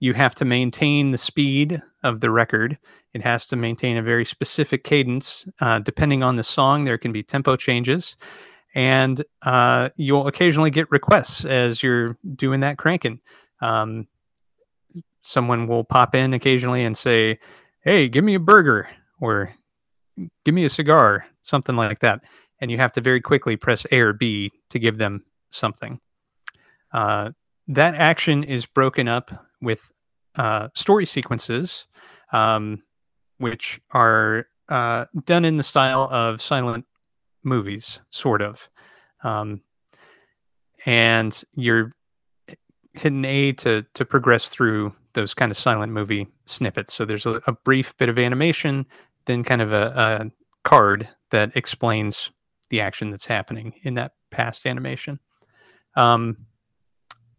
you 0.00 0.14
have 0.14 0.34
to 0.36 0.44
maintain 0.44 1.10
the 1.10 1.18
speed 1.18 1.82
of 2.02 2.20
the 2.20 2.30
record. 2.30 2.78
It 3.12 3.22
has 3.22 3.46
to 3.46 3.56
maintain 3.56 3.96
a 3.96 4.02
very 4.02 4.24
specific 4.24 4.84
cadence. 4.84 5.46
Uh, 5.60 5.78
depending 5.78 6.22
on 6.22 6.36
the 6.36 6.44
song, 6.44 6.84
there 6.84 6.98
can 6.98 7.12
be 7.12 7.22
tempo 7.22 7.56
changes. 7.56 8.16
And 8.74 9.24
uh, 9.42 9.90
you'll 9.96 10.26
occasionally 10.26 10.70
get 10.70 10.90
requests 10.90 11.44
as 11.44 11.82
you're 11.82 12.18
doing 12.34 12.60
that 12.60 12.76
cranking. 12.76 13.20
Um, 13.60 14.08
someone 15.22 15.66
will 15.66 15.84
pop 15.84 16.14
in 16.14 16.34
occasionally 16.34 16.84
and 16.84 16.96
say, 16.96 17.38
Hey, 17.82 18.08
give 18.08 18.24
me 18.24 18.34
a 18.34 18.40
burger 18.40 18.88
or 19.20 19.54
give 20.44 20.54
me 20.54 20.64
a 20.64 20.70
cigar, 20.70 21.26
something 21.42 21.76
like 21.76 22.00
that. 22.00 22.22
And 22.60 22.70
you 22.70 22.78
have 22.78 22.92
to 22.92 23.00
very 23.00 23.20
quickly 23.20 23.56
press 23.56 23.86
A 23.90 24.00
or 24.00 24.12
B 24.12 24.50
to 24.70 24.78
give 24.78 24.98
them 24.98 25.24
something. 25.50 26.00
Uh, 26.92 27.30
that 27.68 27.94
action 27.94 28.44
is 28.44 28.66
broken 28.66 29.08
up 29.08 29.46
with 29.60 29.90
uh, 30.36 30.68
story 30.74 31.06
sequences, 31.06 31.86
um, 32.32 32.82
which 33.38 33.80
are 33.92 34.46
uh, 34.68 35.06
done 35.24 35.44
in 35.44 35.56
the 35.56 35.62
style 35.62 36.08
of 36.10 36.40
silent 36.40 36.84
movies, 37.44 38.00
sort 38.10 38.42
of. 38.42 38.68
Um, 39.22 39.62
and 40.86 41.42
you're 41.54 41.92
hitting 42.92 43.24
A 43.24 43.52
to 43.52 43.84
to 43.94 44.04
progress 44.04 44.48
through 44.48 44.94
those 45.14 45.34
kind 45.34 45.50
of 45.50 45.56
silent 45.56 45.92
movie 45.92 46.28
snippets. 46.46 46.94
So 46.94 47.04
there's 47.04 47.26
a, 47.26 47.40
a 47.46 47.52
brief 47.52 47.96
bit 47.96 48.08
of 48.08 48.18
animation, 48.18 48.86
then 49.26 49.44
kind 49.44 49.62
of 49.62 49.72
a, 49.72 49.92
a 49.96 50.30
card 50.68 51.08
that 51.30 51.56
explains 51.56 52.30
the 52.70 52.80
action 52.80 53.10
that's 53.10 53.26
happening 53.26 53.74
in 53.82 53.94
that 53.94 54.12
past 54.30 54.66
animation. 54.66 55.18
Um, 55.96 56.36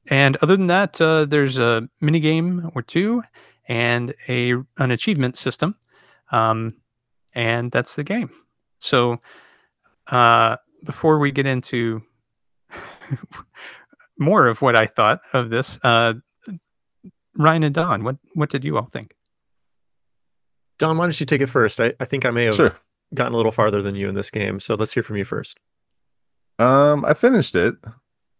and 0.07 0.37
other 0.37 0.55
than 0.55 0.67
that, 0.67 0.99
uh, 1.01 1.25
there's 1.25 1.57
a 1.57 1.89
mini 1.99 2.19
game 2.19 2.71
or 2.75 2.81
two 2.81 3.23
and 3.67 4.13
a 4.29 4.53
an 4.77 4.91
achievement 4.91 5.37
system, 5.37 5.75
um, 6.31 6.75
and 7.33 7.71
that's 7.71 7.95
the 7.95 8.03
game. 8.03 8.29
So 8.79 9.19
uh, 10.07 10.57
before 10.83 11.19
we 11.19 11.31
get 11.31 11.45
into 11.45 12.01
more 14.19 14.47
of 14.47 14.61
what 14.61 14.75
I 14.75 14.85
thought 14.85 15.21
of 15.33 15.49
this, 15.49 15.77
uh, 15.83 16.13
Ryan 17.37 17.63
and 17.63 17.75
Don, 17.75 18.03
what 18.03 18.17
what 18.33 18.49
did 18.49 18.63
you 18.63 18.77
all 18.77 18.85
think? 18.85 19.13
Don, 20.79 20.97
why 20.97 21.05
don't 21.05 21.19
you 21.19 21.25
take 21.25 21.41
it 21.41 21.47
first? 21.47 21.79
I, 21.79 21.93
I 21.99 22.05
think 22.05 22.25
I 22.25 22.31
may 22.31 22.45
have 22.45 22.55
Sure. 22.55 22.75
gotten 23.13 23.33
a 23.33 23.37
little 23.37 23.51
farther 23.51 23.81
than 23.81 23.95
you 23.95 24.09
in 24.09 24.15
this 24.15 24.29
game. 24.31 24.59
So 24.59 24.75
let's 24.75 24.93
hear 24.93 25.03
from 25.03 25.15
you 25.17 25.25
first. 25.25 25.57
Um, 26.59 27.05
I 27.05 27.13
finished 27.13 27.55
it. 27.55 27.75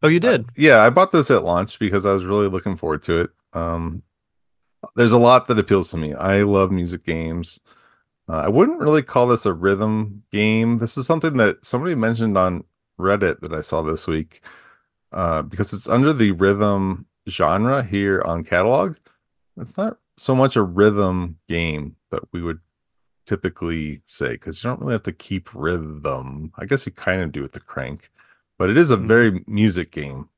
Oh, 0.04 0.08
you 0.08 0.19
did? 0.19 0.45
Yeah, 0.56 0.82
I 0.82 0.89
bought 0.89 1.12
this 1.12 1.32
at 1.32 1.43
launch 1.43 1.80
because 1.80 2.06
I 2.06 2.12
was 2.13 2.25
really 2.25 2.47
looking 2.47 2.75
forward 2.75 3.04
to 3.04 3.21
it. 3.21 3.30
Um, 3.54 4.04
there's 4.95 5.12
a 5.13 5.19
lot 5.19 5.47
that 5.47 5.60
appeals 5.60 5.89
to 5.91 5.97
me. 5.97 6.13
I 6.13 6.43
love 6.43 6.71
music 6.71 7.06
games. 7.06 7.60
Uh, 8.27 8.38
I 8.38 8.47
wouldn't 8.49 8.79
really 8.79 9.03
call 9.03 9.27
this 9.27 9.45
a 9.45 9.53
rhythm 9.53 10.23
game. 10.31 10.79
This 10.79 10.97
is 10.97 11.05
something 11.05 11.38
that 11.38 11.63
somebody 11.63 11.93
mentioned 11.95 12.38
on 12.38 12.63
Reddit 12.99 13.41
that 13.41 13.53
I 13.53 13.61
saw 13.61 13.81
this 13.81 14.07
week 14.07 14.41
uh, 15.11 15.43
because 15.43 15.73
it's 15.73 15.88
under 15.88 16.11
the 16.11 16.31
rhythm 16.31 17.05
genre 17.29 17.83
here 17.83 18.21
on 18.25 18.43
catalog. 18.43 18.95
It's 19.57 19.77
not 19.77 19.97
so 20.17 20.33
much 20.35 20.55
a 20.55 20.63
rhythm 20.63 21.38
game 21.47 21.97
that 22.11 22.23
we 22.31 22.41
would 22.41 22.59
typically 23.25 24.01
say 24.05 24.33
because 24.33 24.63
you 24.63 24.69
don't 24.69 24.79
really 24.81 24.93
have 24.93 25.03
to 25.03 25.11
keep 25.11 25.49
rhythm. 25.53 26.51
I 26.57 26.65
guess 26.65 26.85
you 26.85 26.91
kind 26.91 27.21
of 27.21 27.31
do 27.31 27.41
with 27.41 27.53
the 27.53 27.59
crank, 27.59 28.09
but 28.57 28.69
it 28.69 28.77
is 28.77 28.91
a 28.91 28.97
Mhm. 28.97 29.07
very 29.07 29.43
music 29.47 29.91
game, 29.91 30.29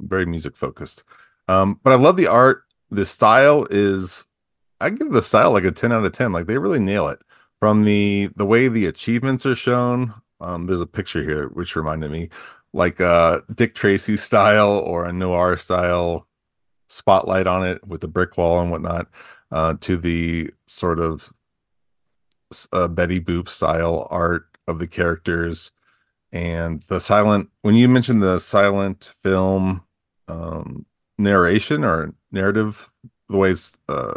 very 0.00 0.26
music 0.26 0.56
focused. 0.56 1.04
Um, 1.48 1.80
but 1.82 1.92
I 1.92 1.96
love 1.96 2.16
the 2.16 2.26
art. 2.26 2.62
The 2.90 3.06
style 3.06 3.66
is, 3.70 4.30
I 4.84 4.90
give 4.90 5.12
the 5.12 5.22
style 5.22 5.50
like 5.50 5.64
a 5.64 5.72
10 5.72 5.92
out 5.92 6.04
of 6.04 6.12
10. 6.12 6.32
Like 6.32 6.46
they 6.46 6.58
really 6.58 6.78
nail 6.78 7.08
it 7.08 7.20
from 7.58 7.84
the 7.84 8.28
the 8.36 8.44
way 8.44 8.68
the 8.68 8.86
achievements 8.86 9.46
are 9.46 9.54
shown. 9.54 10.14
Um, 10.40 10.66
there's 10.66 10.80
a 10.80 10.86
picture 10.86 11.22
here 11.22 11.48
which 11.48 11.74
reminded 11.74 12.10
me 12.10 12.28
like 12.74 13.00
uh 13.00 13.40
Dick 13.54 13.74
Tracy 13.74 14.16
style 14.16 14.78
or 14.78 15.06
a 15.06 15.12
noir 15.12 15.56
style 15.56 16.26
spotlight 16.88 17.46
on 17.46 17.64
it 17.64 17.86
with 17.86 18.02
the 18.02 18.08
brick 18.08 18.36
wall 18.36 18.60
and 18.60 18.70
whatnot 18.70 19.08
uh 19.50 19.74
to 19.80 19.96
the 19.96 20.50
sort 20.66 20.98
of 20.98 21.32
uh, 22.72 22.88
Betty 22.88 23.20
Boop 23.20 23.48
style 23.48 24.06
art 24.10 24.46
of 24.68 24.78
the 24.78 24.86
characters 24.86 25.72
and 26.30 26.82
the 26.82 27.00
silent 27.00 27.48
when 27.62 27.74
you 27.74 27.88
mentioned 27.88 28.22
the 28.22 28.38
silent 28.38 29.10
film 29.22 29.82
um 30.28 30.84
narration 31.16 31.84
or 31.84 32.12
narrative 32.30 32.90
the 33.28 33.38
way 33.38 33.54
uh 33.88 34.12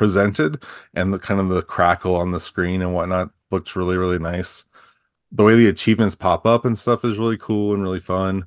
presented 0.00 0.64
and 0.94 1.12
the 1.12 1.18
kind 1.18 1.38
of 1.38 1.50
the 1.50 1.60
crackle 1.60 2.16
on 2.16 2.30
the 2.30 2.40
screen 2.40 2.80
and 2.80 2.94
whatnot 2.94 3.28
looks 3.50 3.76
really 3.76 3.98
really 3.98 4.18
nice. 4.18 4.64
The 5.30 5.44
way 5.44 5.56
the 5.56 5.68
achievements 5.68 6.14
pop 6.14 6.46
up 6.46 6.64
and 6.64 6.78
stuff 6.78 7.04
is 7.04 7.18
really 7.18 7.36
cool 7.36 7.74
and 7.74 7.82
really 7.82 8.00
fun. 8.00 8.46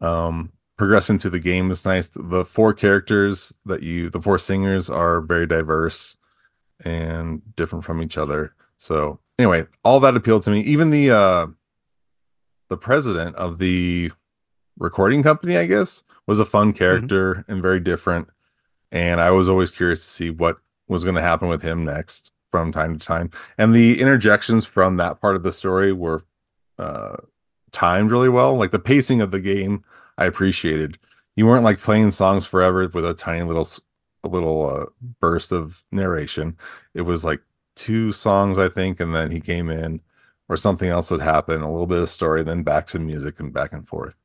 Um 0.00 0.50
progressing 0.78 1.18
through 1.18 1.32
the 1.32 1.40
game 1.40 1.70
is 1.70 1.84
nice. 1.84 2.08
The 2.08 2.42
four 2.42 2.72
characters 2.72 3.52
that 3.66 3.82
you 3.82 4.08
the 4.08 4.22
four 4.22 4.38
singers 4.38 4.88
are 4.88 5.20
very 5.20 5.46
diverse 5.46 6.16
and 6.82 7.42
different 7.54 7.84
from 7.84 8.02
each 8.02 8.16
other. 8.16 8.54
So 8.78 9.20
anyway 9.38 9.66
all 9.84 10.00
that 10.00 10.16
appealed 10.16 10.44
to 10.44 10.50
me. 10.50 10.62
Even 10.62 10.88
the 10.88 11.10
uh 11.10 11.46
the 12.70 12.78
president 12.78 13.36
of 13.36 13.58
the 13.58 14.10
recording 14.78 15.22
company 15.22 15.58
i 15.58 15.66
guess 15.66 16.02
was 16.26 16.40
a 16.40 16.46
fun 16.46 16.72
character 16.72 17.44
and 17.46 17.60
very 17.60 17.78
different. 17.78 18.28
And 18.90 19.20
i 19.20 19.30
was 19.30 19.50
always 19.50 19.70
curious 19.70 20.00
to 20.00 20.08
see 20.08 20.30
what 20.30 20.60
was 20.88 21.04
going 21.04 21.16
to 21.16 21.22
happen 21.22 21.48
with 21.48 21.62
him 21.62 21.84
next 21.84 22.32
from 22.50 22.72
time 22.72 22.98
to 22.98 23.06
time, 23.06 23.30
and 23.58 23.74
the 23.74 24.00
interjections 24.00 24.66
from 24.66 24.96
that 24.96 25.20
part 25.20 25.36
of 25.36 25.42
the 25.42 25.52
story 25.52 25.92
were 25.92 26.22
uh, 26.78 27.16
timed 27.72 28.10
really 28.10 28.28
well. 28.28 28.56
Like 28.56 28.70
the 28.70 28.78
pacing 28.78 29.20
of 29.20 29.30
the 29.30 29.40
game, 29.40 29.84
I 30.16 30.24
appreciated. 30.24 30.98
You 31.36 31.46
weren't 31.46 31.64
like 31.64 31.78
playing 31.78 32.10
songs 32.12 32.46
forever 32.46 32.88
with 32.88 33.04
a 33.04 33.14
tiny 33.14 33.44
little 33.44 33.68
a 34.24 34.28
little 34.28 34.68
uh, 34.68 34.86
burst 35.20 35.52
of 35.52 35.84
narration. 35.92 36.56
It 36.94 37.02
was 37.02 37.24
like 37.24 37.40
two 37.76 38.10
songs, 38.10 38.58
I 38.58 38.68
think, 38.68 38.98
and 38.98 39.14
then 39.14 39.30
he 39.30 39.40
came 39.40 39.70
in, 39.70 40.00
or 40.48 40.56
something 40.56 40.88
else 40.88 41.10
would 41.10 41.20
happen, 41.20 41.62
a 41.62 41.70
little 41.70 41.86
bit 41.86 42.02
of 42.02 42.10
story, 42.10 42.42
then 42.42 42.62
back 42.62 42.86
to 42.88 42.98
music 42.98 43.38
and 43.38 43.52
back 43.52 43.72
and 43.72 43.86
forth. 43.86 44.16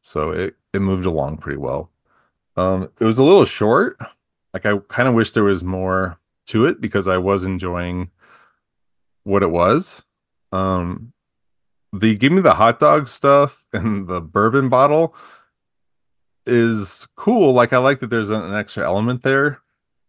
So 0.00 0.30
it 0.30 0.56
it 0.72 0.80
moved 0.80 1.06
along 1.06 1.38
pretty 1.38 1.58
well. 1.58 1.90
Um, 2.56 2.90
it 3.00 3.04
was 3.04 3.18
a 3.18 3.24
little 3.24 3.44
short. 3.44 3.98
Like 4.52 4.66
I 4.66 4.78
kind 4.88 5.08
of 5.08 5.14
wish 5.14 5.30
there 5.30 5.44
was 5.44 5.62
more 5.62 6.18
to 6.46 6.66
it 6.66 6.80
because 6.80 7.06
I 7.06 7.18
was 7.18 7.44
enjoying 7.44 8.10
what 9.24 9.42
it 9.42 9.50
was. 9.50 10.04
Um, 10.52 11.12
the 11.92 12.14
give 12.16 12.32
me 12.32 12.40
the 12.40 12.54
hot 12.54 12.80
dog 12.80 13.08
stuff 13.08 13.66
and 13.72 14.08
the 14.08 14.20
bourbon 14.20 14.68
bottle 14.68 15.14
is 16.46 17.08
cool. 17.16 17.52
Like 17.52 17.72
I 17.72 17.78
like 17.78 18.00
that 18.00 18.10
there's 18.10 18.30
an, 18.30 18.54
extra 18.54 18.84
element 18.84 19.22
there. 19.22 19.60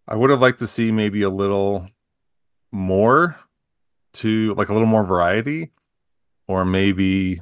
I 0.07 0.15
would 0.15 0.29
have 0.29 0.41
liked 0.41 0.59
to 0.59 0.67
see 0.67 0.91
maybe 0.91 1.21
a 1.21 1.29
little 1.29 1.87
more 2.71 3.37
to 4.13 4.53
like 4.55 4.69
a 4.69 4.73
little 4.73 4.87
more 4.87 5.05
variety 5.05 5.71
or 6.47 6.65
maybe 6.65 7.41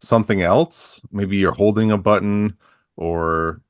something 0.00 0.42
else. 0.42 1.00
Maybe 1.10 1.36
you're 1.36 1.52
holding 1.52 1.90
a 1.90 1.98
button 1.98 2.56
or 2.96 3.62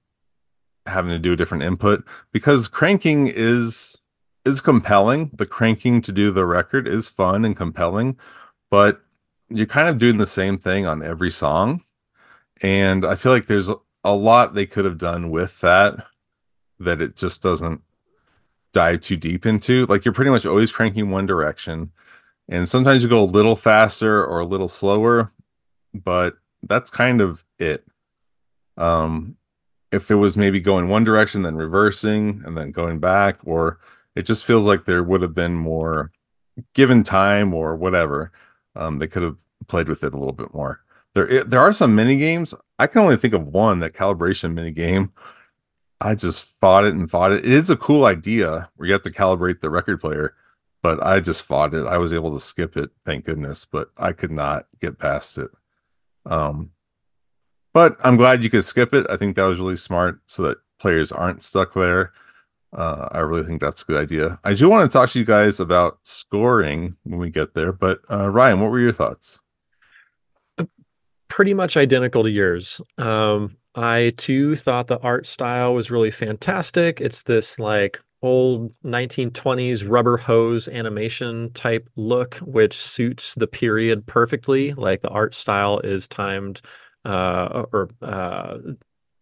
having 0.87 1.11
to 1.11 1.19
do 1.19 1.33
a 1.33 1.37
different 1.37 1.65
input 1.65 2.05
because 2.33 2.69
cranking 2.69 3.27
is 3.27 3.99
is 4.45 4.61
compelling. 4.61 5.31
The 5.33 5.47
cranking 5.47 6.01
to 6.03 6.13
do 6.13 6.31
the 6.31 6.47
record 6.47 6.87
is 6.87 7.09
fun 7.09 7.45
and 7.45 7.57
compelling, 7.57 8.17
but 8.71 9.03
you're 9.49 9.67
kind 9.67 9.89
of 9.89 9.99
doing 9.99 10.19
the 10.19 10.27
same 10.27 10.59
thing 10.59 10.87
on 10.87 11.03
every 11.03 11.31
song. 11.31 11.83
And 12.63 13.05
I 13.05 13.17
feel 13.17 13.33
like 13.33 13.47
there's 13.47 13.71
a 14.05 14.15
lot 14.15 14.55
they 14.55 14.67
could 14.67 14.85
have 14.85 14.99
done 14.99 15.31
with 15.31 15.61
that 15.61 16.07
that 16.79 17.01
it 17.01 17.17
just 17.17 17.43
doesn't 17.43 17.83
dive 18.73 19.01
too 19.01 19.17
deep 19.17 19.47
into. 19.47 19.87
Like 19.87 20.05
you're 20.05 20.15
pretty 20.15 20.31
much 20.31 20.47
always 20.47 20.73
cranking 20.73 21.11
one 21.11 21.27
direction. 21.27 21.93
And 22.49 22.69
sometimes 22.69 23.03
you 23.03 23.09
go 23.09 23.23
a 23.23 23.25
little 23.25 23.57
faster 23.57 24.25
or 24.25 24.39
a 24.39 24.47
little 24.47 24.69
slower, 24.69 25.33
but 25.93 26.37
that's 26.63 26.91
kind 26.91 27.21
of 27.21 27.45
it. 27.59 27.85
Um 28.77 29.37
if 29.93 30.11
it 30.11 30.17
was 30.17 30.37
maybe 30.37 30.61
going 30.61 30.89
one 30.89 31.05
direction 31.05 31.43
then 31.43 31.57
reversing 31.57 32.43
and 32.45 32.57
then 32.57 32.71
going 32.71 32.99
back 32.99 33.39
or 33.45 33.79
it 34.15 34.23
just 34.23 34.45
feels 34.45 34.65
like 34.65 34.85
there 34.85 35.03
would 35.03 35.23
have 35.23 35.35
been 35.35 35.55
more 35.55 36.11
given 36.75 37.03
time 37.03 37.53
or 37.55 37.77
whatever 37.77 38.33
um, 38.75 38.99
they 38.99 39.07
could 39.07 39.23
have 39.23 39.39
played 39.69 39.89
with 39.89 40.05
it 40.05 40.15
a 40.15 40.17
little 40.17 40.33
bit 40.33 40.53
more. 40.55 40.81
There 41.15 41.45
there 41.45 41.61
are 41.61 41.73
some 41.73 41.95
mini 41.95 42.19
games. 42.19 42.55
I 42.79 42.87
can 42.87 43.01
only 43.01 43.17
think 43.17 43.35
of 43.35 43.47
one 43.47 43.81
that 43.81 43.95
calibration 43.95 44.53
mini 44.53 44.71
game. 44.71 45.13
I 46.01 46.15
just 46.15 46.45
fought 46.45 46.85
it 46.85 46.95
and 46.95 47.11
fought 47.11 47.33
it. 47.33 47.45
It 47.45 47.53
is 47.53 47.71
a 47.71 47.77
cool 47.77 48.05
idea 48.05 48.69
where 48.77 48.87
you 48.87 48.93
have 48.93 49.03
to 49.03 49.11
calibrate 49.11 49.61
the 49.61 49.71
record 49.71 50.01
player 50.01 50.35
but 50.83 51.03
i 51.03 51.19
just 51.19 51.43
fought 51.43 51.75
it. 51.75 51.87
I 51.87 51.99
was 51.99 52.13
able 52.13 52.33
to 52.35 52.39
skip 52.39 52.77
it 52.77 52.91
thank 53.05 53.25
goodness 53.25 53.65
but 53.65 53.89
i 53.99 54.13
could 54.13 54.31
not 54.31 54.67
get 54.81 54.99
past 54.99 55.39
it. 55.39 55.51
Um 56.27 56.71
but 57.77 57.99
I'm 58.03 58.17
glad 58.17 58.43
you 58.43 58.49
could 58.49 58.65
skip 58.65 58.95
it. 58.95 59.07
I 59.11 59.19
think 59.19 59.37
that 59.37 59.45
was 59.45 59.61
really 59.61 59.77
smart 59.77 60.21
so 60.27 60.43
that 60.45 60.57
players 60.79 61.13
aren't 61.13 61.43
stuck 61.43 61.75
there. 61.75 62.11
Uh, 62.73 63.11
I 63.13 63.19
really 63.19 63.43
think 63.43 63.61
that's 63.61 63.83
a 63.83 63.85
good 63.85 64.01
idea. 64.01 64.41
I 64.45 64.55
do 64.55 64.71
want 64.71 64.91
to 64.91 64.99
talk 64.99 65.11
to 65.11 65.19
you 65.19 65.27
guys 65.27 65.61
about 65.61 65.99
scoring 66.03 66.97
when 67.05 67.19
we 67.19 67.29
get 67.29 67.53
there, 67.53 67.75
but 67.75 68.01
uh, 68.11 68.31
Ryan, 68.31 68.61
what 68.61 68.71
were 68.71 68.81
your 68.81 68.95
thoughts? 68.95 69.41
Pretty 71.29 71.53
much 71.53 71.77
identical 71.77 72.23
to 72.23 72.31
yours. 72.31 72.81
Um, 72.97 73.55
I 73.75 74.15
too 74.17 74.57
thought 74.57 74.87
the 74.87 74.99
art 75.01 75.27
style 75.27 75.75
was 75.75 75.91
really 75.91 76.11
fantastic. 76.11 77.03
It's 77.03 77.25
this 77.25 77.59
like 77.59 78.01
old 78.23 78.73
1920s 78.85 79.87
rubber 79.87 80.17
hose 80.17 80.67
animation 80.67 81.53
type 81.53 81.91
look, 81.97 82.37
which 82.37 82.75
suits 82.75 83.35
the 83.35 83.47
period 83.47 84.07
perfectly. 84.07 84.73
Like 84.73 85.03
the 85.03 85.11
art 85.11 85.35
style 85.35 85.81
is 85.81 86.09
timed 86.09 86.63
or 87.11 87.91
uh, 88.03 88.59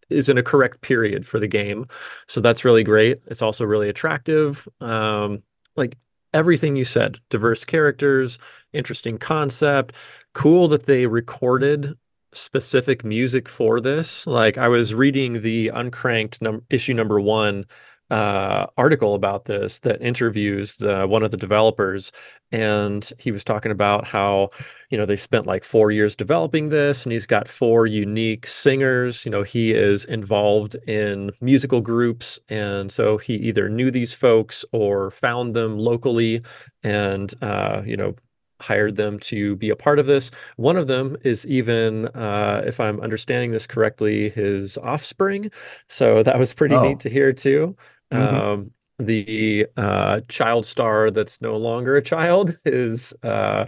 is 0.09 0.29
in 0.29 0.37
a 0.37 0.43
correct 0.43 0.81
period 0.81 1.25
for 1.25 1.39
the 1.39 1.47
game. 1.47 1.87
So 2.27 2.41
that's 2.41 2.65
really 2.65 2.83
great. 2.83 3.21
It's 3.27 3.41
also 3.41 3.65
really 3.65 3.89
attractive. 3.89 4.67
Um, 4.81 5.41
like 5.75 5.97
everything 6.33 6.75
you 6.75 6.85
said, 6.85 7.19
diverse 7.29 7.65
characters, 7.65 8.37
interesting 8.73 9.17
concept. 9.17 9.95
Cool 10.33 10.67
that 10.69 10.85
they 10.85 11.07
recorded 11.07 11.97
specific 12.33 13.03
music 13.03 13.47
for 13.47 13.79
this. 13.79 14.27
Like 14.27 14.57
I 14.57 14.67
was 14.67 14.93
reading 14.93 15.41
the 15.41 15.71
Uncrank'd 15.73 16.41
num- 16.41 16.63
issue 16.69 16.93
number 16.93 17.19
one 17.19 17.65
uh, 18.11 18.67
article 18.77 19.15
about 19.15 19.45
this 19.45 19.79
that 19.79 20.01
interviews 20.01 20.75
the 20.75 21.07
one 21.07 21.23
of 21.23 21.31
the 21.31 21.37
developers, 21.37 22.11
and 22.51 23.11
he 23.17 23.31
was 23.31 23.43
talking 23.43 23.71
about 23.71 24.07
how 24.07 24.49
you 24.89 24.97
know 24.97 25.05
they 25.05 25.15
spent 25.15 25.47
like 25.47 25.63
four 25.63 25.91
years 25.91 26.15
developing 26.15 26.69
this, 26.69 27.03
and 27.03 27.13
he's 27.13 27.25
got 27.25 27.49
four 27.49 27.87
unique 27.87 28.45
singers. 28.47 29.25
You 29.25 29.31
know, 29.31 29.43
he 29.43 29.73
is 29.73 30.05
involved 30.05 30.75
in 30.87 31.31
musical 31.41 31.81
groups, 31.81 32.39
and 32.49 32.91
so 32.91 33.17
he 33.17 33.35
either 33.35 33.69
knew 33.69 33.89
these 33.89 34.13
folks 34.13 34.63
or 34.71 35.11
found 35.11 35.55
them 35.55 35.79
locally, 35.79 36.41
and 36.83 37.33
uh, 37.41 37.81
you 37.85 37.97
know 37.97 38.15
hired 38.61 38.95
them 38.95 39.19
to 39.19 39.55
be 39.57 39.69
a 39.69 39.75
part 39.75 39.99
of 39.99 40.05
this. 40.05 40.31
One 40.55 40.77
of 40.77 40.87
them 40.87 41.17
is 41.23 41.45
even, 41.45 42.07
uh, 42.09 42.63
if 42.65 42.79
I'm 42.79 42.99
understanding 43.01 43.51
this 43.51 43.67
correctly, 43.67 44.29
his 44.29 44.77
offspring. 44.77 45.51
So 45.89 46.23
that 46.23 46.39
was 46.39 46.53
pretty 46.53 46.75
oh. 46.75 46.81
neat 46.81 46.99
to 47.01 47.09
hear 47.09 47.33
too. 47.33 47.75
Mm-hmm. 48.15 48.35
Um, 48.35 48.71
the 48.99 49.67
uh, 49.75 50.21
child 50.29 50.65
star 50.65 51.11
that's 51.11 51.41
no 51.41 51.57
longer 51.57 51.97
a 51.97 52.01
child 52.01 52.57
is 52.65 53.13
uh, 53.23 53.65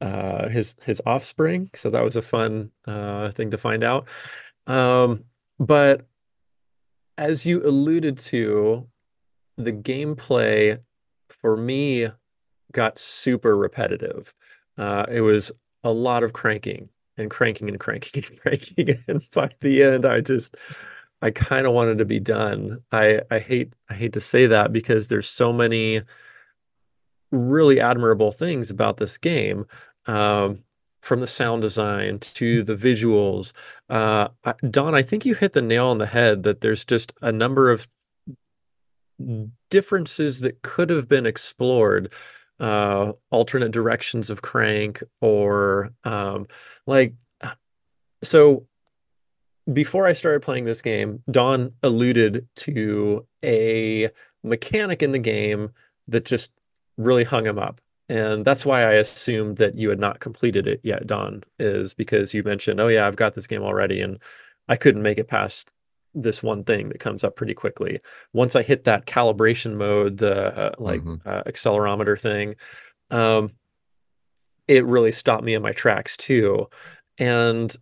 uh, 0.00 0.48
his 0.48 0.76
his 0.84 1.00
offspring. 1.06 1.70
So 1.74 1.90
that 1.90 2.04
was 2.04 2.16
a 2.16 2.22
fun 2.22 2.70
uh, 2.86 3.30
thing 3.30 3.50
to 3.50 3.58
find 3.58 3.84
out. 3.84 4.08
Um, 4.66 5.24
but 5.58 6.06
as 7.16 7.46
you 7.46 7.64
alluded 7.64 8.18
to, 8.18 8.88
the 9.56 9.72
gameplay 9.72 10.80
for 11.28 11.56
me 11.56 12.08
got 12.72 12.98
super 12.98 13.56
repetitive. 13.56 14.34
Uh, 14.76 15.06
it 15.08 15.20
was 15.20 15.52
a 15.84 15.92
lot 15.92 16.24
of 16.24 16.32
cranking 16.32 16.88
and 17.16 17.30
cranking 17.30 17.68
and 17.68 17.78
cranking 17.78 18.24
and 18.28 18.40
cranking, 18.40 18.98
and 19.06 19.22
by 19.32 19.50
the 19.60 19.82
end, 19.84 20.04
I 20.04 20.20
just 20.20 20.56
I 21.22 21.30
kind 21.30 21.66
of 21.66 21.72
wanted 21.72 21.98
to 21.98 22.04
be 22.04 22.20
done. 22.20 22.82
I 22.92 23.20
I 23.30 23.38
hate 23.38 23.72
I 23.88 23.94
hate 23.94 24.12
to 24.14 24.20
say 24.20 24.46
that 24.46 24.72
because 24.72 25.08
there's 25.08 25.28
so 25.28 25.52
many 25.52 26.02
really 27.30 27.80
admirable 27.80 28.32
things 28.32 28.70
about 28.70 28.98
this 28.98 29.18
game. 29.18 29.66
Um, 30.06 30.62
from 31.04 31.20
the 31.20 31.26
sound 31.26 31.60
design 31.60 32.18
to 32.18 32.62
the 32.62 32.74
visuals. 32.74 33.52
Uh, 33.90 34.28
Don, 34.70 34.94
I 34.94 35.02
think 35.02 35.26
you 35.26 35.34
hit 35.34 35.52
the 35.52 35.60
nail 35.60 35.88
on 35.88 35.98
the 35.98 36.06
head 36.06 36.44
that 36.44 36.62
there's 36.62 36.82
just 36.82 37.12
a 37.20 37.30
number 37.30 37.70
of 37.70 37.86
differences 39.68 40.40
that 40.40 40.62
could 40.62 40.88
have 40.88 41.06
been 41.06 41.26
explored, 41.26 42.10
uh, 42.58 43.12
alternate 43.30 43.70
directions 43.70 44.30
of 44.30 44.40
Crank, 44.40 45.02
or 45.20 45.92
um, 46.04 46.46
like, 46.86 47.12
so 48.22 48.66
before 49.72 50.06
I 50.06 50.12
started 50.12 50.42
playing 50.42 50.64
this 50.64 50.82
game, 50.82 51.22
Don 51.30 51.72
alluded 51.82 52.46
to 52.56 53.26
a 53.42 54.10
mechanic 54.42 55.02
in 55.02 55.12
the 55.12 55.18
game 55.18 55.70
that 56.08 56.24
just 56.24 56.52
really 56.96 57.24
hung 57.24 57.46
him 57.46 57.58
up. 57.58 57.80
And 58.08 58.44
that's 58.44 58.66
why 58.66 58.82
I 58.82 58.92
assumed 58.92 59.56
that 59.56 59.76
you 59.76 59.88
had 59.88 59.98
not 59.98 60.20
completed 60.20 60.66
it 60.66 60.80
yet, 60.82 61.06
Don, 61.06 61.42
is 61.58 61.94
because 61.94 62.34
you 62.34 62.42
mentioned, 62.42 62.78
oh, 62.78 62.88
yeah, 62.88 63.06
I've 63.06 63.16
got 63.16 63.34
this 63.34 63.46
game 63.46 63.62
already. 63.62 64.02
And 64.02 64.18
I 64.68 64.76
couldn't 64.76 65.02
make 65.02 65.18
it 65.18 65.28
past 65.28 65.70
this 66.14 66.42
one 66.42 66.64
thing 66.64 66.90
that 66.90 67.00
comes 67.00 67.24
up 67.24 67.34
pretty 67.34 67.54
quickly. 67.54 68.00
Once 68.34 68.54
I 68.54 68.62
hit 68.62 68.84
that 68.84 69.06
calibration 69.06 69.76
mode, 69.76 70.18
the 70.18 70.56
uh, 70.56 70.74
like 70.78 71.00
mm-hmm. 71.00 71.26
uh, 71.26 71.42
accelerometer 71.44 72.20
thing, 72.20 72.56
um, 73.10 73.52
it 74.68 74.84
really 74.84 75.12
stopped 75.12 75.44
me 75.44 75.54
in 75.54 75.62
my 75.62 75.72
tracks 75.72 76.16
too. 76.16 76.68
And 77.18 77.74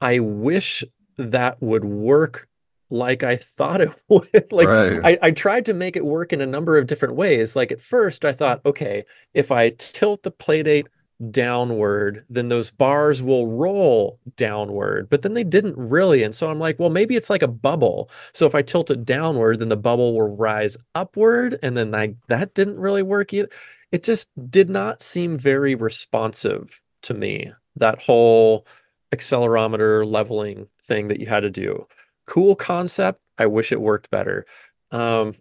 I 0.00 0.20
wish 0.20 0.84
that 1.16 1.60
would 1.62 1.84
work 1.84 2.48
like 2.90 3.22
I 3.22 3.36
thought 3.36 3.80
it 3.80 3.90
would. 4.08 4.52
like 4.52 4.68
right. 4.68 5.00
I, 5.04 5.28
I 5.28 5.30
tried 5.30 5.66
to 5.66 5.74
make 5.74 5.96
it 5.96 6.04
work 6.04 6.32
in 6.32 6.40
a 6.40 6.46
number 6.46 6.78
of 6.78 6.86
different 6.86 7.16
ways. 7.16 7.56
Like 7.56 7.72
at 7.72 7.80
first 7.80 8.24
I 8.24 8.32
thought, 8.32 8.60
okay, 8.64 9.04
if 9.34 9.50
I 9.50 9.70
tilt 9.70 10.22
the 10.22 10.30
playdate 10.30 10.86
downward, 11.30 12.24
then 12.28 12.48
those 12.48 12.70
bars 12.70 13.22
will 13.22 13.56
roll 13.56 14.18
downward, 14.36 15.08
but 15.08 15.22
then 15.22 15.34
they 15.34 15.44
didn't 15.44 15.76
really. 15.76 16.22
And 16.22 16.34
so 16.34 16.50
I'm 16.50 16.58
like, 16.58 16.78
well, 16.78 16.90
maybe 16.90 17.16
it's 17.16 17.30
like 17.30 17.42
a 17.42 17.48
bubble. 17.48 18.10
So 18.32 18.46
if 18.46 18.54
I 18.54 18.62
tilt 18.62 18.90
it 18.90 19.04
downward, 19.04 19.60
then 19.60 19.68
the 19.68 19.76
bubble 19.76 20.14
will 20.14 20.36
rise 20.36 20.76
upward. 20.94 21.58
And 21.62 21.76
then 21.76 21.90
like 21.90 22.16
that 22.28 22.54
didn't 22.54 22.78
really 22.78 23.02
work 23.02 23.32
either. 23.32 23.48
It 23.92 24.02
just 24.02 24.28
did 24.50 24.68
not 24.68 25.02
seem 25.02 25.38
very 25.38 25.74
responsive 25.74 26.80
to 27.02 27.14
me, 27.14 27.52
that 27.76 28.02
whole 28.02 28.66
accelerometer 29.12 30.10
leveling 30.10 30.66
thing 30.86 31.08
that 31.08 31.20
you 31.20 31.26
had 31.26 31.40
to 31.40 31.50
do. 31.50 31.86
Cool 32.26 32.56
concept. 32.56 33.20
I 33.38 33.46
wish 33.46 33.72
it 33.72 33.80
worked 33.80 34.10
better. 34.10 34.46
Um, 34.90 35.34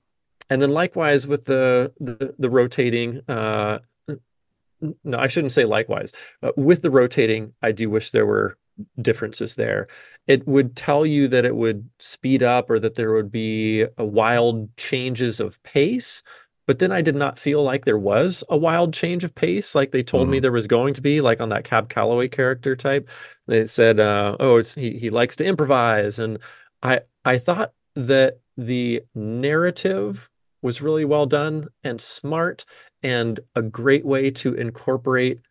and 0.50 0.62
then 0.62 0.72
likewise 0.72 1.28
with 1.28 1.46
the 1.46 1.94
the, 2.00 2.36
the 2.38 2.50
rotating 2.50 3.22
uh, 3.28 3.80
no, 5.04 5.18
I 5.18 5.28
shouldn't 5.28 5.54
say 5.54 5.66
likewise. 5.66 6.12
With 6.56 6.82
the 6.82 6.92
rotating, 6.92 7.54
I 7.62 7.72
do 7.72 7.90
wish 7.90 8.12
there 8.12 8.26
were 8.26 8.58
differences 9.02 9.56
there. 9.56 9.88
It 10.28 10.48
would 10.48 10.76
tell 10.76 11.06
you 11.06 11.28
that 11.30 11.46
it 11.46 11.56
would 11.56 11.88
speed 12.00 12.44
up 12.44 12.70
or 12.70 12.80
that 12.80 12.96
there 12.96 13.14
would 13.14 13.32
be 13.32 13.86
wild 13.98 14.76
changes 14.78 15.40
of 15.40 15.62
pace. 15.64 16.24
But 16.66 16.80
then 16.80 16.92
I 16.92 17.02
did 17.02 17.16
not 17.16 17.38
feel 17.38 17.62
like 17.64 17.84
there 17.84 17.98
was 17.98 18.44
a 18.50 18.58
wild 18.58 18.94
change 18.94 19.24
of 19.24 19.36
pace 19.36 19.76
like 19.76 19.92
they 19.92 20.04
told 20.04 20.28
mm. 20.28 20.32
me 20.32 20.38
mm-hmm. 20.38 20.44
there 20.44 20.52
was 20.52 20.68
going 20.68 20.94
to 20.94 21.02
be, 21.02 21.22
like 21.22 21.42
on 21.42 21.50
that 21.50 21.66
Cab 21.66 21.90
Calloway 21.90 22.28
character 22.30 22.76
type. 22.76 23.10
They 23.48 23.66
said, 23.66 24.00
uh, 24.00 24.38
"Oh, 24.40 24.58
it's 24.58 24.74
he 24.74 24.98
he 24.98 25.10
likes 25.10 25.36
to 25.38 25.46
improvise," 25.46 26.20
and 26.20 26.40
I 26.82 27.02
I 27.26 27.38
thought 27.38 27.74
that 27.96 28.40
the 28.58 29.02
narrative 29.14 30.30
was 30.62 30.82
really 30.82 31.06
well 31.06 31.26
done 31.26 31.68
and 31.84 32.00
smart 32.00 32.66
and 33.04 33.40
a 33.56 33.62
great 33.62 34.06
way 34.06 34.32
to 34.32 34.54
incorporate 34.54 35.42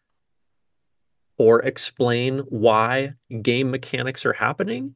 or 1.39 1.61
explain 1.61 2.39
why 2.49 3.13
game 3.43 3.71
mechanics 3.71 4.25
are 4.25 4.33
happening. 4.33 4.95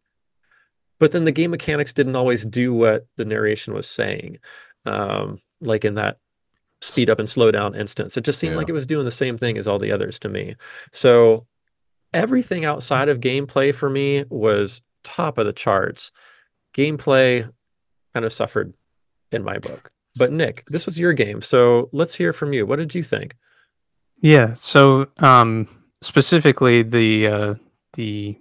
But 0.98 1.12
then 1.12 1.24
the 1.24 1.32
game 1.32 1.50
mechanics 1.50 1.92
didn't 1.92 2.16
always 2.16 2.44
do 2.44 2.72
what 2.72 3.06
the 3.16 3.26
narration 3.26 3.74
was 3.74 3.86
saying. 3.86 4.38
Um, 4.86 5.40
like 5.60 5.84
in 5.84 5.94
that 5.94 6.18
speed 6.80 7.10
up 7.10 7.18
and 7.18 7.28
slow 7.28 7.50
down 7.50 7.74
instance, 7.74 8.16
it 8.16 8.24
just 8.24 8.38
seemed 8.38 8.52
yeah. 8.52 8.58
like 8.58 8.68
it 8.68 8.72
was 8.72 8.86
doing 8.86 9.04
the 9.04 9.10
same 9.10 9.36
thing 9.36 9.58
as 9.58 9.66
all 9.66 9.78
the 9.78 9.92
others 9.92 10.18
to 10.20 10.28
me. 10.28 10.56
So 10.92 11.46
everything 12.12 12.64
outside 12.64 13.08
of 13.08 13.20
gameplay 13.20 13.74
for 13.74 13.90
me 13.90 14.24
was 14.28 14.80
top 15.04 15.38
of 15.38 15.46
the 15.46 15.52
charts. 15.52 16.12
Gameplay 16.76 17.50
kind 18.14 18.24
of 18.24 18.32
suffered 18.32 18.74
in 19.32 19.42
my 19.44 19.58
book. 19.58 19.90
But 20.18 20.32
Nick, 20.32 20.64
this 20.68 20.86
was 20.86 20.98
your 20.98 21.12
game, 21.12 21.42
so 21.42 21.90
let's 21.92 22.14
hear 22.14 22.32
from 22.32 22.54
you. 22.54 22.64
What 22.64 22.78
did 22.78 22.94
you 22.94 23.02
think? 23.02 23.36
Yeah, 24.22 24.54
so 24.54 25.08
um, 25.18 25.68
specifically 26.00 26.82
the 26.82 27.26
uh, 27.26 27.54
the 27.92 28.40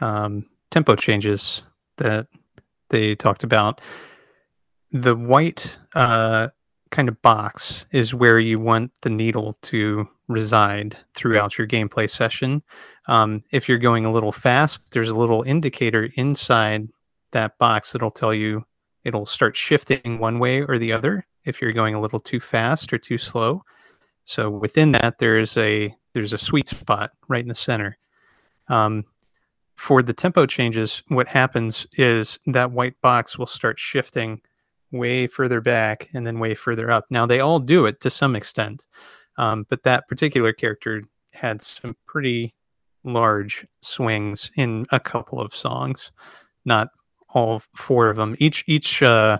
um, 0.00 0.46
tempo 0.70 0.94
changes 0.94 1.62
that 1.96 2.28
they 2.90 3.16
talked 3.16 3.42
about. 3.42 3.80
The 4.92 5.16
white 5.16 5.76
uh, 5.94 6.48
kind 6.90 7.08
of 7.08 7.20
box 7.22 7.84
is 7.92 8.14
where 8.14 8.38
you 8.38 8.58
want 8.58 8.92
the 9.02 9.10
needle 9.10 9.58
to 9.62 10.08
reside 10.28 10.96
throughout 11.14 11.58
your 11.58 11.66
gameplay 11.66 12.08
session. 12.08 12.62
Um, 13.06 13.42
if 13.50 13.68
you're 13.68 13.78
going 13.78 14.04
a 14.04 14.12
little 14.12 14.32
fast, 14.32 14.92
there's 14.92 15.08
a 15.08 15.16
little 15.16 15.42
indicator 15.42 16.10
inside 16.16 16.88
that 17.32 17.58
box 17.58 17.92
that'll 17.92 18.10
tell 18.10 18.34
you 18.34 18.64
it'll 19.04 19.26
start 19.26 19.56
shifting 19.56 20.18
one 20.18 20.38
way 20.38 20.62
or 20.62 20.78
the 20.78 20.92
other 20.92 21.26
if 21.44 21.60
you're 21.60 21.72
going 21.72 21.94
a 21.94 22.00
little 22.00 22.20
too 22.20 22.40
fast 22.40 22.92
or 22.92 22.98
too 22.98 23.18
slow. 23.18 23.62
So 24.24 24.50
within 24.50 24.92
that, 24.92 25.18
there's 25.18 25.56
a 25.56 25.94
there's 26.12 26.32
a 26.32 26.38
sweet 26.38 26.68
spot 26.68 27.12
right 27.28 27.42
in 27.42 27.48
the 27.48 27.54
center. 27.54 27.96
Um, 28.68 29.04
for 29.76 30.02
the 30.02 30.12
tempo 30.12 30.44
changes, 30.44 31.02
what 31.08 31.28
happens 31.28 31.86
is 31.92 32.38
that 32.46 32.72
white 32.72 33.00
box 33.00 33.38
will 33.38 33.46
start 33.46 33.78
shifting 33.78 34.40
way 34.92 35.26
further 35.26 35.60
back 35.60 36.08
and 36.14 36.26
then 36.26 36.38
way 36.38 36.54
further 36.54 36.90
up. 36.90 37.06
Now 37.10 37.26
they 37.26 37.40
all 37.40 37.58
do 37.58 37.86
it 37.86 38.00
to 38.00 38.10
some 38.10 38.34
extent, 38.36 38.86
um, 39.36 39.66
but 39.68 39.82
that 39.82 40.08
particular 40.08 40.52
character 40.52 41.02
had 41.32 41.62
some 41.62 41.96
pretty 42.06 42.54
large 43.04 43.66
swings 43.82 44.50
in 44.56 44.86
a 44.90 45.00
couple 45.00 45.40
of 45.40 45.54
songs, 45.54 46.12
not 46.64 46.88
all 47.30 47.62
four 47.76 48.08
of 48.08 48.16
them. 48.16 48.36
Each 48.38 48.64
each 48.66 49.02
uh, 49.02 49.38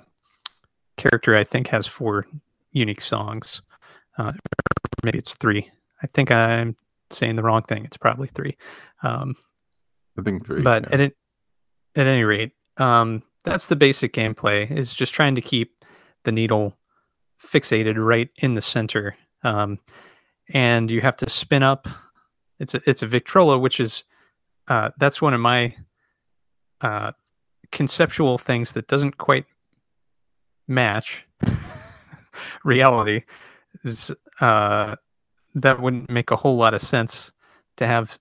character 0.97 1.37
I 1.37 1.45
think 1.45 1.69
has 1.69 1.87
four 1.87 2.27
unique 2.73 3.01
songs. 3.01 3.63
Uh, 4.19 4.33
maybe 5.03 5.19
it's 5.19 5.35
three. 5.35 5.71
I 6.03 6.07
think 6.09 6.31
I'm 6.31 6.77
saying 7.11 7.37
the 7.37 7.43
wrong 7.43 7.63
thing. 7.63 7.85
It's 7.85 7.97
probably 7.97 8.29
three. 8.29 8.57
Um, 9.03 9.35
I 10.19 10.23
think 10.23 10.47
three. 10.47 10.63
But 10.63 10.85
yeah. 10.89 10.95
at 10.95 11.01
it, 11.01 11.17
at 11.97 12.07
any 12.07 12.25
rate, 12.25 12.53
um, 12.77 13.23
that's 13.49 13.69
the 13.69 13.77
basic 13.77 14.13
gameplay. 14.13 14.71
Is 14.71 14.95
just 14.95 15.15
trying 15.15 15.35
to 15.35 15.41
keep 15.41 15.85
the 16.25 16.33
needle 16.33 16.77
fixated 17.43 17.95
right 17.97 18.29
in 18.37 18.55
the 18.55 18.63
center, 18.63 19.17
um, 19.43 19.79
and 20.53 20.91
you 20.91 21.01
have 21.01 21.17
to 21.17 21.31
spin 21.31 21.63
up. 21.63 21.89
It's 22.59 22.75
a 22.75 22.83
it's 22.87 23.03
a 23.03 23.07
Victrola, 23.07 23.59
which 23.59 23.81
is 23.81 24.05
uh, 24.69 24.91
that's 24.99 25.23
one 25.23 25.35
of 25.35 25.41
my 25.41 25.75
uh, 26.81 27.13
conceptual 27.73 28.39
things 28.39 28.73
that 28.73 28.89
doesn't 28.89 29.19
quite 29.19 29.47
match 30.67 31.27
reality 32.65 33.23
is 33.85 34.13
uh, 34.41 34.97
that 35.55 35.81
wouldn't 35.81 36.11
make 36.11 36.31
a 36.31 36.37
whole 36.37 36.57
lot 36.57 36.75
of 36.75 36.83
sense 36.83 37.33
to 37.77 37.87
have 37.87 38.19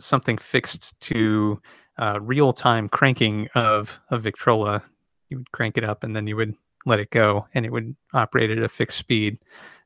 something 0.00 0.38
fixed 0.38 0.98
to 1.00 1.60
uh, 1.98 2.18
real 2.20 2.52
time 2.52 2.88
cranking 2.88 3.48
of 3.54 3.98
a 4.10 4.18
Victrola. 4.18 4.82
You 5.28 5.38
would 5.38 5.52
crank 5.52 5.78
it 5.78 5.84
up 5.84 6.04
and 6.04 6.14
then 6.14 6.26
you 6.26 6.36
would 6.36 6.54
let 6.84 7.00
it 7.00 7.10
go 7.10 7.46
and 7.54 7.64
it 7.64 7.72
would 7.72 7.94
operate 8.12 8.50
at 8.50 8.58
a 8.58 8.68
fixed 8.68 8.98
speed. 8.98 9.38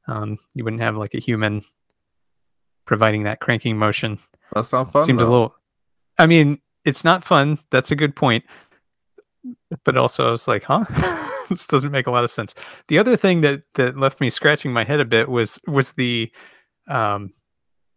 Um, 0.09 0.39
you 0.55 0.65
wouldn't 0.65 0.83
have 0.83 0.97
like 0.97 1.15
a 1.15 1.21
human 1.21 1.65
providing 2.85 3.25
that 3.25 3.41
cranking 3.41 3.77
motion. 3.77 4.19
That's 4.55 4.73
not 4.73 4.93
fun. 4.93 5.03
Seems 5.05 5.21
though. 5.21 5.29
a 5.29 5.31
little. 5.31 5.55
I 6.19 6.27
mean, 6.27 6.61
it's 6.85 7.05
not 7.05 7.25
fun. 7.25 7.59
That's 7.71 7.91
a 7.91 7.97
good 7.97 8.15
point 8.15 8.45
but 9.85 9.97
also 9.97 10.29
I 10.29 10.31
was 10.31 10.49
like, 10.49 10.65
huh? 10.65 10.85
this 11.49 11.67
doesn't 11.67 11.93
make 11.93 12.07
a 12.07 12.11
lot 12.11 12.25
of 12.25 12.31
sense. 12.31 12.55
The 12.89 12.99
other 12.99 13.17
thing 13.17 13.41
that 13.43 13.63
that 13.75 13.97
left 13.97 14.21
me 14.21 14.31
scratching 14.31 14.73
my 14.73 14.85
head 14.85 15.01
a 15.01 15.05
bit 15.05 15.29
was 15.29 15.61
was 15.67 15.93
the 15.93 16.31
um 16.89 17.33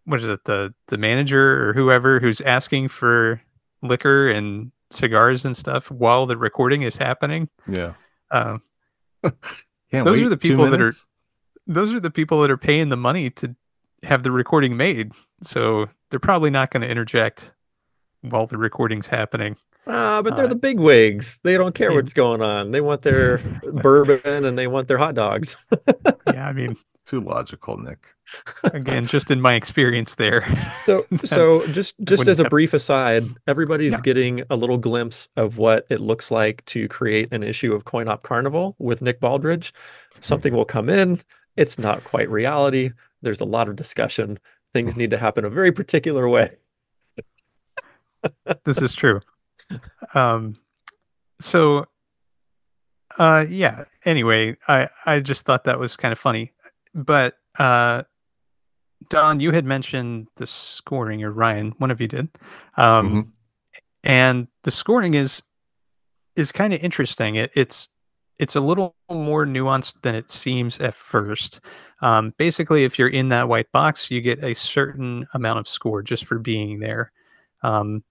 what 0.06 0.22
is 0.22 0.30
it, 0.30 0.44
the 0.46 0.74
the 0.88 0.98
manager 0.98 1.70
or 1.70 1.74
whoever 1.74 2.20
who's 2.20 2.42
asking 2.42 2.88
for 2.90 3.42
liquor 3.82 4.30
and 4.30 4.72
cigars 4.92 5.46
and 5.46 5.56
stuff 5.56 5.92
while 5.92 6.26
the 6.26 6.38
recording 6.38 6.82
is 6.82 6.98
happening. 6.98 7.50
Yeah. 7.68 7.94
Um 8.32 8.62
those 9.92 10.22
are 10.22 10.30
the 10.30 10.38
people 10.38 10.70
that 10.70 10.82
are 10.82 10.94
those 11.68 11.94
are 11.94 12.00
the 12.00 12.12
people 12.12 12.42
that 12.42 12.52
are 12.52 12.58
paying 12.58 12.90
the 12.90 12.98
money 12.98 13.30
to 13.32 13.56
have 14.04 14.24
the 14.24 14.32
recording 14.32 14.78
made. 14.78 15.12
So 15.44 15.88
they're 16.10 16.20
probably 16.20 16.50
not 16.50 16.72
going 16.72 16.82
to 16.82 16.90
interject 16.90 17.54
while 18.22 18.48
the 18.48 18.58
recording's 18.58 19.08
happening. 19.08 19.56
Ah, 19.88 20.22
but 20.22 20.36
they're 20.36 20.46
uh, 20.46 20.50
the 20.50 20.56
big 20.56 20.80
wigs. 20.80 21.40
They 21.44 21.58
don't 21.58 21.74
care 21.74 21.92
what's 21.92 22.14
going 22.14 22.42
on. 22.42 22.72
They 22.72 22.82
want 22.82 23.02
their 23.02 23.38
bourbon 23.74 24.46
and 24.46 24.58
they 24.58 24.68
want 24.68 24.88
their 24.88 24.98
hot 24.98 25.16
dogs. 25.16 25.56
yeah, 26.28 26.48
I 26.48 26.54
mean, 26.54 26.76
too 27.10 27.22
logical, 27.22 27.78
Nick. 27.78 28.08
Again, 28.64 29.06
just 29.06 29.32
in 29.32 29.42
my 29.42 29.54
experience 29.54 30.16
there. 30.16 30.46
So, 30.86 31.06
so 31.24 31.66
just 31.68 31.96
just 32.04 32.28
as 32.28 32.40
a 32.40 32.46
brief 32.46 32.74
aside, 32.74 33.26
everybody's 33.48 33.94
yeah. 33.94 34.02
getting 34.02 34.44
a 34.50 34.56
little 34.56 34.78
glimpse 34.78 35.30
of 35.36 35.58
what 35.58 35.86
it 35.90 36.00
looks 36.00 36.32
like 36.32 36.64
to 36.66 36.88
create 36.88 37.32
an 37.32 37.44
issue 37.44 37.74
of 37.74 37.86
Coin 37.86 38.08
Op 38.08 38.24
Carnival 38.24 38.76
with 38.80 39.02
Nick 39.02 39.20
Baldridge. 39.20 39.72
Something 40.20 40.54
will 40.54 40.66
come 40.66 40.90
in. 40.90 41.20
It's 41.58 41.80
not 41.80 42.04
quite 42.04 42.30
reality. 42.30 42.92
There's 43.22 43.42
a 43.42 43.46
lot 43.46 43.68
of 43.68 43.76
discussion. 43.76 44.40
Things 44.74 44.96
need 44.96 45.12
to 45.12 45.18
happen 45.18 45.46
a 45.46 45.50
very 45.50 45.72
particular 45.72 46.30
way. 46.30 46.58
this 48.66 48.82
is 48.82 48.94
true 48.94 49.20
um, 50.14 50.56
so, 51.40 51.86
uh, 53.18 53.46
yeah. 53.50 53.86
Anyway, 54.06 54.58
I 54.68 54.90
I 55.06 55.20
just 55.20 55.46
thought 55.46 55.64
that 55.66 55.80
was 55.80 55.98
kind 55.98 56.12
of 56.12 56.20
funny, 56.20 56.54
but 56.94 57.36
uh, 57.58 58.04
Don, 59.10 59.40
you 59.40 59.52
had 59.52 59.66
mentioned 59.66 60.28
the 60.36 60.48
scoring, 60.48 61.24
or 61.24 61.32
Ryan, 61.32 61.74
one 61.78 61.92
of 61.92 62.02
you 62.02 62.08
did, 62.08 62.30
um, 62.78 63.10
mm-hmm. 63.10 63.30
and 64.04 64.48
the 64.64 64.72
scoring 64.72 65.14
is 65.14 65.42
is 66.36 66.52
kind 66.52 66.74
of 66.74 66.82
interesting. 66.82 67.36
It, 67.36 67.52
it's 67.56 67.90
it's 68.38 68.56
a 68.56 68.62
little 68.62 68.96
more 69.12 69.46
nuanced 69.46 70.02
than 70.02 70.16
it 70.16 70.32
seems 70.32 70.80
at 70.80 70.94
first. 70.94 71.60
Um, 72.02 72.34
basically, 72.38 72.86
if 72.86 72.98
you're 72.98 73.10
in 73.10 73.30
that 73.30 73.50
white 73.50 73.72
box, 73.74 74.10
you 74.10 74.22
get 74.22 74.44
a 74.44 74.54
certain 74.54 75.28
amount 75.34 75.60
of 75.60 75.68
score 75.68 76.02
just 76.02 76.26
for 76.26 76.40
being 76.40 76.80
there. 76.80 77.12
Um, 77.64 78.04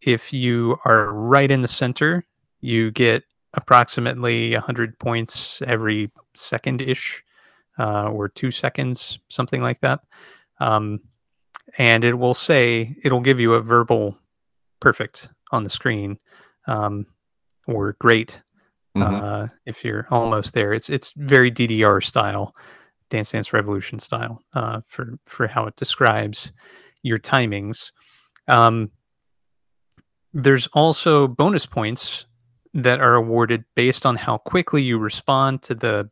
if 0.00 0.32
you 0.32 0.78
are 0.86 1.12
right 1.12 1.50
in 1.50 1.60
the 1.60 1.68
center, 1.68 2.24
you 2.62 2.90
get 2.90 3.22
approximately 3.52 4.54
100 4.54 4.98
points 4.98 5.60
every 5.62 6.10
second 6.34 6.80
ish 6.80 7.22
uh, 7.80 8.10
or 8.10 8.28
two 8.28 8.50
seconds, 8.50 9.18
something 9.28 9.62
like 9.62 9.80
that. 9.80 10.00
Um, 10.60 11.00
and 11.78 12.04
it 12.04 12.14
will 12.14 12.34
say 12.34 12.94
it'll 13.02 13.20
give 13.20 13.40
you 13.40 13.54
a 13.54 13.60
verbal 13.62 14.16
perfect 14.80 15.28
on 15.50 15.64
the 15.64 15.70
screen 15.70 16.18
um, 16.66 17.06
or 17.66 17.96
great 17.98 18.42
Mhm. 18.96 19.22
uh, 19.22 19.48
if 19.66 19.84
you're 19.84 20.06
almost 20.10 20.52
there. 20.52 20.74
It's 20.74 20.90
it's 20.90 21.12
very 21.16 21.50
DDR 21.50 22.00
style, 22.02 22.54
Dance 23.08 23.30
Dance 23.32 23.52
Revolution 23.52 23.98
style 24.00 24.42
uh, 24.52 24.80
for 24.86 25.18
for 25.26 25.46
how 25.46 25.66
it 25.66 25.76
describes 25.76 26.52
your 27.02 27.18
timings. 27.18 27.92
Um, 28.48 28.90
there's 30.32 30.66
also 30.68 31.28
bonus 31.28 31.66
points 31.66 32.26
that 32.74 33.00
are 33.00 33.14
awarded 33.14 33.64
based 33.74 34.04
on 34.06 34.16
how 34.16 34.38
quickly 34.38 34.82
you 34.82 34.98
respond 34.98 35.62
to 35.62 35.74
the 35.74 36.10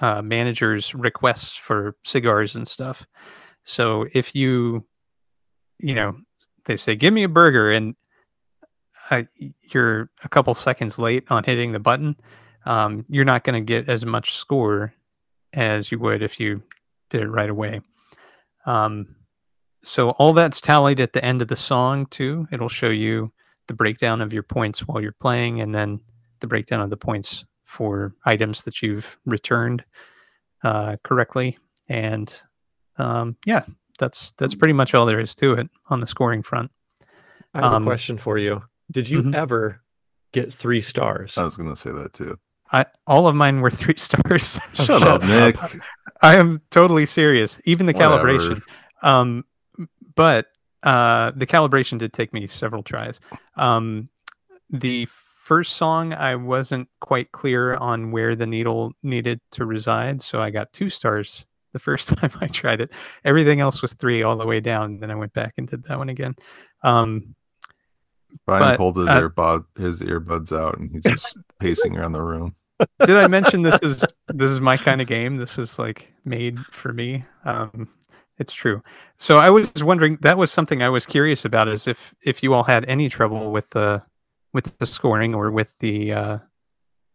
uh, 0.00 0.22
manager's 0.22 0.94
requests 0.94 1.56
for 1.56 1.96
cigars 2.04 2.56
and 2.56 2.66
stuff. 2.66 3.06
So 3.62 4.06
if 4.12 4.34
you, 4.34 4.84
you 5.78 5.94
know, 5.94 6.16
they 6.64 6.76
say, 6.76 6.96
"Give 6.96 7.12
me 7.12 7.24
a 7.24 7.28
burger," 7.28 7.70
and 7.70 7.94
uh, 9.10 9.22
you're 9.72 10.10
a 10.24 10.28
couple 10.28 10.54
seconds 10.54 10.98
late 10.98 11.24
on 11.30 11.44
hitting 11.44 11.72
the 11.72 11.80
button, 11.80 12.16
um, 12.66 13.04
you're 13.08 13.24
not 13.24 13.44
going 13.44 13.60
to 13.60 13.64
get 13.64 13.88
as 13.88 14.04
much 14.04 14.34
score 14.36 14.92
as 15.52 15.90
you 15.90 15.98
would 15.98 16.22
if 16.22 16.38
you 16.38 16.62
did 17.10 17.22
it 17.22 17.28
right 17.28 17.50
away. 17.50 17.80
Um, 18.66 19.16
so 19.84 20.10
all 20.10 20.32
that's 20.32 20.60
tallied 20.60 21.00
at 21.00 21.12
the 21.12 21.24
end 21.24 21.40
of 21.40 21.48
the 21.48 21.56
song 21.56 22.06
too. 22.06 22.46
It'll 22.52 22.68
show 22.68 22.90
you 22.90 23.32
the 23.66 23.74
breakdown 23.74 24.20
of 24.20 24.32
your 24.32 24.42
points 24.42 24.80
while 24.80 25.00
you're 25.00 25.12
playing, 25.12 25.60
and 25.60 25.74
then 25.74 26.00
the 26.40 26.46
breakdown 26.46 26.80
of 26.80 26.90
the 26.90 26.96
points 26.96 27.44
for 27.68 28.14
items 28.24 28.62
that 28.64 28.80
you've 28.82 29.18
returned 29.26 29.84
uh, 30.64 30.96
correctly. 31.04 31.58
And 31.88 32.32
um, 32.96 33.36
yeah, 33.44 33.64
that's 33.98 34.32
that's 34.32 34.54
pretty 34.54 34.72
much 34.72 34.94
all 34.94 35.06
there 35.06 35.20
is 35.20 35.34
to 35.36 35.52
it 35.52 35.68
on 35.90 36.00
the 36.00 36.06
scoring 36.06 36.42
front. 36.42 36.70
I 37.54 37.60
have 37.60 37.72
Um, 37.74 37.82
a 37.82 37.86
question 37.86 38.16
for 38.18 38.38
you. 38.38 38.62
Did 38.90 39.08
you 39.08 39.22
mhm. 39.22 39.34
ever 39.34 39.82
get 40.32 40.52
three 40.52 40.80
stars? 40.80 41.36
I 41.36 41.44
was 41.44 41.56
going 41.56 41.68
to 41.68 41.76
say 41.76 41.90
that 41.92 42.12
too. 42.14 42.38
I 42.72 42.86
all 43.06 43.26
of 43.28 43.34
mine 43.34 43.60
were 43.60 43.70
three 43.82 43.96
stars. 43.96 44.58
Shut, 44.74 44.86
shut 44.86 45.02
up, 45.02 45.22
Nick. 45.24 45.56
I 46.22 46.36
am 46.36 46.60
totally 46.70 47.06
serious. 47.06 47.60
Even 47.64 47.86
the 47.86 47.92
Whatever. 47.92 48.24
calibration. 48.26 48.62
Um, 49.02 49.44
but 50.16 50.46
uh, 50.82 51.32
the 51.36 51.46
calibration 51.46 51.98
did 51.98 52.12
take 52.12 52.32
me 52.32 52.46
several 52.46 52.82
tries. 52.82 53.20
Um, 53.56 54.08
the 54.70 55.06
first 55.48 55.76
song, 55.78 56.12
I 56.12 56.36
wasn't 56.36 56.90
quite 57.00 57.32
clear 57.32 57.74
on 57.76 58.10
where 58.10 58.36
the 58.36 58.46
needle 58.46 58.92
needed 59.02 59.40
to 59.52 59.64
reside, 59.64 60.20
so 60.20 60.42
I 60.42 60.50
got 60.50 60.70
two 60.74 60.90
stars 60.90 61.46
the 61.72 61.78
first 61.78 62.08
time 62.16 62.30
I 62.42 62.48
tried 62.48 62.82
it. 62.82 62.90
Everything 63.24 63.60
else 63.60 63.80
was 63.80 63.94
three 63.94 64.22
all 64.22 64.36
the 64.36 64.46
way 64.46 64.60
down. 64.60 65.00
Then 65.00 65.10
I 65.10 65.14
went 65.14 65.32
back 65.32 65.54
and 65.56 65.66
did 65.66 65.84
that 65.84 65.96
one 65.96 66.10
again. 66.10 66.36
Um, 66.82 67.34
Brian 68.44 68.62
but, 68.62 68.76
pulled 68.76 68.98
his 68.98 69.08
uh, 69.08 69.22
earbud 69.22 69.64
his 69.78 70.02
earbuds 70.02 70.54
out 70.54 70.76
and 70.76 70.90
he's 70.92 71.02
just 71.02 71.34
pacing 71.60 71.96
around 71.96 72.12
the 72.12 72.22
room. 72.22 72.54
did 73.06 73.16
I 73.16 73.26
mention 73.26 73.62
this 73.62 73.80
is 73.82 74.04
this 74.28 74.50
is 74.50 74.60
my 74.60 74.76
kind 74.76 75.00
of 75.00 75.06
game? 75.06 75.38
This 75.38 75.56
is 75.56 75.78
like 75.78 76.12
made 76.26 76.58
for 76.58 76.92
me. 76.92 77.24
Um, 77.46 77.88
it's 78.36 78.52
true. 78.52 78.82
So 79.16 79.38
I 79.38 79.48
was 79.48 79.82
wondering 79.82 80.18
that 80.20 80.36
was 80.36 80.52
something 80.52 80.82
I 80.82 80.90
was 80.90 81.06
curious 81.06 81.46
about 81.46 81.68
is 81.68 81.88
if 81.88 82.14
if 82.22 82.42
you 82.42 82.52
all 82.52 82.64
had 82.64 82.84
any 82.84 83.08
trouble 83.08 83.50
with 83.50 83.70
the 83.70 84.02
with 84.52 84.78
the 84.78 84.86
scoring 84.86 85.34
or 85.34 85.50
with 85.50 85.76
the 85.78 86.12
uh, 86.12 86.38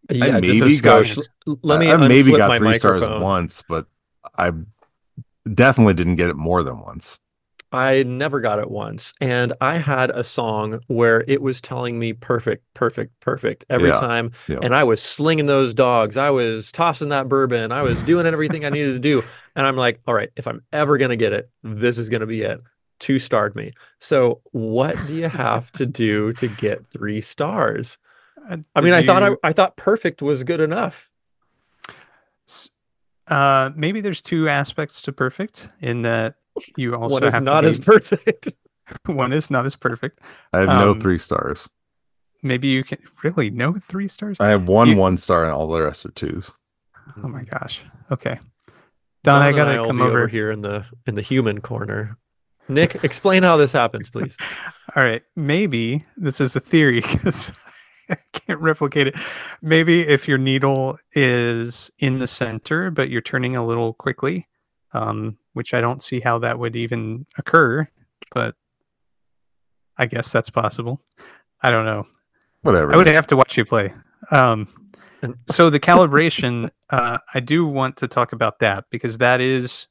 yeah, 0.09 0.39
maybe 0.39 0.77
got- 0.79 1.17
Let 1.63 1.79
me 1.79 1.87
I, 1.89 1.93
I 1.95 2.07
maybe 2.07 2.31
unflip 2.31 2.37
got 2.37 2.47
my 2.49 2.57
three 2.57 2.73
stars 2.75 3.01
microphone. 3.01 3.21
once, 3.21 3.63
but 3.67 3.87
I 4.37 4.51
definitely 5.51 5.93
didn't 5.93 6.15
get 6.15 6.29
it 6.29 6.35
more 6.35 6.63
than 6.63 6.79
once. 6.79 7.19
I 7.71 8.03
never 8.03 8.39
got 8.39 8.59
it 8.59 8.69
once. 8.69 9.15
And 9.19 9.51
I 9.59 9.77
had 9.79 10.11
a 10.11 10.23
song 10.23 10.79
where 10.87 11.23
it 11.27 11.41
was 11.41 11.59
telling 11.59 11.97
me 11.97 12.13
perfect, 12.13 12.63
perfect, 12.75 13.19
perfect 13.19 13.65
every 13.67 13.89
Yeah, 13.89 13.95
time. 13.95 14.31
yeah. 14.47 14.59
And 14.61 14.75
I 14.75 14.83
was 14.83 15.01
slinging 15.01 15.47
those 15.47 15.73
dogs. 15.73 16.15
I 16.15 16.29
was 16.29 16.71
tossing 16.71 17.09
that 17.09 17.27
bourbon. 17.27 17.71
I 17.71 17.81
was 17.81 17.99
doing 18.03 18.27
everything 18.27 18.63
I 18.63 18.69
needed 18.69 18.93
to 18.93 18.99
do. 18.99 19.23
And 19.55 19.65
I'm 19.65 19.75
like, 19.75 19.99
all 20.05 20.13
right, 20.13 20.29
if 20.35 20.45
I'm 20.47 20.61
ever 20.71 20.99
going 20.99 21.09
to 21.09 21.15
get 21.17 21.33
it, 21.33 21.49
this 21.63 21.97
is 21.97 22.09
going 22.09 22.21
to 22.21 22.27
be 22.27 22.43
it. 22.43 22.61
Two 22.99 23.19
starred 23.19 23.55
me. 23.55 23.73
So, 23.99 24.41
what 24.51 24.95
do 25.07 25.15
you 25.15 25.27
have 25.27 25.71
to 25.73 25.85
do 25.85 26.31
to 26.33 26.47
get 26.47 26.85
three 26.87 27.21
stars? 27.21 27.97
I 28.75 28.81
mean, 28.81 28.93
I 28.93 29.05
thought 29.05 29.23
I, 29.23 29.31
I 29.43 29.53
thought 29.53 29.77
perfect 29.77 30.21
was 30.21 30.43
good 30.43 30.59
enough. 30.61 31.09
Uh, 33.27 33.71
maybe 33.75 34.01
there's 34.01 34.21
two 34.21 34.49
aspects 34.49 35.01
to 35.03 35.11
perfect 35.13 35.69
in 35.79 36.01
that 36.01 36.35
you 36.75 36.93
also 36.95 37.13
One 37.13 37.23
is 37.23 37.33
have 37.33 37.43
not 37.43 37.61
to 37.61 37.67
as 37.67 37.77
perfect. 37.77 38.51
one 39.05 39.31
is 39.31 39.49
not 39.49 39.65
as 39.65 39.75
perfect. 39.77 40.19
I 40.51 40.59
have 40.59 40.67
no 40.67 40.91
Um, 40.91 40.99
three 40.99 41.17
stars. 41.17 41.69
Maybe 42.41 42.67
you 42.67 42.83
can 42.83 42.97
really 43.23 43.49
no 43.49 43.73
three 43.73 44.09
stars. 44.09 44.37
I 44.41 44.47
have 44.49 44.67
one 44.67 44.89
you- 44.89 44.97
one 44.97 45.15
star 45.17 45.43
and 45.45 45.53
all 45.53 45.67
the 45.67 45.81
rest 45.81 46.05
are 46.05 46.11
twos. 46.11 46.51
Oh 47.23 47.27
my 47.29 47.43
gosh. 47.43 47.81
Okay, 48.11 48.39
Don, 49.23 49.41
I 49.41 49.51
gotta 49.53 49.85
come 49.87 49.97
be 49.97 50.03
over. 50.03 50.27
here 50.27 50.51
in 50.51 50.61
the 50.61 50.85
in 51.07 51.15
the 51.15 51.21
human 51.21 51.61
corner. 51.61 52.17
Nick, 52.69 53.03
explain 53.03 53.43
how 53.43 53.57
this 53.57 53.71
happens, 53.71 54.09
please. 54.09 54.37
All 54.95 55.03
right, 55.03 55.23
maybe 55.35 56.03
this 56.17 56.39
is 56.39 56.55
a 56.55 56.59
theory 56.59 57.01
because 57.11 57.51
I 58.09 58.17
can't 58.33 58.59
replicate 58.59 59.07
it. 59.07 59.15
Maybe 59.61 60.01
if 60.01 60.27
your 60.27 60.37
needle 60.37 60.97
is 61.13 61.91
in 61.99 62.19
the 62.19 62.27
center, 62.27 62.91
but 62.91 63.09
you're 63.09 63.21
turning 63.21 63.55
a 63.55 63.65
little 63.65 63.93
quickly, 63.93 64.47
um, 64.93 65.37
which 65.53 65.73
I 65.73 65.81
don't 65.81 66.01
see 66.01 66.19
how 66.19 66.39
that 66.39 66.57
would 66.57 66.75
even 66.75 67.25
occur, 67.37 67.87
but 68.33 68.55
I 69.97 70.05
guess 70.05 70.31
that's 70.31 70.49
possible. 70.49 71.01
I 71.61 71.69
don't 71.69 71.85
know. 71.85 72.05
Whatever. 72.61 72.93
I 72.93 72.97
would 72.97 73.07
have 73.07 73.27
to 73.27 73.35
watch 73.35 73.57
you 73.57 73.65
play. 73.65 73.93
Um, 74.31 74.67
so 75.47 75.69
the 75.69 75.79
calibration, 75.79 76.69
uh, 76.89 77.17
I 77.33 77.39
do 77.39 77.65
want 77.65 77.97
to 77.97 78.07
talk 78.07 78.33
about 78.33 78.59
that 78.59 78.85
because 78.89 79.17
that 79.19 79.41
is 79.41 79.87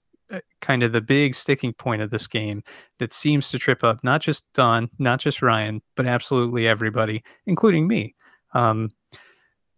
kind 0.61 0.83
of 0.83 0.93
the 0.93 1.01
big 1.01 1.35
sticking 1.35 1.73
point 1.73 2.03
of 2.03 2.11
this 2.11 2.27
game 2.27 2.63
that 2.99 3.13
seems 3.13 3.51
to 3.51 3.59
trip 3.59 3.85
up 3.85 4.03
not 4.03 4.21
just 4.21 4.45
Don, 4.55 4.89
not 4.99 5.21
just 5.21 5.43
Ryan, 5.43 5.83
but 5.97 6.07
absolutely 6.07 6.67
everybody, 6.67 7.23
including 7.47 7.87
me. 7.87 8.15
Um, 8.55 8.91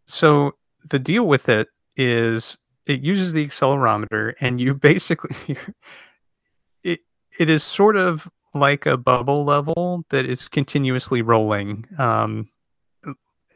so 0.06 0.52
the 0.90 0.98
deal 0.98 1.26
with 1.26 1.48
it 1.48 1.68
is 1.96 2.58
it 2.86 3.00
uses 3.00 3.32
the 3.32 3.46
accelerometer, 3.46 4.34
and 4.40 4.60
you 4.60 4.74
basically 4.90 5.56
it 6.82 7.00
it 7.38 7.48
is 7.48 7.62
sort 7.62 7.96
of 7.96 8.28
like 8.54 8.86
a 8.86 8.96
bubble 8.96 9.44
level 9.44 10.04
that 10.10 10.26
is 10.26 10.48
continuously 10.48 11.22
rolling. 11.22 11.84
Um, 11.98 12.48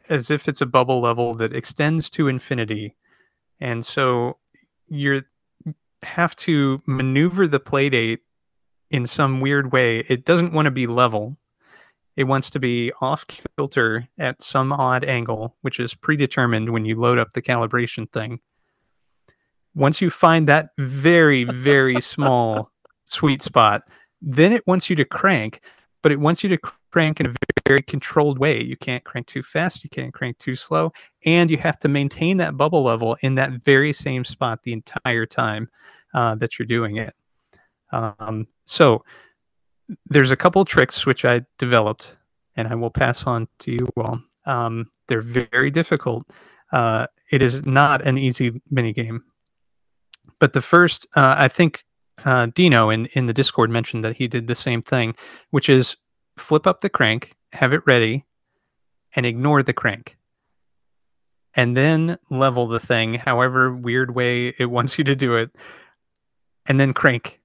as 0.08 0.30
if 0.30 0.48
it's 0.48 0.60
a 0.60 0.66
bubble 0.66 1.00
level 1.00 1.34
that 1.34 1.54
extends 1.54 2.08
to 2.10 2.28
infinity. 2.28 2.96
And 3.60 3.84
so 3.84 4.38
you 4.86 5.22
have 6.02 6.34
to 6.36 6.82
maneuver 6.86 7.48
the 7.48 7.60
play 7.60 7.88
date 7.88 8.20
in 8.90 9.06
some 9.06 9.40
weird 9.40 9.72
way. 9.72 10.00
It 10.08 10.24
doesn't 10.24 10.52
want 10.52 10.66
to 10.66 10.70
be 10.70 10.86
level. 10.86 11.36
It 12.16 12.24
wants 12.24 12.50
to 12.50 12.60
be 12.60 12.92
off 13.00 13.26
kilter 13.26 14.08
at 14.18 14.42
some 14.42 14.72
odd 14.72 15.04
angle, 15.04 15.56
which 15.62 15.78
is 15.78 15.94
predetermined 15.94 16.70
when 16.70 16.84
you 16.84 16.98
load 16.98 17.18
up 17.18 17.32
the 17.32 17.42
calibration 17.42 18.10
thing. 18.12 18.40
Once 19.74 20.00
you 20.00 20.10
find 20.10 20.48
that 20.48 20.70
very, 20.78 21.44
very 21.44 22.00
small 22.00 22.72
sweet 23.04 23.42
spot, 23.42 23.82
then 24.20 24.52
it 24.52 24.66
wants 24.66 24.90
you 24.90 24.96
to 24.96 25.04
crank, 25.04 25.60
but 26.08 26.12
it 26.14 26.20
wants 26.20 26.42
you 26.42 26.48
to 26.48 26.56
crank 26.90 27.20
in 27.20 27.26
a 27.26 27.34
very 27.66 27.82
controlled 27.82 28.38
way. 28.38 28.64
You 28.64 28.78
can't 28.78 29.04
crank 29.04 29.26
too 29.26 29.42
fast, 29.42 29.84
you 29.84 29.90
can't 29.90 30.14
crank 30.14 30.38
too 30.38 30.56
slow, 30.56 30.90
and 31.26 31.50
you 31.50 31.58
have 31.58 31.78
to 31.80 31.88
maintain 31.88 32.38
that 32.38 32.56
bubble 32.56 32.82
level 32.82 33.18
in 33.20 33.34
that 33.34 33.62
very 33.62 33.92
same 33.92 34.24
spot 34.24 34.62
the 34.62 34.72
entire 34.72 35.26
time 35.26 35.68
uh, 36.14 36.34
that 36.36 36.58
you're 36.58 36.64
doing 36.64 36.96
it. 36.96 37.14
Um, 37.92 38.46
so 38.64 39.04
there's 40.06 40.30
a 40.30 40.36
couple 40.36 40.64
tricks 40.64 41.04
which 41.04 41.26
I 41.26 41.42
developed, 41.58 42.16
and 42.56 42.66
I 42.68 42.74
will 42.74 42.88
pass 42.88 43.26
on 43.26 43.46
to 43.58 43.72
you 43.72 43.86
all. 43.98 44.18
Um, 44.46 44.90
they're 45.08 45.20
very 45.20 45.70
difficult. 45.70 46.26
Uh, 46.72 47.06
it 47.30 47.42
is 47.42 47.66
not 47.66 48.00
an 48.06 48.16
easy 48.16 48.62
mini 48.70 48.94
game. 48.94 49.24
But 50.38 50.54
the 50.54 50.62
first, 50.62 51.06
uh, 51.16 51.34
I 51.36 51.48
think 51.48 51.84
uh, 52.24 52.46
Dino 52.54 52.90
in, 52.90 53.06
in 53.06 53.26
the 53.26 53.32
Discord 53.32 53.70
mentioned 53.70 54.04
that 54.04 54.16
he 54.16 54.28
did 54.28 54.46
the 54.46 54.54
same 54.54 54.82
thing, 54.82 55.14
which 55.50 55.68
is 55.68 55.96
flip 56.36 56.66
up 56.66 56.80
the 56.80 56.88
crank, 56.88 57.34
have 57.52 57.72
it 57.72 57.82
ready, 57.86 58.24
and 59.14 59.26
ignore 59.26 59.62
the 59.62 59.72
crank. 59.72 60.16
And 61.54 61.76
then 61.76 62.18
level 62.30 62.68
the 62.68 62.80
thing, 62.80 63.14
however 63.14 63.74
weird 63.74 64.14
way 64.14 64.54
it 64.58 64.66
wants 64.70 64.98
you 64.98 65.04
to 65.04 65.16
do 65.16 65.36
it, 65.36 65.50
and 66.66 66.78
then 66.78 66.92
crank. 66.92 67.40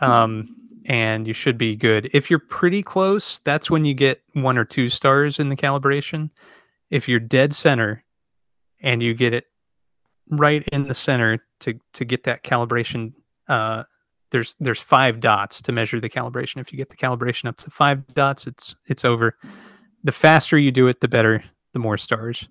Um, 0.00 0.56
and 0.86 1.26
you 1.26 1.32
should 1.32 1.56
be 1.56 1.76
good. 1.76 2.10
If 2.12 2.28
you're 2.28 2.38
pretty 2.38 2.82
close, 2.82 3.38
that's 3.40 3.70
when 3.70 3.84
you 3.84 3.94
get 3.94 4.22
one 4.34 4.58
or 4.58 4.64
two 4.64 4.88
stars 4.88 5.38
in 5.38 5.48
the 5.48 5.56
calibration. 5.56 6.30
If 6.90 7.08
you're 7.08 7.20
dead 7.20 7.54
center 7.54 8.04
and 8.82 9.02
you 9.02 9.14
get 9.14 9.32
it 9.32 9.46
right 10.30 10.66
in 10.72 10.86
the 10.86 10.94
center 10.94 11.42
to 11.60 11.78
to 11.92 12.04
get 12.04 12.24
that 12.24 12.44
calibration 12.44 13.12
uh, 13.48 13.84
there's 14.30 14.56
there's 14.60 14.80
five 14.80 15.20
dots 15.20 15.62
to 15.62 15.72
measure 15.72 16.00
the 16.00 16.10
calibration. 16.10 16.60
If 16.60 16.72
you 16.72 16.76
get 16.76 16.90
the 16.90 16.96
calibration 16.96 17.46
up 17.48 17.60
to 17.62 17.70
five 17.70 18.06
dots, 18.08 18.46
it's 18.46 18.74
it's 18.86 19.04
over. 19.04 19.36
The 20.02 20.12
faster 20.12 20.58
you 20.58 20.70
do 20.72 20.88
it, 20.88 21.00
the 21.00 21.08
better, 21.08 21.44
the 21.72 21.78
more 21.78 21.96
stars. 21.96 22.48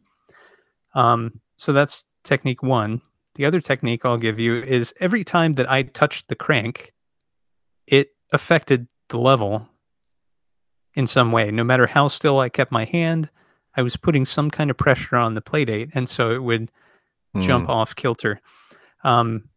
Um, 0.96 1.40
so 1.58 1.74
that's 1.74 2.06
technique 2.24 2.64
one. 2.64 3.02
The 3.36 3.46
other 3.46 3.60
technique 3.62 4.06
I'll 4.06 4.18
give 4.18 4.40
you 4.40 4.62
is 4.62 4.94
every 5.00 5.24
time 5.24 5.54
that 5.54 5.70
I 5.70 5.84
touched 5.84 6.28
the 6.28 6.36
crank, 6.36 6.94
it 7.88 8.10
affected 8.32 8.88
the 9.10 9.18
level 9.20 9.68
in 10.96 11.08
some 11.08 11.32
way. 11.32 11.50
No 11.52 11.64
matter 11.64 11.88
how 11.88 12.08
still 12.08 12.40
I 12.40 12.50
kept 12.50 12.72
my 12.72 12.86
hand, 12.86 13.30
I 13.76 13.82
was 13.82 13.98
putting 13.98 14.26
some 14.26 14.52
kind 14.52 14.70
of 14.70 14.78
pressure 14.78 15.16
on 15.16 15.34
the 15.34 15.42
playdate, 15.42 15.90
and 15.96 16.08
so 16.08 16.32
it 16.32 16.44
would 16.44 16.72
jump 17.40 17.66
Hmm. 17.66 17.72
off 17.72 17.96
kilter. 17.96 18.40
Um, 19.04 19.50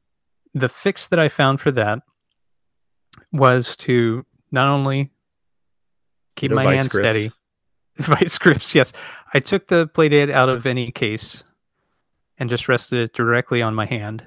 the 0.56 0.68
fix 0.70 1.08
that 1.08 1.18
I 1.18 1.28
found 1.28 1.60
for 1.60 1.70
that 1.72 2.00
was 3.30 3.76
to 3.76 4.24
not 4.50 4.68
only 4.68 5.10
keep 6.34 6.50
my 6.50 6.62
hand 6.74 6.88
grips. 6.88 7.04
steady, 7.04 7.30
vice 7.98 8.38
grips. 8.38 8.74
Yes, 8.74 8.92
I 9.34 9.40
took 9.40 9.68
the 9.68 9.86
playdate 9.86 10.30
out 10.30 10.48
of 10.48 10.64
any 10.64 10.90
case 10.90 11.44
and 12.38 12.48
just 12.48 12.68
rested 12.68 13.00
it 13.00 13.12
directly 13.12 13.60
on 13.60 13.74
my 13.74 13.84
hand, 13.84 14.26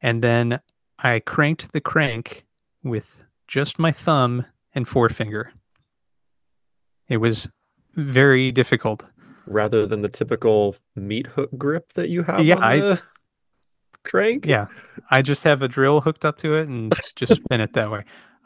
and 0.00 0.22
then 0.22 0.60
I 1.00 1.18
cranked 1.18 1.72
the 1.72 1.80
crank 1.80 2.44
with 2.84 3.20
just 3.48 3.80
my 3.80 3.90
thumb 3.90 4.46
and 4.74 4.86
forefinger. 4.86 5.52
It 7.08 7.16
was 7.16 7.48
very 7.96 8.52
difficult. 8.52 9.04
rather 9.46 9.86
than 9.86 10.02
the 10.02 10.08
typical 10.08 10.76
meat 10.94 11.26
hook 11.28 11.50
grip 11.56 11.92
that 11.94 12.10
you 12.10 12.22
have 12.24 12.44
Yeah, 12.44 12.76
the 12.76 13.02
crank. 14.06 14.46
Yeah, 14.46 14.66
I 15.10 15.20
just 15.22 15.42
have 15.44 15.60
a 15.62 15.68
drill 15.68 16.00
hooked 16.00 16.24
up 16.24 16.38
to 16.38 16.54
it 16.54 16.68
and 16.68 16.94
just 17.16 17.34
spin 17.44 17.60
it 17.60 17.72
that 17.74 17.90
way. 17.90 18.04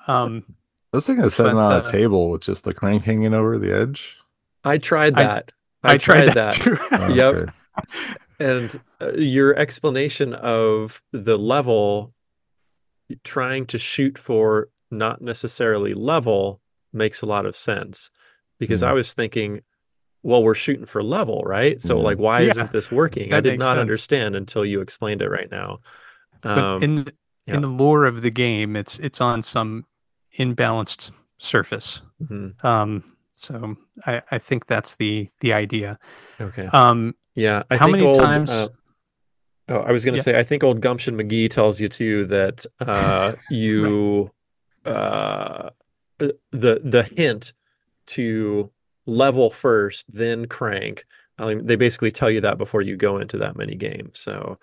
Um, 0.08 0.44
I 0.92 0.96
was 0.96 1.06
thinking 1.06 1.24
of 1.24 1.32
setting 1.32 1.54
But, 1.54 1.66
on 1.66 1.72
uh, 1.72 1.82
a 1.82 1.86
table 1.86 2.30
with 2.30 2.42
just 2.42 2.64
the 2.64 2.74
crank 2.74 3.04
hanging 3.04 3.34
over 3.34 3.58
the 3.58 3.72
edge. 3.72 4.16
I 4.64 4.78
tried 4.78 5.14
I- 5.14 5.22
that. 5.22 5.52
I, 5.82 5.96
tried, 5.96 6.34
that, 6.34 6.52
too. 6.54 6.76
Oh, 6.92 7.08
Yep. 7.14 7.34
okay. 7.34 7.52
And 8.38 8.80
uh, 9.00 9.12
your 9.14 9.56
explanation 9.56 10.34
of 10.34 11.00
the 11.12 11.38
level 11.38 12.12
trying 13.24 13.64
to 13.66 13.78
shoot 13.78 14.18
for 14.18 14.68
not 14.90 15.22
necessarily 15.22 15.94
level 15.94 16.60
makes 16.92 17.22
a 17.22 17.26
lot 17.26 17.46
of 17.46 17.56
sense 17.56 18.10
because 18.58 18.80
Hmm. 18.80 18.88
I 18.88 18.92
was 18.92 19.14
thinking, 19.14 19.62
well, 20.22 20.42
we're 20.42 20.54
shooting 20.54 20.86
for 20.86 21.02
level, 21.02 21.42
right? 21.44 21.80
So 21.82 21.96
Hmm. 21.98 22.04
like, 22.04 22.18
why 22.18 22.42
Yeah, 22.42 22.50
isn't 22.50 22.72
this 22.72 22.90
working? 22.90 23.32
I 23.32 23.40
did 23.40 23.58
not 23.58 23.76
sense. 23.76 23.80
understand 23.80 24.36
until 24.36 24.64
you 24.64 24.80
explained 24.80 25.22
it 25.22 25.28
right 25.30 25.50
now. 25.50 25.78
But 26.42 26.58
Um, 26.58 26.82
in 26.82 27.12
yeah. 27.46 27.54
in 27.54 27.60
the 27.62 27.68
lore 27.68 28.04
of 28.04 28.22
the 28.22 28.30
game, 28.30 28.76
it's 28.76 28.98
it's 28.98 29.20
on 29.20 29.42
some 29.42 29.84
imbalanced 30.38 31.10
surface. 31.38 32.02
mhm, 32.22 32.62
Um, 32.64 33.16
so 33.34 33.76
I, 34.06 34.22
I 34.30 34.38
think 34.38 34.66
that's 34.66 34.96
the 34.96 35.28
the 35.40 35.52
idea. 35.52 35.98
okay. 36.40 36.66
Um, 36.72 37.14
Yeah, 37.34 37.62
I 37.70 37.78
how 37.78 37.86
think 37.86 37.96
many 37.96 38.06
old, 38.06 38.20
times- 38.20 38.50
uh, 38.50 38.68
oh, 39.68 39.78
I 39.78 39.92
was 39.92 40.04
going 40.04 40.14
to 40.14 40.18
Yeah. 40.18 40.22
say, 40.22 40.38
I 40.38 40.42
think 40.42 40.62
old 40.62 40.80
Gumption 40.80 41.16
McGee 41.16 41.48
tells 41.48 41.80
you 41.80 41.88
too 41.88 42.26
that 42.26 42.66
uh, 42.80 43.36
you 43.48 44.30
uh, 44.84 45.70
the 46.18 46.80
the 46.84 47.02
hint 47.16 47.52
to 48.06 48.70
level 49.06 49.50
first, 49.50 50.04
then 50.12 50.46
crank. 50.46 51.04
I 51.38 51.54
mean, 51.54 51.66
they 51.66 51.76
basically 51.76 52.10
tell 52.10 52.30
you 52.30 52.40
that 52.42 52.58
before 52.58 52.82
you 52.82 52.96
go 52.96 53.18
into 53.18 53.38
that 53.38 53.56
mini 53.56 53.74
game. 53.74 54.10
So, 54.14 54.58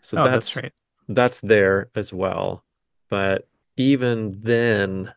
so 0.00 0.18
oh, 0.18 0.24
that's 0.24 0.54
that's 0.54 0.56
right. 0.56 0.72
that's 1.08 1.40
there 1.42 1.90
as 1.94 2.12
well. 2.12 2.64
But 3.10 3.46
even 3.76 4.40
then, 4.42 5.12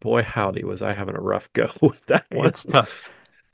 boy, 0.00 0.22
howdy, 0.22 0.64
was 0.64 0.82
I 0.82 0.92
having 0.92 1.16
a 1.16 1.20
rough 1.20 1.50
go 1.54 1.68
with 1.80 2.04
that 2.06 2.26
one. 2.30 2.46
It's 2.46 2.64
tough. 2.64 2.94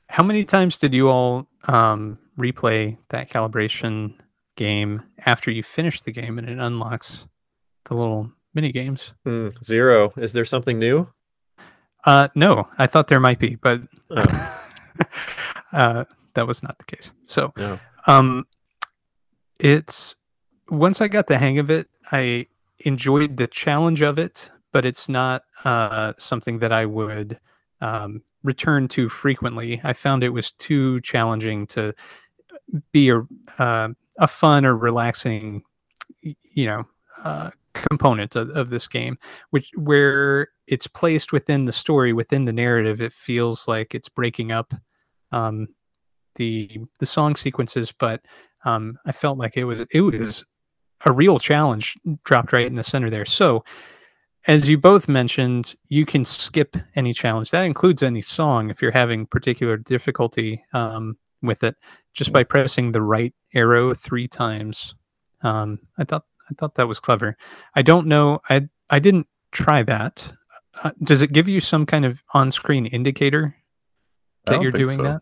How 0.07 0.23
many 0.23 0.43
times 0.43 0.77
did 0.77 0.93
you 0.93 1.07
all 1.07 1.47
um, 1.65 2.17
replay 2.37 2.97
that 3.09 3.29
calibration 3.29 4.15
game 4.55 5.03
after 5.25 5.51
you 5.51 5.63
finish 5.63 6.01
the 6.01 6.11
game 6.11 6.39
and 6.39 6.49
it 6.49 6.57
unlocks 6.57 7.25
the 7.85 7.93
little 7.93 8.29
mini 8.53 8.71
games? 8.71 9.13
Mm, 9.25 9.53
zero. 9.63 10.11
Is 10.17 10.33
there 10.33 10.45
something 10.45 10.79
new? 10.79 11.07
Uh, 12.05 12.29
no, 12.35 12.67
I 12.77 12.87
thought 12.87 13.07
there 13.07 13.19
might 13.19 13.39
be, 13.39 13.55
but 13.55 13.81
Oh, 14.11 14.59
uh, 15.73 16.03
that 16.33 16.47
was 16.47 16.63
not 16.63 16.77
the 16.77 16.85
case. 16.85 17.11
So, 17.25 17.53
um, 18.07 18.45
it's 19.59 20.15
once 20.69 21.01
I 21.01 21.07
got 21.07 21.27
the 21.27 21.37
hang 21.37 21.59
of 21.59 21.69
it, 21.69 21.87
I 22.11 22.47
enjoyed 22.85 23.37
the 23.37 23.47
challenge 23.47 24.01
of 24.01 24.17
it, 24.17 24.49
but 24.71 24.85
it's 24.85 25.09
not 25.09 25.43
uh, 25.63 26.13
something 26.17 26.59
that 26.59 26.71
I 26.71 26.85
would 26.85 27.39
um, 27.81 28.21
return 28.43 28.87
to 28.89 29.09
frequently. 29.09 29.81
I 29.83 29.93
found 29.93 30.23
it 30.23 30.29
was 30.29 30.51
too 30.53 31.01
challenging 31.01 31.67
to 31.67 31.93
be 32.91 33.09
a 33.09 33.21
uh, 33.57 33.89
a 34.17 34.27
fun 34.27 34.65
or 34.65 34.75
relaxing, 34.75 35.63
you 36.21 36.65
know, 36.65 36.83
uh, 37.23 37.51
component 37.73 38.35
of, 38.35 38.49
of 38.51 38.69
this 38.69 38.87
game, 38.87 39.17
which 39.51 39.71
where 39.75 40.49
it's 40.69 40.87
placed 40.87 41.33
within 41.33 41.65
the 41.65 41.73
story, 41.73 42.13
within 42.13 42.45
the 42.45 42.53
narrative, 42.53 43.01
it 43.01 43.11
feels 43.11 43.67
like 43.67 43.95
it's 43.95 44.07
breaking 44.07 44.51
up 44.51 44.71
um, 45.31 45.67
the 46.35 46.79
the 46.99 47.05
song 47.05 47.35
sequences, 47.35 47.91
but 47.91 48.21
um, 48.65 48.97
I 49.05 49.11
felt 49.11 49.39
like 49.39 49.57
it 49.57 49.65
was 49.65 49.81
it 49.91 50.01
was 50.01 50.45
a 51.05 51.11
real 51.11 51.39
challenge 51.39 51.97
dropped 52.23 52.53
right 52.53 52.67
in 52.67 52.75
the 52.75 52.83
center 52.83 53.09
there. 53.09 53.25
So, 53.25 53.63
as 54.45 54.69
you 54.69 54.77
both 54.77 55.07
mentioned, 55.07 55.75
you 55.87 56.05
can 56.05 56.23
skip 56.23 56.77
any 56.95 57.13
challenge. 57.13 57.49
That 57.49 57.63
includes 57.63 58.03
any 58.03 58.21
song 58.21 58.69
if 58.69 58.79
you're 58.81 58.91
having 58.91 59.25
particular 59.25 59.75
difficulty 59.75 60.63
um, 60.73 61.17
with 61.41 61.63
it, 61.63 61.75
just 62.13 62.31
by 62.31 62.43
pressing 62.43 62.91
the 62.91 63.01
right 63.01 63.33
arrow 63.55 63.95
three 63.95 64.27
times. 64.27 64.93
Um, 65.41 65.79
I 65.97 66.03
thought 66.03 66.25
I 66.49 66.53
thought 66.59 66.75
that 66.75 66.87
was 66.87 66.99
clever. 66.99 67.35
I 67.73 67.81
don't 67.81 68.05
know. 68.05 68.39
I 68.51 68.67
I 68.91 68.99
didn't 68.99 69.25
try 69.51 69.81
that. 69.81 70.31
Uh, 70.83 70.91
does 71.03 71.21
it 71.21 71.31
give 71.33 71.47
you 71.47 71.59
some 71.59 71.85
kind 71.85 72.05
of 72.05 72.23
on-screen 72.33 72.85
indicator 72.85 73.55
that 74.45 74.61
you're 74.61 74.71
doing 74.71 74.89
so. 74.97 75.03
that? 75.03 75.21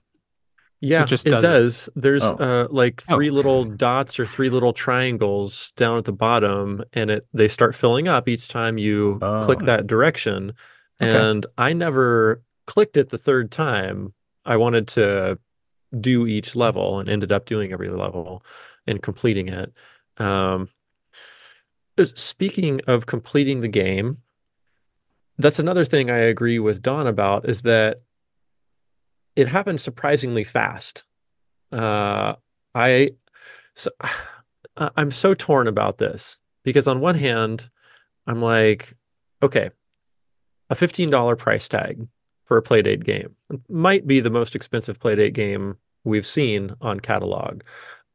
Yeah, 0.79 1.05
just 1.05 1.25
it 1.25 1.31
does 1.31 1.43
it. 1.43 1.47
does. 1.47 1.89
There's 1.95 2.23
Oh. 2.23 2.35
uh 2.37 2.67
like 2.69 3.01
Oh. 3.09 3.15
three 3.15 3.31
little 3.31 3.63
dots 3.63 4.19
or 4.19 4.27
three 4.27 4.49
little 4.49 4.73
triangles 4.73 5.71
down 5.71 5.97
at 5.97 6.05
the 6.05 6.11
bottom, 6.13 6.83
and 6.93 7.09
it 7.09 7.27
they 7.33 7.47
start 7.47 7.73
filling 7.73 8.07
up 8.07 8.27
each 8.27 8.47
time 8.47 8.77
you 8.77 9.17
click 9.43 9.59
Oh. 9.63 9.65
that 9.65 9.87
direction. 9.87 10.53
Okay. 11.01 11.11
And 11.11 11.45
I 11.57 11.73
never 11.73 12.43
clicked 12.67 12.95
it 12.97 13.09
the 13.09 13.17
third 13.17 13.49
time. 13.51 14.13
I 14.45 14.57
wanted 14.57 14.87
to 14.89 15.39
do 15.99 16.27
each 16.27 16.55
level 16.55 16.99
and 16.99 17.09
ended 17.09 17.31
up 17.31 17.45
doing 17.47 17.71
every 17.73 17.89
level 17.89 18.43
and 18.85 19.01
completing 19.01 19.47
it. 19.49 19.73
Um, 20.17 20.69
speaking 22.15 22.81
of 22.87 23.05
completing 23.05 23.61
the 23.61 23.67
game, 23.67 24.17
that's 25.37 25.59
another 25.59 25.85
thing 25.85 26.09
I 26.09 26.17
agree 26.17 26.59
with 26.59 26.81
Don 26.81 27.07
about 27.07 27.47
is 27.47 27.61
that 27.61 28.01
it 29.35 29.47
happened 29.47 29.79
surprisingly 29.79 30.43
fast. 30.43 31.03
Uh, 31.71 32.33
I, 32.73 33.11
so, 33.75 33.91
I'm 34.77 35.11
so 35.11 35.33
torn 35.33 35.67
about 35.67 35.97
this 35.97 36.37
because 36.63 36.87
on 36.87 36.99
one 36.99 37.15
hand, 37.15 37.69
I'm 38.27 38.41
like, 38.41 38.95
okay, 39.41 39.71
a 40.69 40.75
$15 40.75 41.37
price 41.37 41.67
tag 41.67 42.07
for 42.45 42.57
a 42.57 42.63
Playdate 42.63 43.03
game 43.03 43.35
might 43.69 44.05
be 44.05 44.19
the 44.19 44.29
most 44.29 44.55
expensive 44.55 44.99
Playdate 44.99 45.33
game 45.33 45.77
we've 46.03 46.27
seen 46.27 46.75
on 46.81 46.99
catalog. 46.99 47.61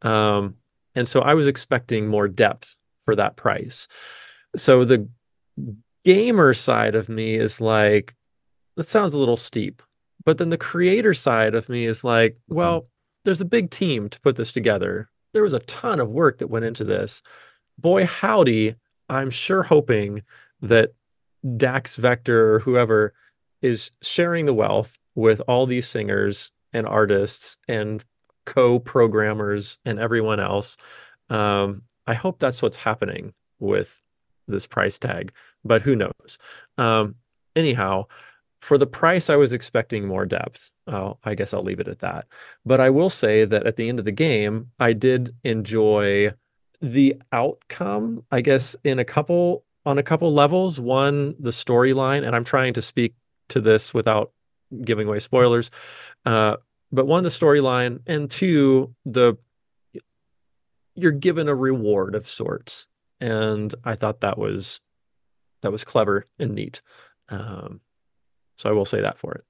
Um, 0.03 0.57
and 0.95 1.09
so 1.09 1.20
I 1.20 1.35
was 1.35 1.47
expecting 1.47 2.07
more 2.07 2.29
depth 2.29 2.77
for 3.05 3.16
that 3.16 3.37
price. 3.37 3.89
So 4.57 4.85
the 4.85 5.09
gamer 6.05 6.55
side 6.55 6.94
of 6.94 7.09
me 7.09 7.34
is 7.34 7.61
like, 7.61 8.14
that 8.76 8.88
sounds 8.88 9.14
a 9.14 9.18
little 9.18 9.36
steep. 9.36 9.82
But 10.24 10.38
then 10.38 10.50
the 10.50 10.59
creator 10.59 11.14
side 11.14 11.55
of 11.55 11.68
me 11.68 11.84
is 11.84 12.05
like, 12.05 12.36
well, 12.48 12.86
there's 13.24 13.40
a 13.40 13.46
big 13.46 13.70
team 13.70 14.09
to 14.09 14.20
put 14.20 14.36
this 14.36 14.53
together. 14.53 15.11
There 15.32 15.42
was 15.42 15.53
a 15.53 15.61
ton 15.61 16.00
of 16.00 16.11
work 16.11 16.38
that 16.38 16.50
went 16.50 16.64
into 16.64 16.84
this. 16.84 17.22
Boy, 17.78 18.07
howdy, 18.07 18.74
I'm 19.09 19.30
sure 19.30 19.62
hoping 19.62 20.22
that 20.61 20.90
DAC 21.44 21.96
vector 21.96 22.55
or 22.55 22.59
whoever 22.61 23.14
is 23.62 23.90
sharing 24.03 24.46
the 24.46 24.55
wealth 24.55 24.98
with 25.14 25.40
all 25.48 25.66
these 25.66 25.88
singers 25.88 26.53
and 26.72 26.86
artists 26.86 27.59
and 27.68 28.05
co-programmers 28.46 29.78
and 29.84 29.98
everyone 29.98 30.40
else. 30.40 30.76
Um, 31.30 31.82
I 32.07 32.14
hope 32.14 32.38
that's 32.38 32.62
what's 32.62 32.76
happening 32.76 33.34
with 33.59 34.01
this 34.49 34.66
price 34.66 34.99
tag, 34.99 35.32
but 35.64 35.82
who 35.82 35.97
knows? 35.97 36.38
Um, 36.78 37.16
anyhow, 37.57 38.07
for 38.61 38.78
the 38.78 38.86
price, 38.86 39.28
I 39.28 39.36
was 39.36 39.53
expecting 39.53 40.07
more 40.07 40.24
depth. 40.24 40.70
Oh, 40.86 41.18
I 41.24 41.34
guess 41.34 41.53
I'll 41.53 41.64
leave 41.64 41.80
it 41.80 41.88
at 41.88 41.99
that. 42.01 42.26
But 42.64 42.80
I 42.80 42.90
will 42.90 43.11
say 43.11 43.45
that 43.45 43.66
at 43.66 43.76
the 43.76 43.88
end 43.88 43.99
of 43.99 44.05
the 44.05 44.12
game, 44.12 44.70
I 44.78 44.93
did 44.93 45.34
enjoy 45.43 46.32
the 46.80 47.16
outcome, 47.32 48.24
I 48.30 48.40
guess, 48.40 48.76
in 48.84 48.99
a 48.99 49.05
couple 49.05 49.64
on 49.84 49.99
a 49.99 50.03
couple 50.03 50.32
levels. 50.32 50.80
One, 50.80 51.34
the 51.40 51.51
storyline, 51.51 52.24
and 52.24 52.36
I'm 52.36 52.45
trying 52.45 52.74
to 52.74 52.82
speak 52.82 53.14
to 53.49 53.61
this 53.61 53.93
without 53.93 54.32
giving 54.84 55.09
away 55.09 55.18
spoilers. 55.18 55.70
Uh, 56.24 56.57
but 56.93 57.07
one, 57.07 57.24
the 57.24 57.30
storyline, 57.30 58.01
and 58.07 58.30
two, 58.30 58.95
the 59.05 59.36
you're 60.95 61.11
given 61.11 61.49
a 61.49 61.55
reward 61.55 62.14
of 62.14 62.28
sorts, 62.28 62.86
and 63.23 63.73
I 63.85 63.95
thought 63.95 64.20
that 64.23 64.37
was 64.37 64.81
that 65.62 65.70
was 65.70 65.85
clever 65.85 66.27
and 66.41 66.55
neat. 66.55 66.83
Um, 67.29 67.81
so 68.57 68.68
I 68.68 68.73
will 68.73 68.85
say 68.85 69.01
that 69.01 69.16
for 69.16 69.33
it. 69.33 69.45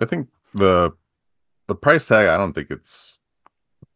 I 0.00 0.04
think 0.06 0.28
the 0.54 0.92
the 1.66 1.74
price 1.74 2.06
tag. 2.06 2.28
I 2.28 2.36
don't 2.36 2.52
think 2.52 2.70
it's 2.70 3.18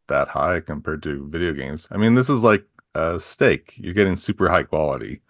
that 0.09 0.29
high 0.29 0.61
compared 0.61 1.05
to 1.05 1.29
video 1.31 1.53
games. 1.53 1.87
I 1.93 1.99
mean, 1.99 2.15
this 2.15 2.29
is 2.29 2.43
like 2.43 2.65
a 2.97 3.21
steak. 3.21 3.75
You're 3.77 3.95
getting 3.95 4.17
super 4.17 4.49
high 4.49 4.65
quality. 4.65 5.21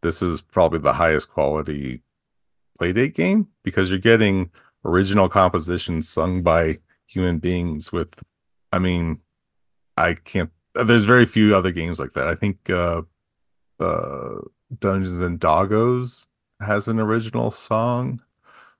This 0.00 0.22
is 0.22 0.40
probably 0.40 0.78
the 0.78 0.94
highest 0.94 1.30
quality 1.30 2.00
playdate 2.80 3.14
game 3.14 3.48
because 3.62 3.90
you're 3.90 3.98
getting 3.98 4.50
original 4.82 5.28
compositions 5.28 6.08
sung 6.08 6.42
by 6.42 6.78
human 7.06 7.38
beings 7.38 7.92
with 7.92 8.22
I 8.72 8.78
mean, 8.78 9.18
I 9.98 10.14
can't 10.14 10.50
there's 10.84 11.04
very 11.04 11.26
few 11.26 11.54
other 11.54 11.72
games 11.72 11.98
like 11.98 12.12
that. 12.12 12.28
I 12.28 12.34
think 12.34 12.70
uh 12.70 13.02
uh 13.78 14.40
Dungeons 14.78 15.20
and 15.20 15.40
Doggos 15.40 16.26
has 16.60 16.88
an 16.88 17.00
original 17.00 17.50
song, 17.50 18.22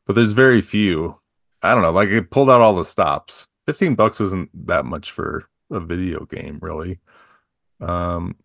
but 0.07 0.15
there's 0.15 0.33
very 0.33 0.61
few. 0.61 1.17
I 1.63 1.75
don't 1.75 1.83
know, 1.83 1.91
like 1.91 2.09
it 2.09 2.31
pulled 2.31 2.51
out 2.51 2.61
all 2.61 2.75
the 2.75 2.85
stops. 2.85 3.49
15 3.67 3.95
bucks 3.95 4.21
isn't 4.21 4.51
that 4.67 4.85
much 4.85 5.11
for 5.11 5.49
a 5.71 5.81
video 5.81 6.25
game, 6.25 6.59
really. 6.61 6.99
Um 7.81 8.37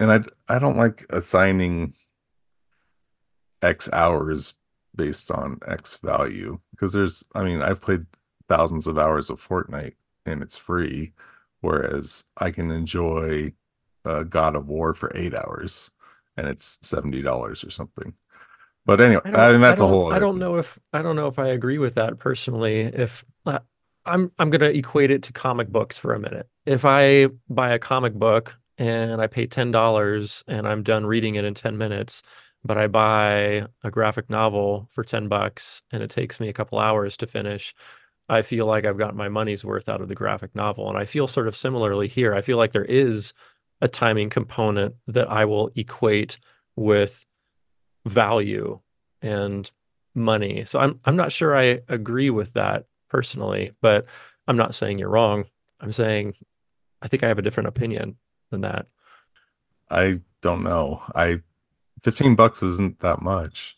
and 0.00 0.10
I 0.10 0.54
I 0.54 0.58
don't 0.58 0.76
like 0.76 1.06
assigning 1.10 1.94
X 3.62 3.88
hours 3.92 4.54
based 4.94 5.30
on 5.30 5.58
X 5.66 5.96
value 5.96 6.60
because 6.70 6.92
there's 6.92 7.24
I 7.34 7.42
mean 7.42 7.62
I've 7.62 7.80
played 7.80 8.06
thousands 8.48 8.86
of 8.86 8.98
hours 8.98 9.30
of 9.30 9.40
Fortnite 9.40 9.94
and 10.26 10.42
it's 10.42 10.56
free, 10.56 11.12
whereas 11.64 12.24
I 12.36 12.50
can 12.50 12.70
enjoy 12.70 13.54
uh, 14.04 14.24
God 14.24 14.54
of 14.54 14.68
War 14.68 14.94
for 14.94 15.10
eight 15.14 15.34
hours 15.34 15.90
and 16.36 16.46
it's 16.46 16.78
seventy 16.82 17.22
dollars 17.22 17.64
or 17.64 17.70
something. 17.70 18.14
But 18.86 19.00
anyway, 19.00 19.22
I, 19.24 19.48
I 19.48 19.52
mean 19.52 19.60
that's 19.60 19.80
a 19.80 19.86
whole. 19.86 20.12
I 20.12 20.18
don't 20.18 20.38
know 20.38 20.56
if 20.56 20.78
I 20.92 21.02
don't 21.02 21.16
know 21.16 21.28
if 21.28 21.38
I 21.38 21.48
agree 21.48 21.78
with 21.78 21.94
that 21.94 22.18
personally. 22.18 22.80
If 22.80 23.24
uh, 23.46 23.60
I'm 24.04 24.30
I'm 24.38 24.50
gonna 24.50 24.66
equate 24.66 25.10
it 25.10 25.22
to 25.24 25.32
comic 25.32 25.68
books 25.68 25.98
for 25.98 26.14
a 26.14 26.20
minute. 26.20 26.48
If 26.66 26.84
I 26.84 27.28
buy 27.48 27.72
a 27.72 27.78
comic 27.78 28.14
book 28.14 28.56
and 28.76 29.22
I 29.22 29.26
pay 29.26 29.46
ten 29.46 29.70
dollars 29.70 30.44
and 30.46 30.68
I'm 30.68 30.82
done 30.82 31.06
reading 31.06 31.36
it 31.36 31.44
in 31.44 31.54
ten 31.54 31.78
minutes, 31.78 32.22
but 32.64 32.78
I 32.78 32.86
buy 32.86 33.66
a 33.82 33.90
graphic 33.90 34.30
novel 34.30 34.88
for 34.90 35.04
10 35.04 35.28
bucks 35.28 35.82
and 35.92 36.02
it 36.02 36.10
takes 36.10 36.40
me 36.40 36.48
a 36.48 36.52
couple 36.52 36.78
hours 36.78 37.16
to 37.18 37.26
finish, 37.26 37.74
I 38.28 38.42
feel 38.42 38.66
like 38.66 38.84
I've 38.84 38.98
got 38.98 39.14
my 39.14 39.28
money's 39.28 39.64
worth 39.64 39.88
out 39.88 40.00
of 40.00 40.08
the 40.08 40.14
graphic 40.14 40.54
novel. 40.54 40.88
And 40.88 40.96
I 40.96 41.04
feel 41.04 41.28
sort 41.28 41.48
of 41.48 41.56
similarly 41.56 42.08
here. 42.08 42.34
I 42.34 42.40
feel 42.40 42.56
like 42.56 42.72
there 42.72 42.84
is 42.84 43.34
a 43.80 43.88
timing 43.88 44.30
component 44.30 44.94
that 45.06 45.30
I 45.30 45.44
will 45.44 45.70
equate 45.74 46.38
with 46.76 47.26
value 48.06 48.80
and 49.20 49.70
money. 50.14 50.64
So 50.64 50.78
I'm 50.78 51.00
I'm 51.04 51.16
not 51.16 51.32
sure 51.32 51.56
I 51.56 51.80
agree 51.88 52.30
with 52.30 52.52
that 52.54 52.86
personally, 53.08 53.72
but 53.80 54.06
I'm 54.46 54.56
not 54.56 54.74
saying 54.74 54.98
you're 54.98 55.08
wrong. 55.08 55.44
I'm 55.80 55.92
saying 55.92 56.34
I 57.02 57.08
think 57.08 57.22
I 57.22 57.28
have 57.28 57.38
a 57.38 57.42
different 57.42 57.68
opinion 57.68 58.16
than 58.50 58.62
that. 58.62 58.86
I 59.90 60.20
don't 60.40 60.62
know. 60.62 61.02
I 61.14 61.42
15 62.02 62.36
bucks 62.36 62.62
isn't 62.62 63.00
that 63.00 63.22
much. 63.22 63.76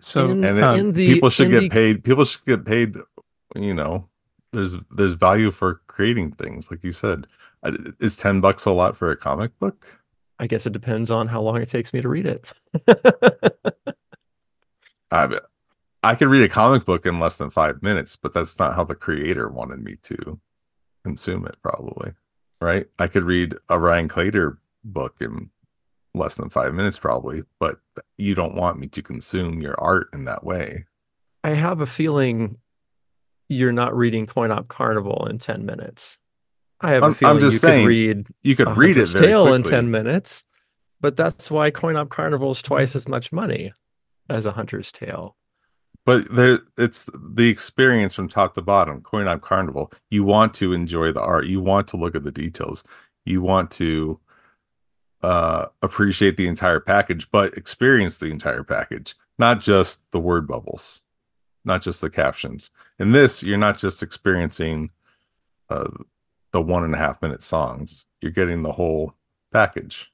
So 0.00 0.30
in, 0.30 0.42
and 0.44 0.62
um, 0.62 0.78
it, 0.78 0.92
the, 0.92 1.14
people 1.14 1.30
should 1.30 1.50
get 1.50 1.60
the... 1.60 1.68
paid. 1.68 2.02
People 2.02 2.24
should 2.24 2.44
get 2.44 2.64
paid. 2.64 2.96
You 3.54 3.74
know, 3.74 4.08
there's 4.52 4.76
there's 4.90 5.14
value 5.14 5.50
for 5.50 5.80
creating 5.86 6.32
things, 6.32 6.70
like 6.70 6.82
you 6.84 6.92
said. 6.92 7.26
Is 8.00 8.16
10 8.16 8.40
bucks 8.40 8.66
a 8.66 8.72
lot 8.72 8.96
for 8.96 9.10
a 9.10 9.16
comic 9.16 9.56
book? 9.60 10.00
I 10.40 10.48
guess 10.48 10.66
it 10.66 10.72
depends 10.72 11.10
on 11.10 11.28
how 11.28 11.40
long 11.40 11.62
it 11.62 11.68
takes 11.68 11.92
me 11.92 12.00
to 12.00 12.08
read 12.08 12.26
it. 12.26 12.44
I 15.12 15.38
I 16.02 16.14
could 16.16 16.28
read 16.28 16.42
a 16.42 16.48
comic 16.48 16.84
book 16.84 17.06
in 17.06 17.20
less 17.20 17.38
than 17.38 17.50
five 17.50 17.82
minutes, 17.82 18.16
but 18.16 18.34
that's 18.34 18.58
not 18.58 18.74
how 18.74 18.82
the 18.82 18.96
creator 18.96 19.48
wanted 19.48 19.84
me 19.84 19.96
to 20.02 20.40
consume 21.04 21.46
it. 21.46 21.56
Probably, 21.62 22.12
right? 22.60 22.86
I 22.98 23.06
could 23.06 23.24
read 23.24 23.54
a 23.68 23.78
Ryan 23.78 24.08
Claytor 24.08 24.56
book 24.84 25.16
in 25.20 25.50
less 26.14 26.34
than 26.34 26.50
five 26.50 26.74
minutes 26.74 26.98
probably 26.98 27.42
but 27.58 27.78
you 28.18 28.34
don't 28.34 28.54
want 28.54 28.78
me 28.78 28.86
to 28.86 29.02
consume 29.02 29.60
your 29.60 29.78
art 29.80 30.08
in 30.12 30.24
that 30.24 30.44
way 30.44 30.84
i 31.42 31.50
have 31.50 31.80
a 31.80 31.86
feeling 31.86 32.58
you're 33.52 33.72
not 33.72 33.96
reading 33.96 34.26
coin 34.26 34.50
op 34.50 34.68
carnival 34.68 35.26
in 35.28 35.38
10 35.38 35.64
minutes. 35.64 36.18
I 36.80 36.92
have 36.92 37.04
I'm, 37.04 37.12
a 37.12 37.14
feeling 37.14 37.36
I'm 37.36 37.40
just 37.40 37.54
you 37.54 37.68
saying, 37.68 37.84
could 37.84 37.88
read 37.88 38.26
you 38.42 38.56
could 38.56 38.76
read 38.76 38.96
it 38.96 39.08
very 39.08 39.26
tale 39.26 39.54
in 39.54 39.62
10 39.62 39.90
minutes 39.90 40.44
but 41.02 41.16
that's 41.16 41.50
why 41.50 41.70
coin 41.70 41.96
op 41.96 42.08
carnival 42.08 42.52
is 42.52 42.62
twice 42.62 42.96
as 42.96 43.08
much 43.08 43.32
money 43.32 43.74
as 44.30 44.46
a 44.46 44.52
hunter's 44.52 44.90
tale. 44.90 45.36
But 46.06 46.32
there 46.34 46.60
it's 46.78 47.10
the 47.14 47.48
experience 47.48 48.14
from 48.14 48.28
top 48.28 48.54
to 48.54 48.62
bottom. 48.62 49.02
Coin 49.02 49.28
op 49.28 49.42
carnival 49.42 49.92
you 50.10 50.24
want 50.24 50.54
to 50.54 50.72
enjoy 50.72 51.12
the 51.12 51.20
art. 51.20 51.46
You 51.46 51.60
want 51.60 51.88
to 51.88 51.96
look 51.96 52.14
at 52.14 52.24
the 52.24 52.32
details. 52.32 52.84
You 53.26 53.42
want 53.42 53.70
to 53.72 54.20
uh, 55.22 55.66
appreciate 55.82 56.36
the 56.36 56.46
entire 56.46 56.80
package, 56.80 57.30
but 57.30 57.54
experience 57.54 58.18
the 58.18 58.26
entire 58.26 58.64
package, 58.64 59.14
not 59.38 59.60
just 59.60 60.10
the 60.12 60.20
word 60.20 60.48
bubbles, 60.48 61.02
not 61.64 61.82
just 61.82 62.00
the 62.00 62.10
captions. 62.10 62.70
In 63.02 63.10
this, 63.10 63.42
you're 63.42 63.58
not 63.58 63.78
just 63.78 64.00
experiencing 64.00 64.90
uh, 65.68 65.88
the 66.52 66.62
one 66.62 66.84
and 66.84 66.94
a 66.94 66.98
half 66.98 67.20
minute 67.20 67.42
songs, 67.42 68.06
you're 68.20 68.30
getting 68.30 68.62
the 68.62 68.70
whole 68.70 69.14
package. 69.52 70.12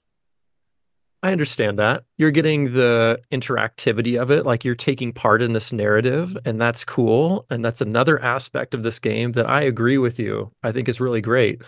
I 1.23 1.33
understand 1.33 1.79
that. 1.81 2.05
You're 2.17 2.31
getting 2.31 2.73
the 2.73 3.21
interactivity 3.31 4.19
of 4.19 4.31
it, 4.31 4.47
like 4.47 4.65
you're 4.65 4.75
taking 4.75 5.13
part 5.13 5.43
in 5.43 5.53
this 5.53 5.71
narrative, 5.71 6.35
and 6.47 6.59
that's 6.59 6.83
cool. 6.83 7.45
And 7.51 7.63
that's 7.63 7.83
another 7.83 8.23
aspect 8.23 8.73
of 8.73 8.83
this 8.85 8.99
game 8.99 9.33
that 9.33 9.47
I 9.47 9.61
agree 9.61 9.99
with 9.99 10.19
you. 10.19 10.51
I 10.63 10.73
think 10.73 10.89
is 10.89 10.99
really 10.99 11.21
great. 11.21 11.61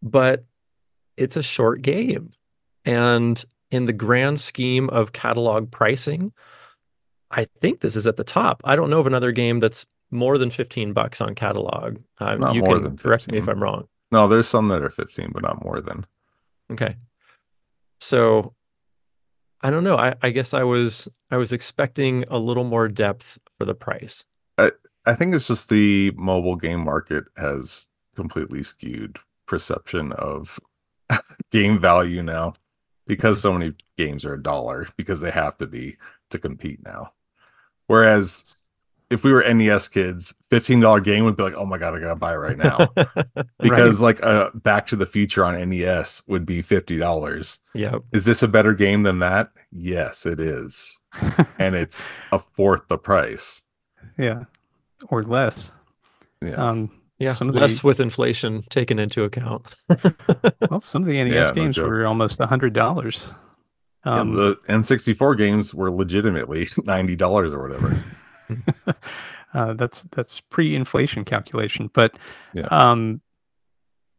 But 0.00 0.46
it's 1.18 1.36
a 1.36 1.42
short 1.42 1.82
game. 1.82 2.30
And 2.86 3.44
in 3.70 3.84
the 3.84 3.92
grand 3.92 4.40
scheme 4.40 4.88
of 4.88 5.12
catalog 5.12 5.70
pricing, 5.70 6.32
I 7.30 7.46
think 7.60 7.80
this 7.80 7.94
is 7.94 8.06
at 8.06 8.16
the 8.16 8.24
top. 8.24 8.62
I 8.64 8.74
don't 8.74 8.88
know 8.88 9.00
of 9.00 9.06
another 9.06 9.30
game 9.30 9.60
that's 9.60 9.84
more 10.10 10.38
than 10.38 10.50
15 10.50 10.92
bucks 10.92 11.20
on 11.20 11.34
catalog. 11.34 11.98
Uh, 12.18 12.36
not 12.36 12.54
you 12.54 12.62
more 12.62 12.74
can 12.74 12.84
than 12.84 12.92
15. 12.92 13.02
correct 13.02 13.30
me 13.30 13.38
if 13.38 13.48
I'm 13.48 13.62
wrong. 13.62 13.88
No, 14.12 14.28
there's 14.28 14.48
some 14.48 14.68
that 14.68 14.82
are 14.82 14.90
15, 14.90 15.30
but 15.32 15.42
not 15.42 15.64
more 15.64 15.80
than. 15.80 16.06
Okay. 16.70 16.96
So 18.00 18.54
I 19.60 19.70
don't 19.70 19.84
know. 19.84 19.96
I, 19.96 20.14
I 20.22 20.30
guess 20.30 20.52
I 20.52 20.62
was 20.62 21.08
I 21.30 21.38
was 21.38 21.52
expecting 21.52 22.24
a 22.28 22.38
little 22.38 22.64
more 22.64 22.86
depth 22.86 23.38
for 23.56 23.64
the 23.64 23.74
price. 23.74 24.24
I, 24.58 24.72
I 25.06 25.14
think 25.14 25.34
it's 25.34 25.48
just 25.48 25.68
the 25.68 26.12
mobile 26.16 26.56
game 26.56 26.84
market 26.84 27.24
has 27.36 27.88
completely 28.14 28.62
skewed 28.62 29.18
perception 29.46 30.12
of 30.12 30.60
game 31.50 31.80
value 31.80 32.22
now 32.22 32.54
because 33.06 33.40
so 33.40 33.52
many 33.52 33.72
games 33.96 34.24
are 34.24 34.34
a 34.34 34.42
dollar 34.42 34.86
because 34.96 35.20
they 35.20 35.30
have 35.30 35.56
to 35.56 35.66
be 35.66 35.96
to 36.30 36.38
compete 36.38 36.80
now. 36.84 37.12
Whereas 37.86 38.56
if 39.10 39.24
we 39.24 39.32
were 39.32 39.42
NES 39.42 39.88
kids, 39.88 40.34
fifteen 40.48 40.80
dollar 40.80 41.00
game 41.00 41.24
would 41.24 41.36
be 41.36 41.42
like, 41.42 41.54
oh 41.54 41.66
my 41.66 41.78
god, 41.78 41.94
I 41.94 42.00
gotta 42.00 42.16
buy 42.16 42.34
it 42.34 42.38
right 42.38 42.56
now. 42.56 42.88
because 43.60 44.00
right. 44.00 44.04
like 44.04 44.20
a 44.20 44.50
Back 44.54 44.86
to 44.88 44.96
the 44.96 45.06
Future 45.06 45.44
on 45.44 45.68
NES 45.68 46.22
would 46.26 46.46
be 46.46 46.62
fifty 46.62 46.96
dollars. 46.96 47.60
Yeah. 47.74 47.98
Is 48.12 48.24
this 48.24 48.42
a 48.42 48.48
better 48.48 48.72
game 48.74 49.02
than 49.02 49.18
that? 49.20 49.50
Yes, 49.70 50.26
it 50.26 50.40
is. 50.40 50.98
and 51.58 51.74
it's 51.74 52.08
a 52.32 52.38
fourth 52.38 52.88
the 52.88 52.98
price. 52.98 53.64
Yeah. 54.18 54.44
Or 55.08 55.22
less. 55.22 55.70
Yeah. 56.40 56.54
Um 56.54 56.90
yeah, 57.18 57.32
some 57.32 57.48
of 57.48 57.54
less 57.54 57.80
the, 57.80 57.86
with 57.86 58.00
inflation 58.00 58.64
taken 58.70 58.98
into 58.98 59.22
account. 59.22 59.66
well, 60.68 60.80
some 60.80 61.02
of 61.02 61.08
the 61.08 61.22
NES 61.22 61.32
yeah, 61.32 61.52
games 61.52 61.78
no 61.78 61.84
were 61.84 62.04
almost 62.06 62.40
a 62.40 62.46
hundred 62.46 62.72
dollars. 62.72 63.30
Um, 64.02 64.30
yeah, 64.30 64.36
the 64.36 64.56
N64 64.68 65.38
games 65.38 65.72
were 65.72 65.90
legitimately 65.90 66.68
ninety 66.84 67.14
dollars 67.14 67.52
or 67.52 67.62
whatever. 67.62 67.96
uh, 69.54 69.74
that's 69.74 70.02
that's 70.04 70.40
pre-inflation 70.40 71.24
calculation, 71.24 71.90
but 71.92 72.16
yeah. 72.52 72.66
um, 72.70 73.20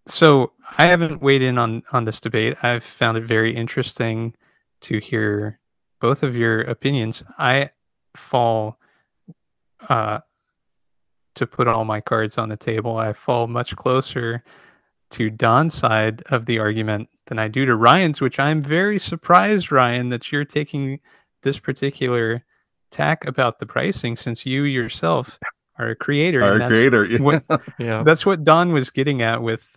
so 0.07 0.51
I 0.77 0.85
haven't 0.85 1.21
weighed 1.21 1.41
in 1.41 1.57
on 1.57 1.83
on 1.91 2.05
this 2.05 2.19
debate. 2.19 2.57
I've 2.63 2.83
found 2.83 3.17
it 3.17 3.23
very 3.23 3.55
interesting 3.55 4.33
to 4.81 4.99
hear 4.99 5.59
both 5.99 6.23
of 6.23 6.35
your 6.35 6.61
opinions. 6.61 7.23
I 7.37 7.69
fall 8.15 8.79
uh, 9.89 10.19
to 11.35 11.47
put 11.47 11.67
all 11.67 11.85
my 11.85 12.01
cards 12.01 12.37
on 12.37 12.49
the 12.49 12.57
table. 12.57 12.97
I 12.97 13.13
fall 13.13 13.47
much 13.47 13.75
closer 13.75 14.43
to 15.11 15.29
Don's 15.29 15.73
side 15.73 16.23
of 16.31 16.45
the 16.45 16.59
argument 16.59 17.09
than 17.27 17.39
I 17.39 17.47
do 17.47 17.65
to 17.65 17.75
Ryan's, 17.75 18.21
which 18.21 18.39
I'm 18.39 18.61
very 18.61 18.99
surprised, 18.99 19.71
Ryan, 19.71 20.09
that 20.09 20.31
you're 20.31 20.45
taking 20.45 20.99
this 21.41 21.59
particular 21.59 22.43
tack 22.95 23.25
about 23.25 23.59
the 23.59 23.65
pricing 23.65 24.15
since 24.15 24.45
you 24.45 24.63
yourself 24.63 25.37
are 25.77 25.89
a 25.89 25.95
creator. 25.95 26.41
Our 26.43 26.53
and 26.53 26.61
that's 26.61 26.71
creator. 26.71 27.05
yeah. 27.05 27.19
what- 27.19 27.43
Yeah. 27.79 28.03
that's 28.03 28.25
what 28.25 28.43
Don 28.43 28.71
was 28.71 28.89
getting 28.89 29.21
at 29.21 29.41
with 29.41 29.67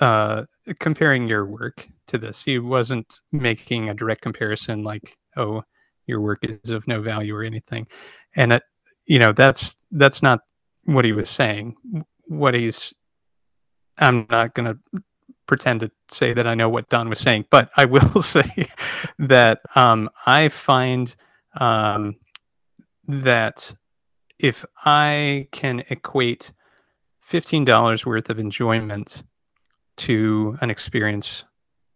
uh, 0.00 0.44
comparing 0.78 1.28
your 1.28 1.44
work 1.46 1.86
to 2.08 2.18
this. 2.18 2.42
He 2.42 2.58
wasn't 2.58 3.20
making 3.32 3.88
a 3.88 3.94
direct 3.94 4.22
comparison 4.22 4.82
like, 4.84 5.16
oh, 5.36 5.62
your 6.06 6.20
work 6.20 6.40
is 6.42 6.70
of 6.70 6.86
no 6.88 7.00
value 7.00 7.34
or 7.34 7.42
anything. 7.42 7.86
And 8.36 8.52
it, 8.54 8.62
you 9.06 9.18
know, 9.18 9.32
that's 9.32 9.76
that's 9.90 10.22
not 10.22 10.40
what 10.84 11.04
he 11.04 11.12
was 11.12 11.30
saying. 11.30 11.74
What 12.26 12.54
he's 12.54 12.92
I'm 13.98 14.26
not 14.30 14.54
going 14.54 14.66
to 14.74 15.02
pretend 15.46 15.80
to 15.80 15.90
say 16.08 16.32
that 16.32 16.46
I 16.46 16.54
know 16.54 16.68
what 16.68 16.88
Don 16.88 17.08
was 17.08 17.18
saying, 17.20 17.46
but 17.50 17.70
I 17.76 17.84
will 17.84 18.22
say 18.36 18.68
that 19.18 19.60
um, 19.74 20.08
I 20.26 20.48
find 20.48 21.14
um, 21.60 22.16
that 23.20 23.74
if 24.38 24.64
I 24.84 25.48
can 25.52 25.84
equate 25.90 26.52
$15 27.28 28.06
worth 28.06 28.30
of 28.30 28.38
enjoyment 28.38 29.22
to 29.98 30.56
an 30.60 30.70
experience 30.70 31.44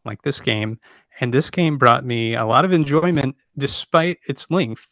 like 0.05 0.23
this 0.23 0.41
game, 0.41 0.79
and 1.21 1.33
this 1.33 1.51
game 1.51 1.79
brought 1.79 2.05
me 2.05 2.35
a 2.35 2.45
lot 2.45 2.65
of 2.65 2.73
enjoyment 2.73 3.37
despite 3.59 4.19
its 4.29 4.51
length 4.51 4.87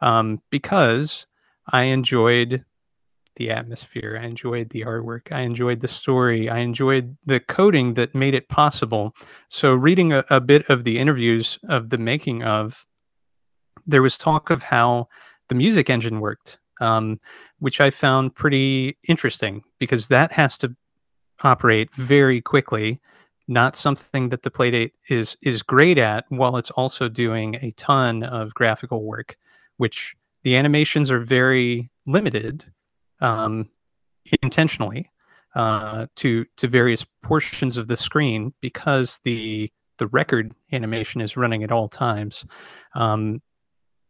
um, 0.00 0.40
because 0.50 1.26
I 1.72 1.84
enjoyed 1.84 2.64
the 3.36 3.50
atmosphere. 3.50 4.18
I 4.20 4.26
enjoyed 4.26 4.70
the 4.70 4.82
artwork. 4.82 5.32
I 5.32 5.40
enjoyed 5.40 5.80
the 5.80 5.88
story. 5.88 6.48
I 6.48 6.58
enjoyed 6.58 7.16
the 7.26 7.40
coding 7.40 7.94
that 7.94 8.14
made 8.14 8.34
it 8.34 8.48
possible. 8.48 9.14
So, 9.50 9.74
reading 9.74 10.12
a, 10.12 10.24
a 10.30 10.40
bit 10.40 10.68
of 10.70 10.84
the 10.84 10.98
interviews 10.98 11.58
of 11.68 11.90
the 11.90 11.98
making 11.98 12.42
of, 12.42 12.84
there 13.86 14.02
was 14.02 14.18
talk 14.18 14.50
of 14.50 14.62
how 14.62 15.08
the 15.48 15.54
music 15.54 15.90
engine 15.90 16.20
worked, 16.20 16.58
um, 16.80 17.20
which 17.58 17.80
I 17.80 17.90
found 17.90 18.34
pretty 18.34 18.96
interesting 19.08 19.62
because 19.78 20.08
that 20.08 20.32
has 20.32 20.58
to 20.58 20.74
operate 21.42 21.94
very 21.94 22.40
quickly. 22.40 23.00
Not 23.48 23.76
something 23.76 24.30
that 24.30 24.42
the 24.42 24.50
Playdate 24.50 24.92
is 25.08 25.36
is 25.42 25.62
great 25.62 25.98
at, 25.98 26.24
while 26.30 26.56
it's 26.56 26.72
also 26.72 27.08
doing 27.08 27.54
a 27.56 27.70
ton 27.72 28.24
of 28.24 28.54
graphical 28.54 29.04
work, 29.04 29.36
which 29.76 30.16
the 30.42 30.56
animations 30.56 31.10
are 31.10 31.20
very 31.20 31.88
limited 32.06 32.64
um, 33.20 33.68
intentionally 34.42 35.10
uh, 35.54 36.06
to 36.16 36.44
to 36.56 36.68
various 36.68 37.04
portions 37.22 37.76
of 37.76 37.88
the 37.88 37.96
screen 37.96 38.52
because 38.60 39.20
the 39.24 39.70
the 39.98 40.06
record 40.08 40.52
animation 40.72 41.20
is 41.20 41.36
running 41.36 41.64
at 41.64 41.72
all 41.72 41.88
times. 41.88 42.44
Um, 42.94 43.40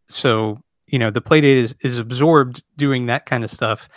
so 0.08 0.60
you 0.86 0.98
know 0.98 1.10
the 1.10 1.22
playdate 1.22 1.56
is 1.56 1.74
is 1.80 1.98
absorbed 1.98 2.62
doing 2.76 3.06
that 3.06 3.26
kind 3.26 3.44
of 3.44 3.50
stuff, 3.50 3.88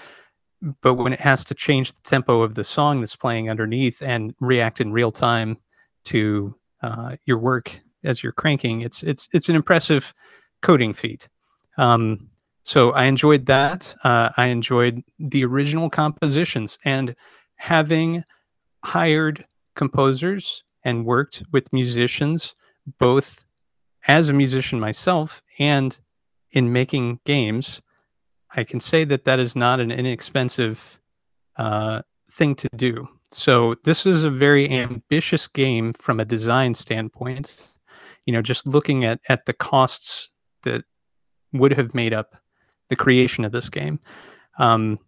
but 0.81 0.95
when 0.95 1.13
it 1.13 1.19
has 1.19 1.43
to 1.45 1.53
change 1.53 1.93
the 1.93 2.01
tempo 2.01 2.41
of 2.41 2.55
the 2.55 2.63
song 2.63 2.99
that's 2.99 3.15
playing 3.15 3.49
underneath 3.49 4.01
and 4.01 4.33
react 4.39 4.81
in 4.81 4.91
real 4.91 5.11
time 5.11 5.57
to 6.05 6.55
uh, 6.81 7.15
your 7.25 7.37
work 7.37 7.71
as 8.03 8.23
you're 8.23 8.31
cranking, 8.31 8.81
it's 8.81 9.03
it's 9.03 9.29
it's 9.33 9.49
an 9.49 9.55
impressive 9.55 10.13
coding 10.61 10.93
feat. 10.93 11.29
Um, 11.77 12.29
so 12.63 12.91
I 12.91 13.05
enjoyed 13.05 13.45
that. 13.47 13.95
Uh, 14.03 14.29
I 14.37 14.47
enjoyed 14.47 15.03
the 15.17 15.45
original 15.45 15.89
compositions 15.89 16.77
and 16.85 17.15
having 17.55 18.23
hired 18.83 19.45
composers 19.75 20.63
and 20.83 21.05
worked 21.05 21.43
with 21.51 21.71
musicians, 21.73 22.55
both 22.99 23.43
as 24.07 24.29
a 24.29 24.33
musician 24.33 24.79
myself 24.79 25.41
and 25.57 25.97
in 26.52 26.72
making 26.72 27.20
games. 27.26 27.82
I 28.56 28.64
can 28.64 28.80
say 28.80 29.04
that 29.06 29.26
that 29.26 29.39
is 29.39 29.56
not 29.56 29.80
an 29.80 29.91
inexpensive 29.91 31.00
uh, 31.58 32.02
thing 32.32 32.56
to 32.56 32.70
do. 32.76 33.08
So 33.32 33.76
this 33.84 34.06
is 34.06 34.24
a 34.24 34.32
very 34.32 34.70
ambitious 34.70 35.47
game 35.47 35.93
from 35.93 36.20
a 36.20 36.26
design 36.26 36.74
standpoint. 36.74 37.70
You 38.26 38.34
know, 38.34 38.41
just 38.41 38.68
looking 38.68 39.06
at 39.06 39.20
at 39.30 39.45
the 39.45 39.54
costs 39.54 40.30
that 40.64 40.84
would 41.54 41.74
have 41.74 41.93
made 41.93 42.14
up 42.14 42.36
the 42.89 42.95
creation 42.95 43.45
of 43.45 43.52
this 43.52 43.70
game. 43.70 44.00
Um, 44.58 45.00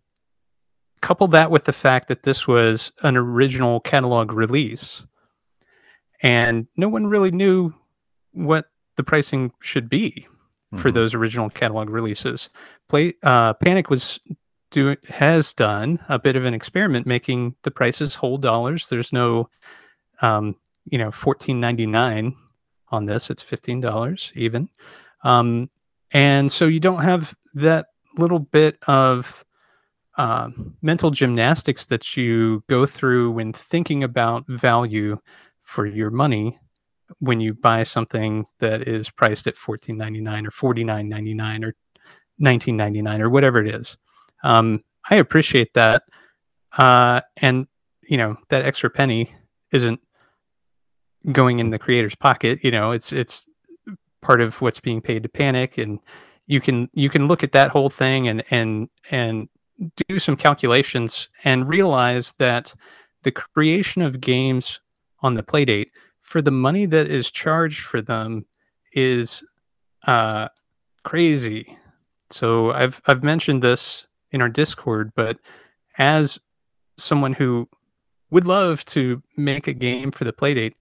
couple 1.02 1.28
that 1.30 1.50
with 1.50 1.66
the 1.66 1.74
fact 1.74 2.08
that 2.10 2.24
this 2.24 2.48
was 2.48 2.92
an 3.02 3.18
original 3.18 3.80
catalog 3.80 4.34
release, 4.34 5.06
and 6.22 6.68
no 6.78 6.88
one 6.88 7.08
really 7.08 7.32
knew 7.32 7.74
what 8.34 8.68
the 8.98 9.04
pricing 9.04 9.52
should 9.62 9.90
be 9.90 10.28
for 10.76 10.90
Mhm. 10.90 10.94
those 10.94 11.14
original 11.14 11.50
catalog 11.50 11.90
releases. 11.90 12.50
Play 12.90 13.14
uh, 13.24 13.54
Panic 13.54 13.90
was 13.90 14.20
do 14.72 14.96
has 15.10 15.52
done 15.54 16.00
a 16.08 16.18
bit 16.18 16.36
of 16.36 16.46
an 16.46 16.54
experiment, 16.54 17.06
making 17.06 17.56
the 17.64 17.72
prices 17.72 18.16
whole 18.16 18.38
dollars. 18.38 18.88
There's 18.88 19.12
no, 19.12 19.50
um, 20.22 20.56
you 20.86 20.98
know, 20.98 21.12
fourteen 21.12 21.60
ninety 21.60 21.86
nine 21.86 22.36
on 22.90 23.06
this. 23.06 23.30
It's 23.30 23.42
fifteen 23.42 23.82
dollars 23.82 24.32
even. 24.36 24.70
Um, 25.24 25.70
and 26.12 26.52
so 26.52 26.66
you 26.66 26.80
don't 26.80 27.02
have 27.04 27.36
that 27.54 27.88
little 28.18 28.40
bit 28.40 28.78
of 28.88 29.46
um, 30.18 30.76
mental 30.82 31.12
gymnastics 31.12 31.86
that 31.86 32.18
you 32.18 32.64
go 32.68 32.86
through 32.86 33.32
when 33.32 33.54
thinking 33.54 34.04
about 34.04 34.46
value 34.48 35.18
for 35.62 35.86
your 35.86 36.10
money 36.12 36.60
when 37.20 37.40
you 37.40 37.54
buy 37.54 37.84
something 37.84 38.46
that 38.60 38.88
is 38.88 39.10
priced 39.10 39.48
at 39.48 39.56
$14.99 39.56 40.48
or 40.48 40.74
$49.99 40.74 41.66
or 41.66 41.76
$19.99 42.42 43.20
or 43.20 43.30
whatever 43.30 43.60
it 43.60 43.74
is. 43.74 43.98
Um, 44.44 44.84
i 45.10 45.16
appreciate 45.16 45.74
that. 45.74 46.04
Uh, 46.78 47.22
and 47.38 47.68
you 48.12 48.18
know 48.18 48.36
that 48.50 48.66
extra 48.66 48.90
penny 48.90 49.34
isn't 49.72 50.00
going 51.32 51.60
in 51.60 51.70
the 51.70 51.80
creator's 51.80 52.16
pocket 52.16 52.64
you 52.64 52.72
know 52.72 52.92
it's 52.92 53.14
it's 53.14 53.48
part 54.22 54.42
of 54.42 54.60
what's 54.62 54.80
being 54.80 55.02
paid 55.02 55.24
to 55.24 55.30
panic 55.30 55.78
and 55.78 56.00
you 56.48 56.60
can 56.60 56.90
you 56.94 57.10
can 57.10 57.28
look 57.28 57.44
at 57.44 57.54
that 57.54 57.72
whole 57.72 57.90
thing 57.90 58.28
and 58.28 58.44
and 58.52 58.90
and 59.12 59.48
do 60.08 60.20
some 60.20 60.36
calculations 60.36 61.30
and 61.46 61.68
realize 61.68 62.34
that 62.34 62.74
the 63.24 63.32
creation 63.32 64.02
of 64.02 64.20
games 64.20 64.82
on 65.22 65.34
the 65.34 65.44
playdate 65.44 65.92
for 66.22 66.42
the 66.42 66.52
money 66.52 66.86
that 66.86 67.08
is 67.08 67.32
charged 67.32 67.82
for 67.82 68.02
them 68.02 68.46
is 68.94 69.44
uh 70.08 70.48
crazy. 71.04 71.78
So 72.30 72.72
i've 72.72 73.02
i've 73.08 73.24
mentioned 73.24 73.62
this 73.62 74.08
in 74.32 74.42
our 74.42 74.50
discord 74.50 75.12
but 75.16 75.38
as 75.98 76.40
someone 76.98 77.34
who 77.34 77.68
would 78.30 78.46
love 78.46 78.86
to 78.86 79.22
make 79.36 79.68
a 79.68 79.74
game 79.74 80.12
for 80.12 80.24
the 80.24 80.32
playdate 80.32 80.74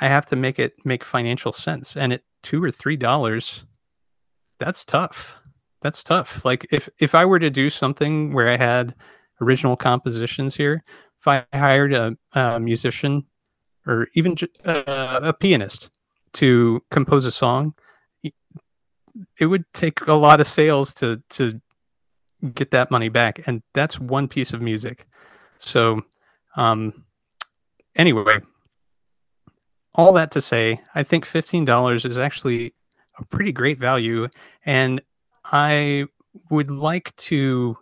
i 0.00 0.06
have 0.06 0.26
to 0.26 0.36
make 0.36 0.58
it 0.58 0.74
make 0.84 1.02
financial 1.04 1.52
sense. 1.52 1.96
And 1.96 2.12
at 2.12 2.22
two 2.42 2.62
or 2.62 2.70
three 2.70 2.96
dollars 2.96 3.64
that's 4.60 4.84
tough. 4.84 5.36
That's 5.82 6.02
tough. 6.02 6.44
Like 6.44 6.66
if 6.70 6.88
if 6.98 7.14
i 7.14 7.24
were 7.24 7.38
to 7.40 7.50
do 7.50 7.70
something 7.70 8.32
where 8.32 8.48
i 8.48 8.56
had 8.56 8.94
original 9.40 9.76
compositions 9.76 10.54
here 10.54 10.82
if 11.18 11.26
i 11.26 11.44
hired 11.52 11.92
a, 11.92 12.16
a 12.32 12.60
musician 12.60 13.24
or 13.86 14.08
even 14.14 14.36
uh, 14.64 15.20
a 15.22 15.32
pianist 15.32 15.90
to 16.32 16.82
compose 16.90 17.24
a 17.26 17.30
song 17.30 17.74
it 19.38 19.46
would 19.46 19.64
take 19.72 20.06
a 20.06 20.12
lot 20.12 20.40
of 20.40 20.46
sales 20.46 20.94
to 20.94 21.22
to 21.28 21.60
get 22.54 22.70
that 22.70 22.90
money 22.90 23.08
back 23.08 23.40
and 23.46 23.62
that's 23.72 23.98
one 23.98 24.28
piece 24.28 24.52
of 24.52 24.60
music. 24.60 25.06
So 25.58 26.02
um 26.56 27.04
anyway 27.96 28.38
all 29.94 30.12
that 30.12 30.30
to 30.32 30.40
say 30.40 30.80
i 30.94 31.02
think 31.02 31.24
$15 31.24 32.04
is 32.04 32.18
actually 32.18 32.74
a 33.18 33.24
pretty 33.24 33.52
great 33.52 33.78
value 33.78 34.28
and 34.64 35.00
i 35.44 36.04
would 36.50 36.70
like 36.70 37.14
to 37.16 37.76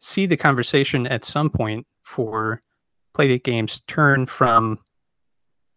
see 0.00 0.26
the 0.26 0.36
conversation 0.36 1.06
at 1.08 1.24
some 1.24 1.50
point 1.50 1.86
for 2.02 2.60
playdate 3.14 3.44
games 3.44 3.82
turn 3.86 4.26
from 4.26 4.78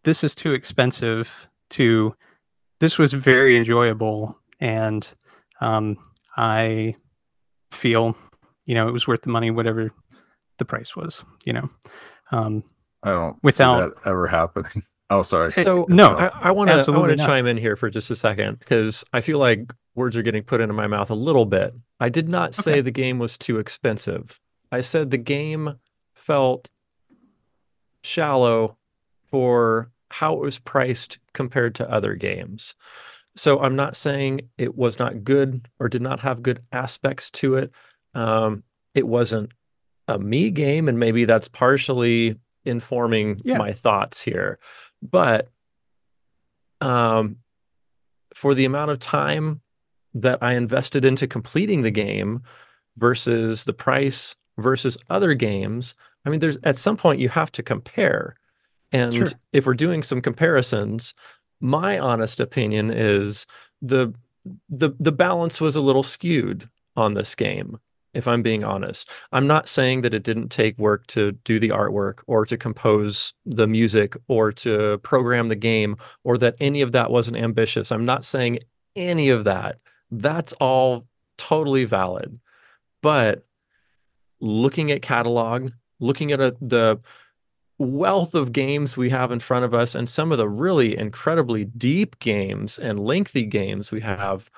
this 0.04 0.24
is 0.24 0.34
too 0.34 0.52
expensive 0.52 1.48
to 1.70 2.14
this 2.80 2.98
was 2.98 3.12
very 3.12 3.56
enjoyable 3.56 4.36
and 4.60 5.14
um, 5.60 5.96
i 6.36 6.94
feel 7.70 8.16
you 8.66 8.74
know 8.74 8.88
it 8.88 8.92
was 8.92 9.06
worth 9.06 9.22
the 9.22 9.30
money 9.30 9.50
whatever 9.50 9.90
the 10.58 10.64
price 10.64 10.94
was 10.96 11.24
you 11.44 11.52
know 11.52 11.68
um, 12.30 12.62
I 13.02 13.10
don't 13.10 13.36
Without- 13.42 13.82
see 13.82 13.88
that 14.02 14.08
ever 14.10 14.26
happening. 14.26 14.82
Oh, 15.10 15.20
sorry. 15.22 15.52
So 15.52 15.84
no, 15.90 16.16
I, 16.16 16.28
I 16.28 16.50
want 16.52 16.70
to 16.70 16.90
I 16.90 16.96
want 16.98 17.10
to 17.10 17.18
chime 17.18 17.44
in 17.46 17.58
here 17.58 17.76
for 17.76 17.90
just 17.90 18.10
a 18.10 18.16
second 18.16 18.60
because 18.60 19.04
I 19.12 19.20
feel 19.20 19.38
like 19.38 19.70
words 19.94 20.16
are 20.16 20.22
getting 20.22 20.42
put 20.42 20.62
into 20.62 20.72
my 20.72 20.86
mouth 20.86 21.10
a 21.10 21.14
little 21.14 21.44
bit. 21.44 21.74
I 22.00 22.08
did 22.08 22.30
not 22.30 22.54
say 22.54 22.72
Okay. 22.72 22.80
the 22.80 22.92
game 22.92 23.18
was 23.18 23.36
too 23.36 23.58
expensive. 23.58 24.40
I 24.70 24.80
said 24.80 25.10
the 25.10 25.18
game 25.18 25.74
felt 26.14 26.68
shallow 28.02 28.78
for 29.32 29.90
how 30.10 30.34
it 30.34 30.40
was 30.40 30.58
priced 30.58 31.18
compared 31.32 31.74
to 31.76 31.90
other 31.90 32.14
games. 32.14 32.74
So 33.34 33.58
I'm 33.60 33.74
not 33.74 33.96
saying 33.96 34.42
it 34.58 34.76
was 34.76 34.98
not 34.98 35.24
good 35.24 35.66
or 35.80 35.88
did 35.88 36.02
not 36.02 36.20
have 36.20 36.42
good 36.42 36.60
aspects 36.70 37.30
to 37.32 37.54
it. 37.56 37.72
Um, 38.14 38.62
it 38.94 39.08
wasn't 39.08 39.52
a 40.06 40.18
me 40.18 40.50
game, 40.50 40.86
and 40.86 40.98
maybe 41.00 41.24
that's 41.24 41.48
partially 41.48 42.38
informing 42.66 43.40
Yeah. 43.42 43.56
my 43.56 43.72
thoughts 43.72 44.20
here. 44.22 44.58
But 45.00 45.48
um, 46.82 47.36
for 48.34 48.54
the 48.54 48.66
amount 48.66 48.90
of 48.90 48.98
time 48.98 49.62
that 50.12 50.40
I 50.42 50.52
invested 50.54 51.06
into 51.06 51.26
completing 51.26 51.80
the 51.82 51.90
game 51.90 52.42
versus 52.98 53.64
the 53.64 53.72
price 53.72 54.34
versus 54.58 54.98
other 55.08 55.32
games, 55.32 55.94
I 56.26 56.30
mean, 56.30 56.40
there's 56.40 56.58
at 56.64 56.76
some 56.76 56.98
point 56.98 57.20
you 57.20 57.30
have 57.30 57.50
to 57.52 57.62
compare. 57.62 58.36
And 58.92 59.14
Sure. 59.14 59.26
if 59.52 59.66
we're 59.66 59.74
doing 59.74 60.02
some 60.02 60.20
comparisons, 60.20 61.14
my 61.60 61.98
honest 61.98 62.40
opinion 62.40 62.90
is 62.90 63.46
the 63.80 64.14
the 64.68 64.90
the 64.98 65.12
balance 65.12 65.60
was 65.60 65.76
a 65.76 65.80
little 65.80 66.02
skewed 66.02 66.68
on 66.96 67.14
this 67.14 67.34
game 67.36 67.78
if 68.12 68.28
i'm 68.28 68.42
being 68.42 68.62
honest. 68.64 69.08
I'm 69.32 69.46
not 69.46 69.68
saying 69.68 70.02
that 70.02 70.12
it 70.12 70.22
didn't 70.22 70.50
take 70.50 70.76
work 70.78 71.06
to 71.08 71.32
do 71.44 71.58
the 71.58 71.70
artwork 71.70 72.18
or 72.26 72.44
to 72.44 72.56
compose 72.58 73.32
the 73.46 73.66
music 73.66 74.16
or 74.28 74.52
to 74.52 74.98
program 74.98 75.48
the 75.48 75.56
game 75.56 75.96
or 76.24 76.36
that 76.38 76.56
any 76.60 76.82
of 76.82 76.92
that 76.92 77.10
wasn't 77.10 77.38
ambitious. 77.38 77.90
I'm 77.90 78.04
not 78.04 78.24
saying 78.24 78.58
any 78.94 79.30
of 79.30 79.44
that. 79.44 79.78
That's 80.10 80.52
all 80.54 81.06
totally 81.38 81.84
valid. 81.84 82.38
But 83.00 83.46
looking 84.40 84.90
at 84.90 85.00
catalog 85.02 85.70
looking 86.02 86.32
at 86.32 86.40
a, 86.40 86.54
the 86.60 86.98
wealth 87.82 88.34
of 88.34 88.52
games 88.52 88.96
we 88.96 89.10
have 89.10 89.30
in 89.30 89.40
front 89.40 89.64
of 89.64 89.74
us 89.74 89.94
and 89.94 90.08
some 90.08 90.32
of 90.32 90.38
the 90.38 90.48
really 90.48 90.96
incredibly 90.96 91.64
deep 91.64 92.18
games 92.18 92.78
and 92.78 93.00
lengthy 93.00 93.44
games 93.44 93.90
we 93.90 94.00
have 94.00 94.50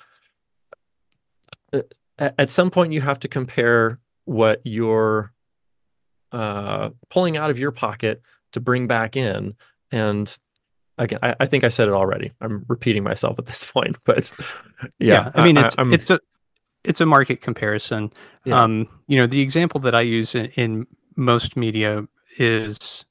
uh, 1.73 1.81
at, 2.19 2.51
some 2.51 2.71
point 2.71 2.93
you 2.93 3.01
have 3.01 3.19
to 3.19 3.29
compare 3.29 3.99
what 4.25 4.61
you're 4.65 5.33
uh, 6.33 6.91
pulling 7.11 7.37
out 7.37 7.51
of 7.51 7.59
your 7.59 7.73
pocket 7.73 8.23
to 8.53 8.61
bring 8.61 8.87
back 8.87 9.17
in 9.17 9.55
and 9.91 10.37
again 10.99 11.19
I, 11.23 11.35
I 11.41 11.47
think 11.47 11.65
i 11.65 11.69
said 11.69 11.89
it 11.89 11.95
already 11.95 12.33
i'm 12.41 12.65
repeating 12.69 13.03
myself 13.03 13.39
at 13.39 13.47
this 13.47 13.65
point 13.73 13.97
but 14.05 14.31
yeah, 14.99 15.31
I 15.35 15.45
mean, 15.45 15.57
it's 15.57 15.77
I'm- 15.79 15.93
it's 15.93 16.11
a 16.11 16.21
it's 16.85 17.01
a 17.01 17.07
market 17.07 17.41
comparison. 17.41 18.13
Yeah. 18.45 18.63
Um, 18.63 18.89
you 19.07 19.17
know, 19.17 19.27
the 19.27 19.41
example 19.41 19.81
that 19.81 19.95
I 19.95 20.03
use 20.03 20.35
in, 20.35 20.47
in 20.57 20.87
most 21.17 21.57
media 21.57 22.07
is 22.39 23.05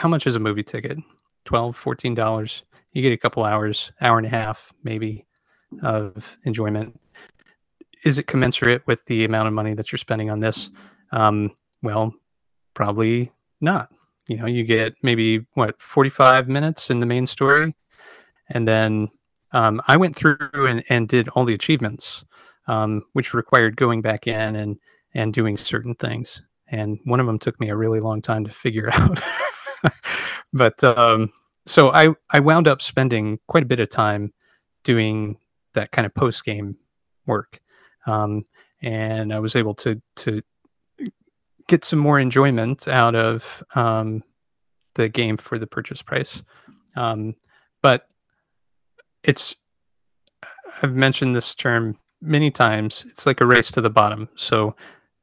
how 0.00 0.08
much 0.08 0.26
is 0.26 0.34
a 0.34 0.40
movie 0.40 0.62
ticket? 0.62 0.96
12 1.44 1.76
14 1.76 2.14
dollars. 2.14 2.62
You 2.94 3.02
get 3.02 3.12
a 3.12 3.18
couple 3.18 3.44
hours, 3.44 3.92
hour 4.00 4.16
and 4.16 4.26
a 4.26 4.30
half, 4.30 4.72
maybe, 4.82 5.26
of 5.82 6.38
enjoyment. 6.44 6.98
Is 8.04 8.18
it 8.18 8.26
commensurate 8.26 8.86
with 8.86 9.04
the 9.04 9.26
amount 9.26 9.48
of 9.48 9.52
money 9.52 9.74
that 9.74 9.92
you're 9.92 9.98
spending 9.98 10.30
on 10.30 10.40
this? 10.40 10.70
Um, 11.12 11.54
well, 11.82 12.14
probably 12.72 13.30
not. 13.60 13.92
You 14.26 14.38
know, 14.38 14.46
you 14.46 14.64
get 14.64 14.94
maybe 15.02 15.46
what 15.52 15.78
45 15.82 16.48
minutes 16.48 16.88
in 16.88 17.00
the 17.00 17.06
main 17.06 17.26
story, 17.26 17.74
and 18.48 18.66
then 18.66 19.10
um, 19.52 19.82
I 19.86 19.98
went 19.98 20.16
through 20.16 20.38
and, 20.66 20.82
and 20.88 21.08
did 21.08 21.28
all 21.28 21.44
the 21.44 21.52
achievements, 21.52 22.24
um, 22.68 23.02
which 23.12 23.34
required 23.34 23.76
going 23.76 24.00
back 24.00 24.26
in 24.26 24.56
and 24.56 24.78
and 25.12 25.34
doing 25.34 25.58
certain 25.58 25.94
things. 25.96 26.40
And 26.68 26.98
one 27.04 27.20
of 27.20 27.26
them 27.26 27.38
took 27.38 27.60
me 27.60 27.68
a 27.68 27.76
really 27.76 28.00
long 28.00 28.22
time 28.22 28.46
to 28.46 28.50
figure 28.50 28.88
out. 28.94 29.20
but 30.52 30.82
um, 30.84 31.32
so 31.66 31.90
I 31.90 32.08
I 32.30 32.40
wound 32.40 32.68
up 32.68 32.82
spending 32.82 33.38
quite 33.46 33.62
a 33.62 33.66
bit 33.66 33.80
of 33.80 33.88
time 33.88 34.32
doing 34.84 35.36
that 35.74 35.92
kind 35.92 36.06
of 36.06 36.14
post 36.14 36.44
game 36.44 36.76
work, 37.26 37.60
um, 38.06 38.44
and 38.82 39.32
I 39.32 39.38
was 39.38 39.56
able 39.56 39.74
to 39.76 40.00
to 40.16 40.42
get 41.68 41.84
some 41.84 42.00
more 42.00 42.18
enjoyment 42.18 42.88
out 42.88 43.14
of 43.14 43.62
um, 43.76 44.24
the 44.94 45.08
game 45.08 45.36
for 45.36 45.58
the 45.58 45.66
purchase 45.66 46.02
price. 46.02 46.42
Um, 46.96 47.36
but 47.82 48.08
it's 49.22 49.54
I've 50.82 50.94
mentioned 50.94 51.36
this 51.36 51.54
term 51.54 51.96
many 52.20 52.50
times. 52.50 53.04
It's 53.08 53.26
like 53.26 53.40
a 53.40 53.46
race 53.46 53.70
to 53.72 53.80
the 53.80 53.90
bottom. 53.90 54.28
So 54.36 54.74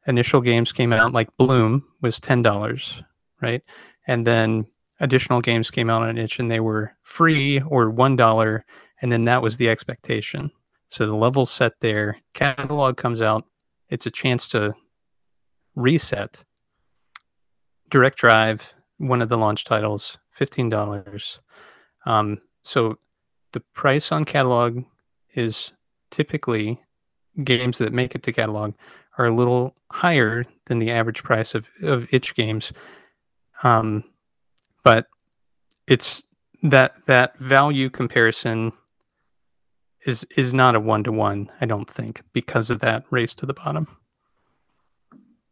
initial 0.08 0.42
games 0.42 0.72
came 0.72 0.94
out 0.94 1.14
like 1.14 1.36
Bloom 1.38 1.84
was 2.02 2.20
ten 2.20 2.42
dollars, 2.42 3.04
right? 3.42 3.62
And 4.08 4.26
then 4.26 4.66
additional 5.00 5.42
games 5.42 5.70
came 5.70 5.90
out 5.90 6.02
on 6.02 6.18
itch 6.18 6.40
and 6.40 6.50
they 6.50 6.60
were 6.60 6.94
free 7.04 7.62
or 7.70 7.90
one 7.90 8.16
dollar, 8.16 8.66
and 9.02 9.12
then 9.12 9.26
that 9.26 9.42
was 9.42 9.58
the 9.58 9.70
expectation. 9.70 10.52
So 10.88 11.06
the 11.06 11.16
level's 11.16 11.52
set 11.52 11.74
there, 11.82 12.18
catalog 12.34 12.98
comes 12.98 13.22
out, 13.22 13.46
it's 13.90 14.06
a 14.06 14.12
chance 14.12 14.48
to 14.50 14.74
reset. 15.76 16.44
Direct 17.90 18.18
Drive, 18.18 18.74
one 18.98 19.22
of 19.22 19.30
the 19.30 19.38
launch 19.38 19.66
titles, 19.66 20.18
fifteen 20.32 20.70
dollars. 20.70 21.40
Um, 22.06 22.42
so 22.62 22.98
the 23.52 23.60
price 23.74 24.12
on 24.12 24.26
catalog 24.26 24.84
is 25.34 25.74
typically 26.10 26.82
games 27.44 27.78
that 27.78 27.94
make 27.94 28.16
it 28.16 28.24
to 28.24 28.34
catalog 28.34 28.74
are 29.18 29.26
a 29.26 29.36
little 29.36 29.76
higher 29.92 30.46
than 30.66 30.80
the 30.80 30.92
average 30.92 31.24
price 31.24 31.54
of, 31.54 31.68
of 31.82 32.08
itch 32.12 32.34
games. 32.36 32.72
Um, 33.64 34.04
but 34.84 35.08
it's 35.88 36.24
that 36.64 37.06
that 37.06 37.38
value 37.38 37.90
comparison 37.90 38.74
is 40.06 40.26
is 40.36 40.54
not 40.54 40.76
a 40.76 40.80
one 40.80 41.04
to 41.04 41.12
one, 41.12 41.52
I 41.62 41.66
don't 41.66 41.90
think, 41.90 42.22
because 42.34 42.70
of 42.70 42.80
that 42.80 43.04
race 43.10 43.36
to 43.36 43.46
the 43.46 43.54
bottom. 43.54 43.88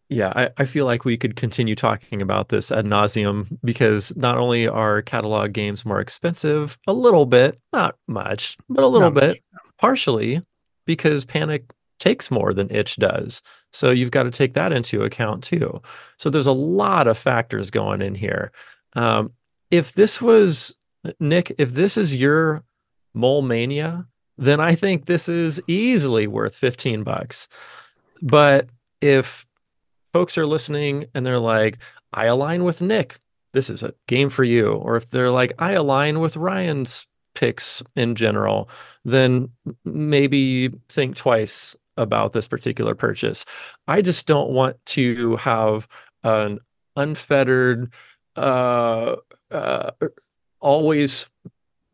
Yeah, 0.07 0.31
I, 0.35 0.49
I 0.57 0.65
feel 0.65 0.85
like 0.85 1.03
we 1.03 1.17
could 1.17 1.35
continue 1.35 1.73
talking 1.73 2.21
about 2.21 2.49
this 2.49 2.71
ad 2.71 2.85
nauseum 2.85 3.57
because 3.63 4.15
not 4.15 4.37
only 4.37 4.67
are 4.67 5.01
catalog 5.01 5.51
games 5.53 5.83
more 5.83 5.99
expensive, 5.99 6.77
a 6.85 6.93
little 6.93 7.25
bit, 7.25 7.59
not 7.73 7.95
much, 8.07 8.55
but 8.69 8.83
a 8.83 8.87
little 8.87 9.09
Not 9.09 9.15
much, 9.15 9.33
bit, 9.33 9.43
partially 9.79 10.43
because 10.85 11.25
Panic 11.25 11.63
takes 11.99 12.31
more 12.31 12.53
than 12.53 12.69
Itch 12.71 12.97
does. 12.97 13.41
So 13.71 13.91
you've 13.91 14.11
got 14.11 14.23
to 14.23 14.31
take 14.31 14.53
that 14.53 14.71
into 14.71 15.03
account 15.03 15.43
too. 15.43 15.81
So 16.17 16.29
there's 16.29 16.47
a 16.47 16.51
lot 16.51 17.07
of 17.07 17.17
factors 17.17 17.69
going 17.71 18.01
in 18.01 18.15
here. 18.15 18.51
Um, 18.93 19.31
if 19.71 19.93
this 19.93 20.21
was 20.21 20.75
Nick, 21.19 21.53
if 21.57 21.73
this 21.73 21.97
is 21.97 22.15
your 22.15 22.63
mole 23.13 23.41
mania, 23.41 24.07
then 24.37 24.59
I 24.59 24.75
think 24.75 25.05
this 25.05 25.29
is 25.29 25.61
easily 25.67 26.27
worth 26.27 26.55
15 26.55 27.03
bucks. 27.03 27.47
But 28.21 28.69
if 29.01 29.45
folks 30.13 30.37
are 30.37 30.47
listening 30.47 31.05
and 31.13 31.25
they're 31.25 31.39
like, 31.39 31.77
I 32.13 32.25
align 32.25 32.63
with 32.63 32.81
Nick, 32.81 33.17
this 33.53 33.69
is 33.69 33.83
a 33.83 33.93
game 34.07 34.29
for 34.29 34.43
you. 34.43 34.71
Or 34.73 34.95
if 34.95 35.09
they're 35.09 35.31
like, 35.31 35.53
I 35.59 35.73
align 35.73 36.19
with 36.19 36.37
Ryan's 36.37 37.05
picks 37.33 37.83
in 37.95 38.15
general, 38.15 38.69
then 39.03 39.49
maybe 39.83 40.69
think 40.89 41.15
twice 41.15 41.75
about 41.97 42.33
this 42.33 42.47
particular 42.47 42.95
purchase. 42.95 43.45
I 43.87 44.01
just 44.01 44.27
don't 44.27 44.51
want 44.51 44.83
to 44.87 45.35
have 45.37 45.87
an 46.23 46.59
unfettered, 46.95 47.91
uh, 48.35 49.15
uh, 49.51 49.91
always 50.59 51.27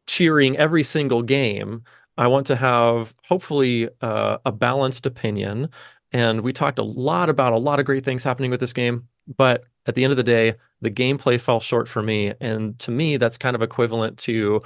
cheering 0.07 0.57
every 0.57 0.83
single 0.83 1.21
game. 1.21 1.83
I 2.17 2.27
want 2.27 2.47
to 2.47 2.55
have 2.55 3.13
hopefully 3.27 3.89
uh, 4.01 4.37
a 4.45 4.51
balanced 4.51 5.05
opinion. 5.05 5.69
And 6.11 6.41
we 6.41 6.51
talked 6.51 6.79
a 6.79 6.83
lot 6.83 7.29
about 7.29 7.53
a 7.53 7.57
lot 7.57 7.79
of 7.79 7.85
great 7.85 8.03
things 8.03 8.23
happening 8.23 8.51
with 8.51 8.59
this 8.59 8.73
game. 8.73 9.07
But 9.37 9.63
at 9.85 9.95
the 9.95 10.03
end 10.03 10.11
of 10.11 10.17
the 10.17 10.23
day, 10.23 10.55
the 10.81 10.91
gameplay 10.91 11.39
fell 11.39 11.59
short 11.59 11.87
for 11.87 12.01
me. 12.01 12.33
And 12.41 12.77
to 12.79 12.91
me, 12.91 13.17
that's 13.17 13.37
kind 13.37 13.55
of 13.55 13.61
equivalent 13.61 14.17
to 14.19 14.61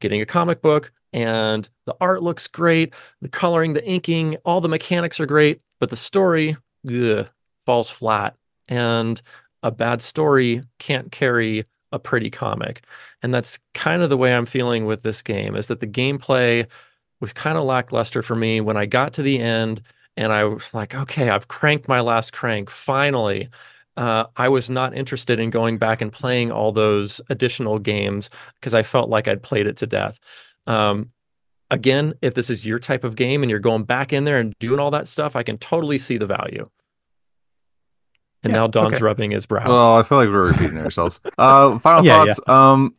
getting 0.00 0.20
a 0.20 0.26
comic 0.26 0.60
book 0.60 0.92
and 1.14 1.68
the 1.86 1.94
art 2.00 2.22
looks 2.22 2.48
great, 2.48 2.92
the 3.22 3.28
coloring, 3.28 3.72
the 3.72 3.88
inking, 3.88 4.36
all 4.44 4.60
the 4.60 4.68
mechanics 4.68 5.20
are 5.20 5.26
great, 5.26 5.62
but 5.78 5.88
the 5.88 5.96
story 5.96 6.56
ugh, 6.86 7.28
falls 7.64 7.88
flat. 7.88 8.34
And 8.68 9.22
a 9.62 9.70
bad 9.70 10.02
story 10.02 10.62
can't 10.78 11.12
carry 11.12 11.64
a 11.92 11.98
pretty 12.00 12.30
comic. 12.30 12.84
And 13.22 13.32
that's 13.32 13.60
kind 13.74 14.02
of 14.02 14.10
the 14.10 14.16
way 14.16 14.34
I'm 14.34 14.44
feeling 14.44 14.86
with 14.86 15.02
this 15.02 15.22
game 15.22 15.54
is 15.54 15.68
that 15.68 15.78
the 15.80 15.86
gameplay 15.86 16.66
was 17.20 17.32
kind 17.32 17.56
of 17.56 17.64
lackluster 17.64 18.20
for 18.20 18.34
me 18.34 18.60
when 18.60 18.76
I 18.76 18.84
got 18.84 19.12
to 19.14 19.22
the 19.22 19.38
end 19.38 19.82
and 20.16 20.32
I 20.32 20.44
was 20.44 20.74
like, 20.74 20.94
okay, 20.94 21.30
I've 21.30 21.48
cranked 21.48 21.88
my 21.88 22.00
last 22.00 22.32
crank 22.32 22.70
finally. 22.70 23.48
Uh, 23.96 24.24
I 24.36 24.48
was 24.48 24.68
not 24.68 24.96
interested 24.96 25.38
in 25.38 25.50
going 25.50 25.78
back 25.78 26.00
and 26.00 26.12
playing 26.12 26.50
all 26.50 26.72
those 26.72 27.20
additional 27.30 27.78
games 27.78 28.30
because 28.56 28.74
I 28.74 28.82
felt 28.82 29.08
like 29.08 29.28
I'd 29.28 29.42
played 29.42 29.68
it 29.68 29.76
to 29.78 29.86
death. 29.86 30.18
Um, 30.66 31.10
again, 31.70 32.14
if 32.22 32.34
this 32.34 32.50
is 32.50 32.64
your 32.64 32.78
type 32.78 33.04
of 33.04 33.16
game 33.16 33.42
and 33.42 33.50
you're 33.50 33.58
going 33.60 33.84
back 33.84 34.12
in 34.12 34.24
there 34.24 34.38
and 34.38 34.54
doing 34.58 34.80
all 34.80 34.90
that 34.92 35.08
stuff, 35.08 35.36
I 35.36 35.42
can 35.42 35.58
totally 35.58 35.98
see 35.98 36.16
the 36.16 36.26
value. 36.26 36.68
And 38.42 38.52
Yeah, 38.52 38.60
now 38.60 38.66
Don's 38.66 38.96
okay. 38.96 39.04
rubbing 39.04 39.30
his 39.30 39.46
brow. 39.46 39.66
Well, 39.66 39.96
I 39.96 40.02
feel 40.02 40.18
like 40.18 40.28
we're 40.28 40.50
repeating 40.50 40.78
ourselves. 40.78 41.20
Uh, 41.38 41.78
final 41.78 42.04
Yeah, 42.04 42.24
thoughts. 42.24 42.48
Um, 42.48 42.94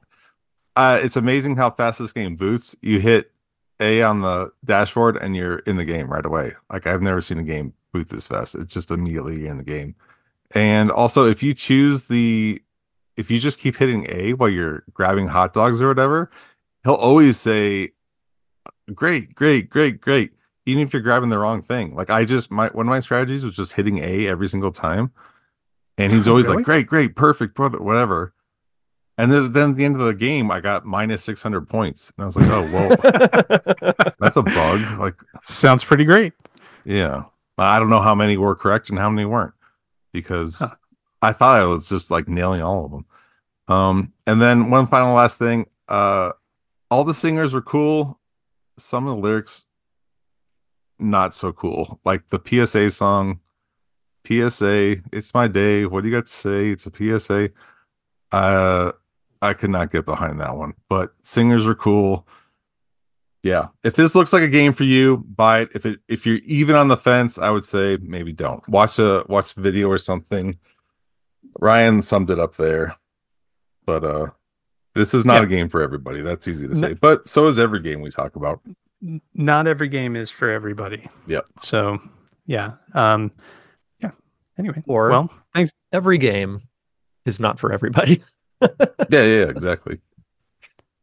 uh, 0.76 1.00
it's 1.02 1.16
amazing 1.16 1.56
how 1.56 1.70
fast 1.70 2.00
this 2.00 2.12
game 2.12 2.36
boots. 2.36 2.76
You 2.82 3.00
hit 3.00 3.32
A 3.80 4.02
on 4.02 4.22
the 4.22 4.52
dashboard 4.64 5.18
and 5.18 5.36
you're 5.36 5.60
in 5.60 5.78
the 5.78 5.86
game 5.86 6.12
right 6.12 6.26
away. 6.26 6.54
Like 6.72 6.88
I've 6.88 7.02
never 7.02 7.22
seen 7.22 7.38
a 7.40 7.44
game 7.44 7.74
boot 7.94 8.10
this 8.10 8.28
fast. 8.28 8.56
It's 8.56 8.74
just 8.74 8.92
immediately 8.92 9.40
you're 9.40 9.52
in 9.52 9.58
the 9.58 9.64
game. 9.64 9.96
And 10.52 10.92
also, 10.92 11.26
if 11.26 11.42
you 11.42 11.54
choose 11.54 12.08
the, 12.08 12.62
if 13.16 13.32
you 13.32 13.40
just 13.40 13.60
keep 13.60 13.78
hitting 13.78 14.06
A 14.10 14.34
while 14.34 14.50
you're 14.50 14.84
grabbing 14.94 15.28
hot 15.28 15.54
dogs 15.54 15.82
or 15.82 15.88
whatever, 15.88 16.30
he'll 16.86 16.94
always 16.94 17.38
say, 17.38 17.90
"Great, 18.94 19.36
great, 19.36 19.70
great, 19.70 20.00
great." 20.00 20.32
Even 20.66 20.82
if 20.84 20.94
you're 20.94 21.02
grabbing 21.02 21.30
the 21.30 21.38
wrong 21.38 21.62
thing. 21.62 21.94
Like 21.96 22.10
I 22.10 22.24
just 22.26 22.50
my 22.50 22.68
one 22.70 22.86
of 22.88 22.90
my 22.90 23.00
strategies 23.02 23.44
was 23.44 23.56
just 23.56 23.74
hitting 23.74 23.98
A 24.00 24.28
every 24.28 24.48
single 24.48 24.72
time. 24.72 25.12
And 25.98 26.12
he's 26.14 26.28
always 26.30 26.46
really? 26.46 26.58
like, 26.58 26.66
great, 26.66 26.88
great, 26.88 27.16
perfect, 27.16 27.60
what- 27.60 27.82
whatever. 27.82 28.34
And 29.18 29.32
then, 29.32 29.54
then 29.54 29.70
at 29.72 29.76
the 29.78 29.86
end 29.86 29.96
of 29.96 30.02
the 30.02 30.14
game, 30.14 30.52
I 30.52 30.60
got 30.60 30.86
minus 30.86 31.24
600 31.24 31.70
points. 31.70 32.12
And 32.18 32.24
I 32.24 32.26
was 32.26 32.36
like, 32.36 32.50
oh, 32.50 32.68
whoa, 32.68 34.12
that's 34.20 34.36
a 34.36 34.42
bug. 34.44 35.00
Like, 35.00 35.16
Sounds 35.42 35.84
pretty 35.86 36.04
great. 36.04 36.34
yeah. 36.84 37.24
I 37.58 37.80
don't 37.80 37.90
know 37.90 38.02
how 38.02 38.14
many 38.14 38.36
were 38.36 38.56
correct 38.56 38.90
and 38.90 39.00
how 39.00 39.10
many 39.10 39.24
weren't 39.26 39.54
because 40.12 40.60
Huh. 40.60 40.76
I 41.22 41.32
thought 41.32 41.62
I 41.62 41.66
was 41.66 41.88
just 41.88 42.12
like 42.12 42.28
nailing 42.28 42.62
all 42.62 42.84
of 42.86 42.92
them. 42.92 43.06
Um, 43.70 44.14
and 44.28 44.42
then 44.42 44.70
one 44.70 44.86
final 44.88 45.14
last 45.14 45.40
thing. 45.40 45.68
Uh, 45.88 46.32
all 46.90 47.04
the 47.04 47.14
singers 47.14 47.54
were 47.54 47.62
cool. 47.62 48.20
Some 48.78 49.08
of 49.08 49.16
the 49.16 49.22
lyrics, 49.22 49.66
not 51.00 51.34
so 51.34 51.52
cool. 51.52 52.00
Like 52.04 52.30
the 52.30 52.42
PSA 52.44 52.92
song, 52.92 53.40
PSA, 54.28 54.98
it's 55.14 55.34
my 55.34 55.48
day. 55.48 55.86
What 55.86 56.02
do 56.02 56.10
you 56.10 56.16
got 56.16 56.26
to 56.26 56.32
say? 56.32 56.70
It's 56.70 56.86
a 56.86 56.92
PSA. 56.92 57.52
Uh, 58.32 58.92
I 59.42 59.54
could 59.54 59.70
not 59.70 59.92
get 59.92 60.06
behind 60.06 60.40
that 60.42 60.58
one, 60.58 60.74
but 60.90 61.14
singers 61.22 61.68
are 61.68 61.76
cool. 61.76 62.28
Yeah, 63.44 63.68
if 63.84 63.96
this 63.96 64.16
looks 64.16 64.34
like 64.34 64.42
a 64.42 64.48
game 64.48 64.74
for 64.74 64.86
you, 64.86 65.18
buy 65.18 65.62
it. 65.62 65.70
If 65.76 65.86
it 65.86 66.00
if 66.08 66.26
you're 66.26 66.40
even 66.46 66.76
on 66.76 66.88
the 66.88 66.98
fence, 66.98 67.38
I 67.38 67.52
would 67.52 67.64
say 67.64 67.98
maybe 68.02 68.34
don't 68.34 68.68
watch 68.68 68.98
a 68.98 69.24
watch 69.30 69.56
a 69.56 69.62
video 69.62 69.88
or 69.88 70.00
something. 70.00 70.58
Ryan 71.60 72.02
summed 72.02 72.32
it 72.32 72.40
up 72.40 72.56
there, 72.56 72.96
but 73.86 74.04
uh, 74.04 74.30
this 74.96 75.14
is 75.14 75.26
not 75.26 75.36
Yeah. 75.36 75.44
a 75.44 75.46
game 75.48 75.70
for 75.70 75.82
everybody. 75.82 76.22
That's 76.22 76.48
easy 76.48 76.68
to 76.68 76.74
No- 76.74 76.80
say, 76.80 76.94
but 76.94 77.28
so 77.28 77.48
is 77.48 77.60
every 77.60 77.82
game 77.82 78.02
we 78.02 78.10
talk 78.10 78.36
about. 78.36 78.62
Not 79.36 79.68
every 79.68 79.88
game 79.90 80.16
is 80.16 80.32
for 80.32 80.50
everybody. 80.50 81.08
Yeah. 81.28 81.42
So, 81.60 82.00
yeah. 82.48 82.74
Um, 82.94 83.32
yeah. 84.02 84.12
Anyway. 84.58 84.82
Or- 84.88 85.10
well, 85.10 85.30
thanks. 85.54 85.72
Every 85.92 86.18
game 86.18 86.62
is 87.26 87.40
not 87.40 87.60
for 87.60 87.72
everybody. 87.72 88.22
Yeah, 88.62 88.70
yeah, 89.10 89.24
yeah, 89.24 89.50
exactly. 89.50 90.00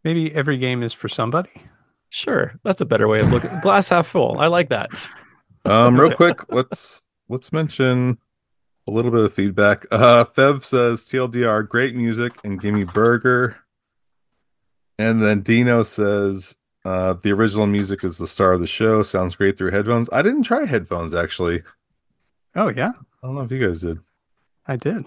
Maybe 0.04 0.34
every 0.34 0.56
game 0.58 0.82
is 0.82 0.92
for 0.92 1.08
somebody. 1.08 1.50
Sure, 2.08 2.54
that's 2.64 2.80
a 2.80 2.84
better 2.84 3.06
way 3.06 3.20
of 3.20 3.30
looking. 3.30 3.50
Glass 3.60 3.90
half 3.90 4.06
full. 4.08 4.38
I 4.40 4.46
like 4.48 4.70
that. 4.70 4.88
Um, 5.64 6.00
real 6.00 6.12
quick, 6.16 6.52
let's 6.52 7.02
let's 7.28 7.52
mention 7.52 8.18
a 8.88 8.90
little 8.90 9.12
bit 9.12 9.24
of 9.24 9.32
feedback. 9.32 9.84
Uh, 9.92 10.24
Fev 10.24 10.64
says 10.64 11.04
TLDR, 11.04 11.68
great 11.68 11.94
music 11.94 12.32
and 12.42 12.60
give 12.60 12.74
me 12.74 12.82
burger. 12.84 13.56
And 14.98 15.22
then 15.22 15.40
Dino 15.40 15.82
says 15.82 16.56
uh, 16.84 17.14
the 17.14 17.32
original 17.32 17.66
music 17.66 18.04
is 18.04 18.18
the 18.18 18.26
star 18.26 18.52
of 18.52 18.60
the 18.60 18.66
show. 18.66 19.02
Sounds 19.02 19.36
great 19.36 19.56
through 19.56 19.70
headphones. 19.70 20.08
I 20.12 20.22
didn't 20.22 20.42
try 20.42 20.64
headphones 20.66 21.14
actually. 21.14 21.62
Oh, 22.54 22.68
yeah. 22.68 22.92
I 23.22 23.26
don't 23.26 23.34
know 23.34 23.42
if 23.42 23.50
you 23.52 23.64
guys 23.64 23.80
did. 23.80 23.98
I 24.66 24.76
did. 24.76 25.04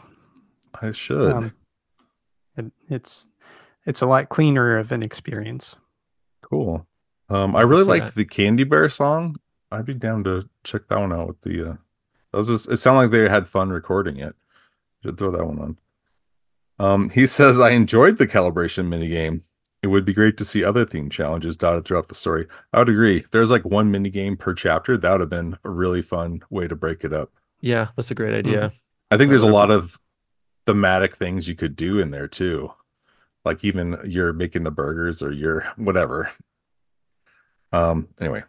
I 0.81 0.91
should. 0.91 1.31
Um, 1.31 1.53
it, 2.57 2.71
it's 2.89 3.27
it's 3.85 4.01
a 4.01 4.05
lot 4.05 4.29
cleaner 4.29 4.77
of 4.77 4.91
an 4.91 5.03
experience. 5.03 5.75
cool. 6.41 6.85
Um, 7.29 7.55
I 7.55 7.61
really 7.61 7.83
see 7.83 7.89
liked 7.89 8.07
that. 8.07 8.15
the 8.15 8.25
Candy 8.25 8.63
Bear 8.63 8.89
song. 8.89 9.35
I'd 9.71 9.85
be 9.85 9.93
down 9.93 10.23
to 10.25 10.47
check 10.63 10.87
that 10.89 10.99
one 10.99 11.13
out 11.13 11.27
with 11.27 11.41
the. 11.41 11.71
Uh, 11.71 11.73
that 12.31 12.37
was 12.37 12.47
just. 12.47 12.69
It 12.69 12.77
sounded 12.77 13.01
like 13.01 13.11
they 13.11 13.29
had 13.29 13.47
fun 13.47 13.69
recording 13.69 14.17
it. 14.17 14.35
Should 15.03 15.17
throw 15.17 15.31
that 15.31 15.45
one 15.45 15.59
on. 15.59 15.77
Um, 16.77 17.09
he 17.09 17.25
says 17.27 17.59
I 17.59 17.71
enjoyed 17.71 18.17
the 18.17 18.27
calibration 18.27 18.87
minigame. 18.87 19.43
It 19.85 19.89
would 19.89 20.03
be 20.03 20.15
great 20.15 20.35
to 20.37 20.45
see 20.45 20.63
other 20.63 20.83
theme 20.83 21.11
challenges 21.11 21.55
dotted 21.57 21.85
throughout 21.85 22.07
the 22.07 22.15
story. 22.15 22.47
I 22.73 22.79
would 22.79 22.89
agree. 22.89 23.17
If 23.17 23.29
there's 23.29 23.51
like 23.51 23.63
one 23.63 23.91
mini 23.91 24.09
game 24.09 24.35
per 24.35 24.55
chapter, 24.55 24.97
that 24.97 25.11
would 25.11 25.21
have 25.21 25.29
been 25.29 25.57
a 25.63 25.69
really 25.69 26.01
fun 26.01 26.41
way 26.49 26.67
to 26.67 26.75
break 26.75 27.03
it 27.03 27.13
up. 27.13 27.31
Yeah, 27.61 27.89
that's 27.95 28.09
a 28.09 28.15
great 28.15 28.33
idea. 28.33 28.73
I 29.11 29.17
think 29.17 29.29
there's 29.29 29.43
a 29.43 29.47
lot 29.47 29.69
of 29.69 29.99
thematic 30.65 31.15
things 31.15 31.47
you 31.47 31.53
could 31.53 31.75
do 31.75 31.99
in 31.99 32.09
there 32.09 32.27
too. 32.27 32.73
Like 33.45 33.63
even 33.63 33.99
you're 34.03 34.33
making 34.33 34.63
the 34.63 34.71
burgers 34.71 35.21
or 35.21 35.31
you're 35.31 35.71
whatever. 35.75 36.31
Um 37.71 38.07
anyway. 38.19 38.41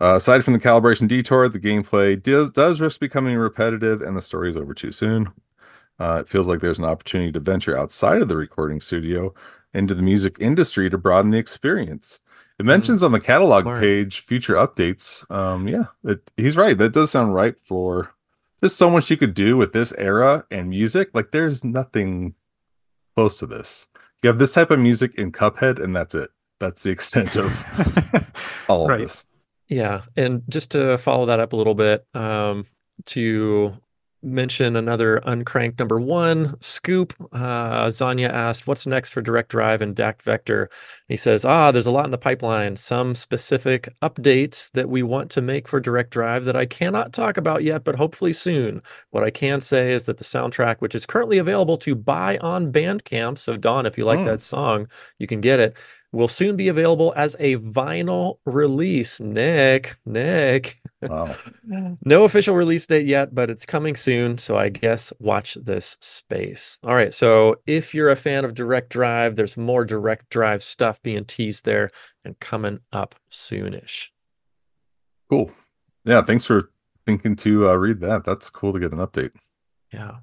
Uh, 0.00 0.14
aside 0.14 0.46
from 0.46 0.54
the 0.54 0.58
calibration 0.58 1.06
detour, 1.06 1.46
the 1.50 1.60
gameplay 1.60 2.20
does, 2.20 2.50
does 2.50 2.80
risk 2.80 3.00
becoming 3.00 3.36
repetitive 3.36 4.00
and 4.00 4.16
the 4.16 4.22
story 4.22 4.48
is 4.48 4.56
over 4.56 4.72
too 4.72 4.90
soon. 4.90 5.30
Uh, 5.98 6.20
it 6.22 6.28
feels 6.28 6.46
like 6.46 6.60
there's 6.60 6.78
an 6.78 6.86
opportunity 6.86 7.30
to 7.30 7.38
venture 7.38 7.76
outside 7.76 8.22
of 8.22 8.28
the 8.28 8.36
recording 8.36 8.80
studio 8.80 9.34
into 9.74 9.94
the 9.94 10.02
music 10.02 10.36
industry 10.40 10.88
to 10.88 10.96
broaden 10.98 11.30
the 11.32 11.38
experience. 11.38 12.20
It 12.58 12.64
mentions 12.64 13.02
on 13.02 13.10
the 13.12 13.18
catalog 13.20 13.64
Smart. 13.64 13.80
page 13.80 14.20
future 14.20 14.54
updates. 14.54 15.28
Um, 15.30 15.66
yeah, 15.66 15.86
it, 16.04 16.30
he's 16.36 16.56
right. 16.56 16.78
That 16.78 16.92
does 16.92 17.10
sound 17.10 17.34
right 17.34 17.58
for 17.58 18.12
there's 18.60 18.74
so 18.76 18.88
much 18.88 19.10
you 19.10 19.16
could 19.16 19.34
do 19.34 19.56
with 19.56 19.72
this 19.72 19.92
era 19.98 20.46
and 20.50 20.70
music. 20.70 21.10
Like 21.12 21.32
there's 21.32 21.64
nothing 21.64 22.34
close 23.16 23.36
to 23.40 23.46
this. 23.46 23.88
You 24.22 24.28
have 24.28 24.38
this 24.38 24.54
type 24.54 24.70
of 24.70 24.78
music 24.78 25.16
in 25.16 25.32
Cuphead, 25.32 25.82
and 25.82 25.94
that's 25.94 26.14
it. 26.14 26.30
That's 26.60 26.84
the 26.84 26.90
extent 26.90 27.36
of 27.36 27.52
all 28.68 28.88
Right. 28.88 29.00
of 29.00 29.00
this. 29.08 29.24
Yeah, 29.68 30.02
and 30.16 30.42
just 30.48 30.70
to 30.72 30.96
follow 30.98 31.26
that 31.26 31.40
up 31.40 31.52
a 31.52 31.56
little 31.56 31.74
bit, 31.74 32.06
um, 32.14 32.66
to 33.06 33.76
mention 34.24 34.76
another 34.76 35.20
Uncrank'd 35.26 35.78
number 35.78 36.00
one 36.00 36.54
scoop. 36.62 37.12
Uh, 37.32 37.86
Xania 37.86 38.28
asked, 38.30 38.66
"What's 38.66 38.86
next 38.86 39.10
for 39.10 39.20
Direct 39.22 39.50
Drive 39.50 39.80
and 39.82 39.94
DAC 39.94 40.22
Vector?" 40.22 40.70
He 41.08 41.16
says, 41.16 41.44
"Ah, 41.44 41.70
there's 41.70 41.86
a 41.86 41.90
lot 41.92 42.04
in 42.06 42.10
the 42.10 42.18
pipeline. 42.18 42.76
Some 42.76 43.14
specific 43.14 43.88
updates 44.02 44.70
that 44.72 44.88
we 44.88 45.02
want 45.02 45.30
to 45.32 45.40
make 45.42 45.68
for 45.68 45.80
Direct 45.80 46.10
Drive 46.10 46.44
that 46.46 46.56
I 46.56 46.66
cannot 46.66 47.12
talk 47.12 47.36
about 47.36 47.62
yet, 47.62 47.84
but 47.84 47.94
hopefully 47.96 48.32
soon. 48.32 48.82
What 49.10 49.24
I 49.24 49.30
can 49.30 49.60
say 49.60 49.92
is 49.92 50.04
that 50.04 50.18
the 50.18 50.24
soundtrack, 50.24 50.76
which 50.80 50.94
is 50.94 51.06
currently 51.06 51.38
available 51.38 51.76
to 51.78 51.94
buy 51.94 52.38
on 52.38 52.72
Bandcamp, 52.72 53.38
so 53.38 53.56
Don, 53.56 53.86
if 53.86 53.96
you 53.98 54.04
like 54.04 54.20
Hmm. 54.20 54.26
that 54.26 54.40
song, 54.42 54.88
you 55.18 55.26
can 55.26 55.40
get 55.40 55.60
it." 55.60 55.76
Will 56.14 56.28
soon 56.28 56.54
be 56.54 56.68
available 56.68 57.12
as 57.16 57.34
a 57.40 57.56
vinyl 57.56 58.38
release. 58.46 59.18
Nick, 59.18 59.96
Nick. 60.06 60.80
Wow. 61.02 61.36
No 62.04 62.24
official 62.24 62.54
release 62.54 62.86
date 62.86 63.06
yet, 63.06 63.34
but 63.34 63.50
it's 63.50 63.66
coming 63.66 63.96
soon. 63.96 64.38
So 64.38 64.56
I 64.56 64.68
guess 64.68 65.12
watch 65.18 65.54
this 65.60 65.96
space. 66.00 66.78
All 66.84 66.94
right. 66.94 67.12
So 67.12 67.56
if 67.66 67.94
you're 67.94 68.10
a 68.10 68.16
fan 68.16 68.44
of 68.44 68.54
Direct 68.54 68.90
Drive, 68.90 69.34
there's 69.34 69.56
more 69.56 69.84
Direct 69.84 70.28
Drive 70.28 70.62
stuff 70.62 71.02
being 71.02 71.24
teased 71.24 71.64
there 71.64 71.90
and 72.24 72.38
coming 72.38 72.78
up 72.92 73.16
soonish. 73.30 74.08
Cool. 75.28 75.50
Yeah, 76.04 76.22
thanks 76.22 76.44
for 76.44 76.70
thinking 77.06 77.34
to 77.36 77.70
uh, 77.70 77.74
read 77.74 78.00
that. 78.00 78.24
That's 78.24 78.50
cool 78.50 78.72
to 78.72 78.78
get 78.78 78.92
an 78.92 78.98
update. 78.98 79.32
Yeah. 79.92 80.18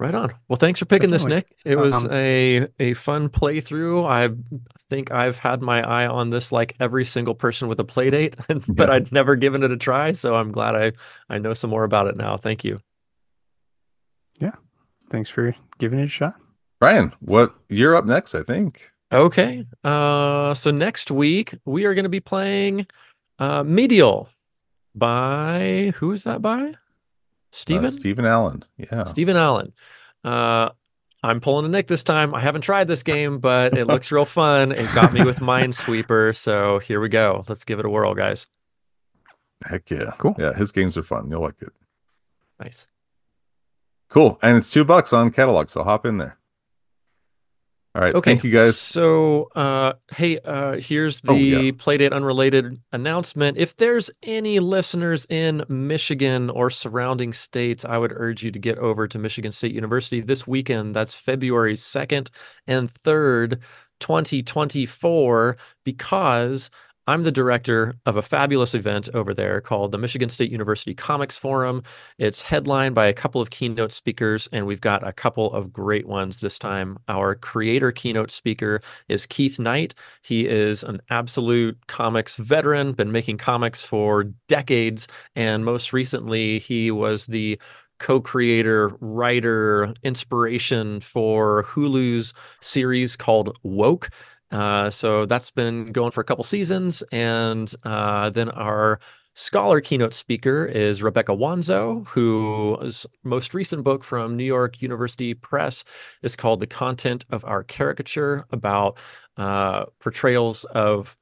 Right 0.00 0.14
on. 0.14 0.30
Well, 0.46 0.56
thanks 0.58 0.78
for 0.78 0.84
picking 0.86 1.10
this, 1.10 1.24
Nick. 1.24 1.48
It 1.64 1.74
was 1.76 1.92
Um, 2.04 2.10
a 2.12 2.68
a 2.78 2.94
fun 2.94 3.28
playthrough. 3.28 4.08
I 4.08 4.32
think 4.88 5.10
I've 5.10 5.38
had 5.38 5.60
my 5.60 5.82
eye 5.82 6.06
on 6.06 6.30
this 6.30 6.52
like 6.52 6.76
every 6.78 7.04
single 7.04 7.34
person 7.34 7.66
with 7.66 7.80
a 7.80 7.84
play 7.84 8.08
date, 8.10 8.36
but 8.68 8.88
Yeah. 8.88 8.94
I'd 8.94 9.10
never 9.10 9.34
given 9.34 9.64
it 9.64 9.72
a 9.72 9.76
try. 9.76 10.12
So 10.12 10.36
I'm 10.36 10.52
glad 10.52 10.76
I 10.76 10.92
I 11.28 11.38
know 11.38 11.52
some 11.52 11.70
more 11.70 11.82
about 11.82 12.06
it 12.06 12.16
now. 12.16 12.36
Thank 12.36 12.62
you. 12.64 12.80
Yeah. 14.38 14.52
Thanks 15.10 15.30
for 15.30 15.56
giving 15.78 15.98
it 15.98 16.04
a 16.04 16.08
shot. 16.08 16.34
Brian, 16.78 17.12
what 17.18 17.54
you're 17.68 17.96
up 17.96 18.04
next, 18.04 18.36
I 18.36 18.42
think. 18.44 18.92
Okay. 19.10 19.64
Uh, 19.82 20.54
so 20.54 20.70
next 20.70 21.10
week 21.10 21.54
we 21.64 21.86
are 21.86 21.94
going 21.94 22.04
to 22.04 22.08
be 22.08 22.20
playing 22.20 22.86
uh, 23.40 23.64
Medial 23.64 24.28
by 24.94 25.92
who 25.96 26.12
is 26.12 26.22
that 26.22 26.40
by? 26.40 26.74
Uh, 27.52 27.86
Stephen 27.86 28.24
Allen. 28.24 28.64
Yeah. 28.76 29.04
Stephen 29.04 29.36
Allen. 29.36 29.72
Uh, 30.24 30.70
I'm 31.22 31.40
pulling 31.40 31.66
a 31.66 31.68
Nick 31.68 31.88
this 31.88 32.04
time. 32.04 32.34
I 32.34 32.40
haven't 32.40 32.62
tried 32.62 32.86
this 32.86 33.02
game, 33.02 33.38
but 33.38 33.76
it 33.76 33.86
looks 33.86 34.12
real 34.12 34.24
fun. 34.24 34.72
It 34.72 34.94
got 34.94 35.12
me 35.12 35.24
with 35.24 35.38
Minesweeper, 35.38 36.36
so 36.36 36.78
here 36.78 37.00
we 37.00 37.08
go. 37.08 37.44
Let's 37.48 37.64
give 37.64 37.78
it 37.80 37.84
a 37.84 37.90
whirl, 37.90 38.14
guys. 38.14 38.46
Heck 39.64 39.90
yeah. 39.90 40.12
Cool. 40.18 40.36
Yeah, 40.38 40.52
his 40.52 40.70
games 40.70 40.96
are 40.96 41.02
fun. 41.02 41.28
You'll 41.30 41.42
like 41.42 41.60
it. 41.60 41.72
Nice. 42.60 42.88
Cool. 44.08 44.38
And 44.42 44.56
it's 44.56 44.70
two 44.70 44.84
bucks 44.84 45.12
on 45.12 45.30
catalog, 45.30 45.68
so 45.68 45.82
hop 45.82 46.06
in 46.06 46.18
there. 46.18 46.37
All 47.98 48.04
right. 48.04 48.14
Okay. 48.14 48.30
Thank 48.30 48.44
you 48.44 48.52
guys. 48.52 48.78
So, 48.78 49.48
uh, 49.56 49.94
hey, 50.14 50.38
uh, 50.38 50.76
here's 50.76 51.20
the 51.20 51.32
Oh, 51.32 51.34
yeah. 51.34 51.70
Playdate 51.72 52.12
unrelated 52.12 52.80
announcement. 52.92 53.58
If 53.58 53.76
there's 53.76 54.08
any 54.22 54.60
listeners 54.60 55.26
in 55.28 55.64
Michigan 55.68 56.48
or 56.48 56.70
surrounding 56.70 57.32
states, 57.32 57.84
I 57.84 57.98
would 57.98 58.12
urge 58.14 58.44
you 58.44 58.52
to 58.52 58.58
get 58.60 58.78
over 58.78 59.08
to 59.08 59.18
Michigan 59.18 59.50
State 59.50 59.72
University 59.74 60.20
this 60.20 60.46
weekend. 60.46 60.94
That's 60.94 61.16
February 61.16 61.74
2nd 61.74 62.30
and 62.68 62.88
3rd, 62.88 63.58
2024, 63.98 65.56
because 65.82 66.70
I'm 67.08 67.22
the 67.22 67.32
director 67.32 67.94
of 68.04 68.18
a 68.18 68.22
fabulous 68.22 68.74
event 68.74 69.08
over 69.14 69.32
there 69.32 69.62
called 69.62 69.92
the 69.92 69.98
Michigan 69.98 70.28
State 70.28 70.50
University 70.50 70.94
Comics 70.94 71.38
Forum. 71.38 71.82
It's 72.18 72.42
headlined 72.42 72.94
by 72.94 73.06
a 73.06 73.14
couple 73.14 73.40
of 73.40 73.48
keynote 73.48 73.92
speakers, 73.92 74.46
and 74.52 74.66
we've 74.66 74.82
got 74.82 75.08
a 75.08 75.14
couple 75.14 75.50
of 75.54 75.72
great 75.72 76.06
ones 76.06 76.40
this 76.40 76.58
time. 76.58 76.98
Our 77.08 77.34
creator 77.34 77.92
keynote 77.92 78.30
speaker 78.30 78.82
is 79.08 79.24
Keith 79.24 79.58
Knight. 79.58 79.94
He 80.20 80.46
is 80.46 80.82
an 80.82 81.00
absolute 81.08 81.78
comics 81.86 82.36
veteran, 82.36 82.92
been 82.92 83.10
making 83.10 83.38
comics 83.38 83.82
for 83.82 84.24
decades, 84.46 85.08
and 85.34 85.64
most 85.64 85.94
recently, 85.94 86.58
he 86.58 86.90
was 86.90 87.24
the 87.24 87.58
co-creator, 88.00 88.88
writer, 89.00 89.94
inspiration 90.02 91.00
for 91.00 91.64
Hulu's 91.64 92.34
series 92.60 93.16
called 93.16 93.56
Woke. 93.62 94.10
Uh, 94.50 94.90
so 94.90 95.26
that's 95.26 95.50
been 95.50 95.92
going 95.92 96.10
for 96.10 96.20
a 96.20 96.24
couple 96.24 96.44
seasons. 96.44 97.02
And 97.12 97.72
uh, 97.84 98.30
then 98.30 98.48
our 98.50 99.00
scholar 99.34 99.80
keynote 99.80 100.14
speaker 100.14 100.66
is 100.66 101.02
Rebecca 101.02 101.32
Wanzo, 101.32 102.06
whose 102.08 103.06
most 103.22 103.54
recent 103.54 103.84
book 103.84 104.02
from 104.02 104.36
New 104.36 104.44
York 104.44 104.82
University 104.82 105.34
Press 105.34 105.84
is 106.22 106.34
called 106.34 106.60
The 106.60 106.66
Content 106.66 107.24
of 107.30 107.44
Our 107.44 107.62
Caricature 107.62 108.46
about 108.50 108.98
uh, 109.36 109.84
portrayals 110.00 110.64
of 110.64 111.16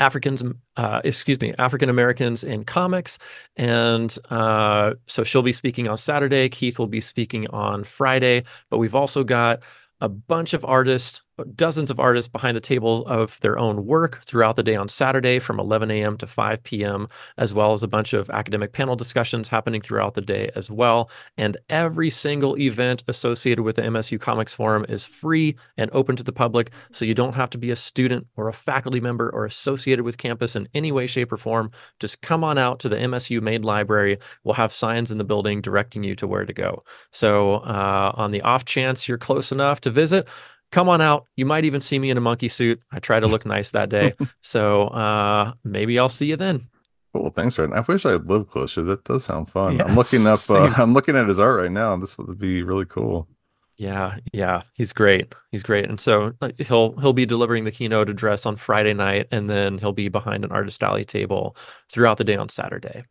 Africans, 0.00 0.42
uh, 0.76 1.00
excuse 1.04 1.40
me, 1.40 1.54
African 1.58 1.88
Americans 1.88 2.44
in 2.44 2.64
comics. 2.64 3.18
And 3.56 4.14
uh, 4.28 4.94
so 5.06 5.24
she'll 5.24 5.42
be 5.42 5.52
speaking 5.52 5.88
on 5.88 5.96
Saturday. 5.96 6.48
Keith 6.48 6.78
will 6.78 6.88
be 6.88 7.00
speaking 7.00 7.46
on 7.48 7.84
Friday. 7.84 8.44
But 8.68 8.78
we've 8.78 8.94
also 8.94 9.24
got 9.24 9.62
a 10.00 10.08
bunch 10.08 10.52
of 10.52 10.64
artists, 10.64 11.22
dozens 11.54 11.90
of 11.90 12.00
artists 12.00 12.28
behind 12.28 12.56
the 12.56 12.60
table 12.60 13.06
of 13.06 13.38
their 13.40 13.58
own 13.58 13.86
work 13.86 14.22
throughout 14.24 14.56
the 14.56 14.62
day 14.62 14.76
on 14.76 14.88
Saturday 14.88 15.38
from 15.38 15.58
11 15.58 15.90
a.m. 15.90 16.16
to 16.18 16.26
5 16.26 16.62
p.m., 16.62 17.08
as 17.36 17.52
well 17.52 17.72
as 17.72 17.82
a 17.82 17.88
bunch 17.88 18.12
of 18.12 18.30
academic 18.30 18.72
panel 18.72 18.96
discussions 18.96 19.48
happening 19.48 19.80
throughout 19.80 20.14
the 20.14 20.20
day 20.20 20.50
as 20.54 20.70
well. 20.70 21.10
And 21.36 21.56
every 21.68 22.10
single 22.10 22.56
event 22.58 23.02
associated 23.08 23.62
with 23.62 23.76
the 23.76 23.82
MSU 23.82 24.20
Comics 24.20 24.54
Forum 24.54 24.86
is 24.88 25.04
free 25.04 25.56
and 25.76 25.90
open 25.92 26.16
to 26.16 26.22
the 26.22 26.32
public. 26.32 26.70
So 26.92 27.04
you 27.04 27.14
don't 27.14 27.34
have 27.34 27.50
to 27.50 27.58
be 27.58 27.70
a 27.70 27.76
student 27.76 28.26
or 28.36 28.48
a 28.48 28.52
faculty 28.52 29.00
member 29.00 29.30
or 29.30 29.44
associated 29.44 30.04
with 30.04 30.18
campus 30.18 30.56
in 30.56 30.68
any 30.74 30.92
way, 30.92 31.06
shape, 31.06 31.32
or 31.32 31.36
form. 31.36 31.70
Just 32.00 32.22
come 32.22 32.44
on 32.44 32.58
out 32.58 32.78
to 32.80 32.88
the 32.88 32.96
MSU 32.96 33.40
main 33.40 33.62
library. 33.62 34.18
We'll 34.44 34.54
have 34.54 34.72
signs 34.72 35.10
in 35.10 35.18
the 35.18 35.24
building 35.24 35.60
directing 35.60 36.04
you 36.04 36.14
to 36.16 36.26
where 36.26 36.44
to 36.44 36.52
go. 36.52 36.84
So, 37.10 37.56
uh, 37.56 38.12
on 38.14 38.30
the 38.30 38.42
off 38.42 38.64
chance 38.64 39.08
you're 39.08 39.18
close 39.18 39.52
enough 39.52 39.80
to 39.82 39.90
visit, 39.90 40.28
come 40.74 40.88
on 40.88 41.00
out. 41.00 41.26
You 41.36 41.46
might 41.46 41.64
even 41.64 41.80
see 41.80 41.98
me 41.98 42.10
in 42.10 42.18
a 42.18 42.20
monkey 42.20 42.48
suit. 42.48 42.82
I 42.90 42.98
try 42.98 43.20
to 43.20 43.28
look 43.28 43.46
nice 43.56 43.70
that 43.70 43.88
day. 43.88 44.14
So, 44.40 44.88
uh, 44.88 45.52
maybe 45.62 45.98
I'll 45.98 46.08
see 46.08 46.26
you 46.26 46.36
then. 46.36 46.68
Well, 47.14 47.30
thanks, 47.30 47.56
Ryan. 47.56 47.72
I 47.72 47.80
wish 47.80 48.04
I 48.04 48.14
lived 48.14 48.50
closer. 48.50 48.82
That 48.82 49.04
does 49.04 49.24
sound 49.24 49.48
fun. 49.48 49.80
I'm 49.80 49.94
looking 49.94 50.26
up. 50.26 50.40
Uh. 50.50 50.74
I'm 50.76 50.92
looking 50.92 51.16
at 51.16 51.28
his 51.28 51.38
art 51.40 51.60
right 51.60 51.70
now. 51.70 51.96
This 51.96 52.18
would 52.18 52.38
be 52.38 52.62
really 52.62 52.84
cool. 52.84 53.28
Yeah, 53.76 54.18
yeah, 54.32 54.62
he's 54.74 54.92
great. 54.92 55.34
He's 55.50 55.62
great. 55.62 55.88
And 55.88 56.00
so 56.00 56.32
uh, 56.40 56.50
he'll 56.58 56.96
he'll 57.00 57.12
be 57.12 57.26
delivering 57.26 57.64
the 57.64 57.72
keynote 57.72 58.08
address 58.08 58.46
on 58.46 58.56
Friday 58.56 58.94
night 58.94 59.26
and 59.32 59.48
then 59.50 59.78
he'll 59.78 59.92
be 59.92 60.08
behind 60.08 60.44
an 60.44 60.52
artist 60.52 60.82
alley 60.82 61.04
table 61.04 61.56
throughout 61.90 62.18
the 62.18 62.24
day 62.24 62.36
on 62.36 62.48
Saturday. 62.48 63.04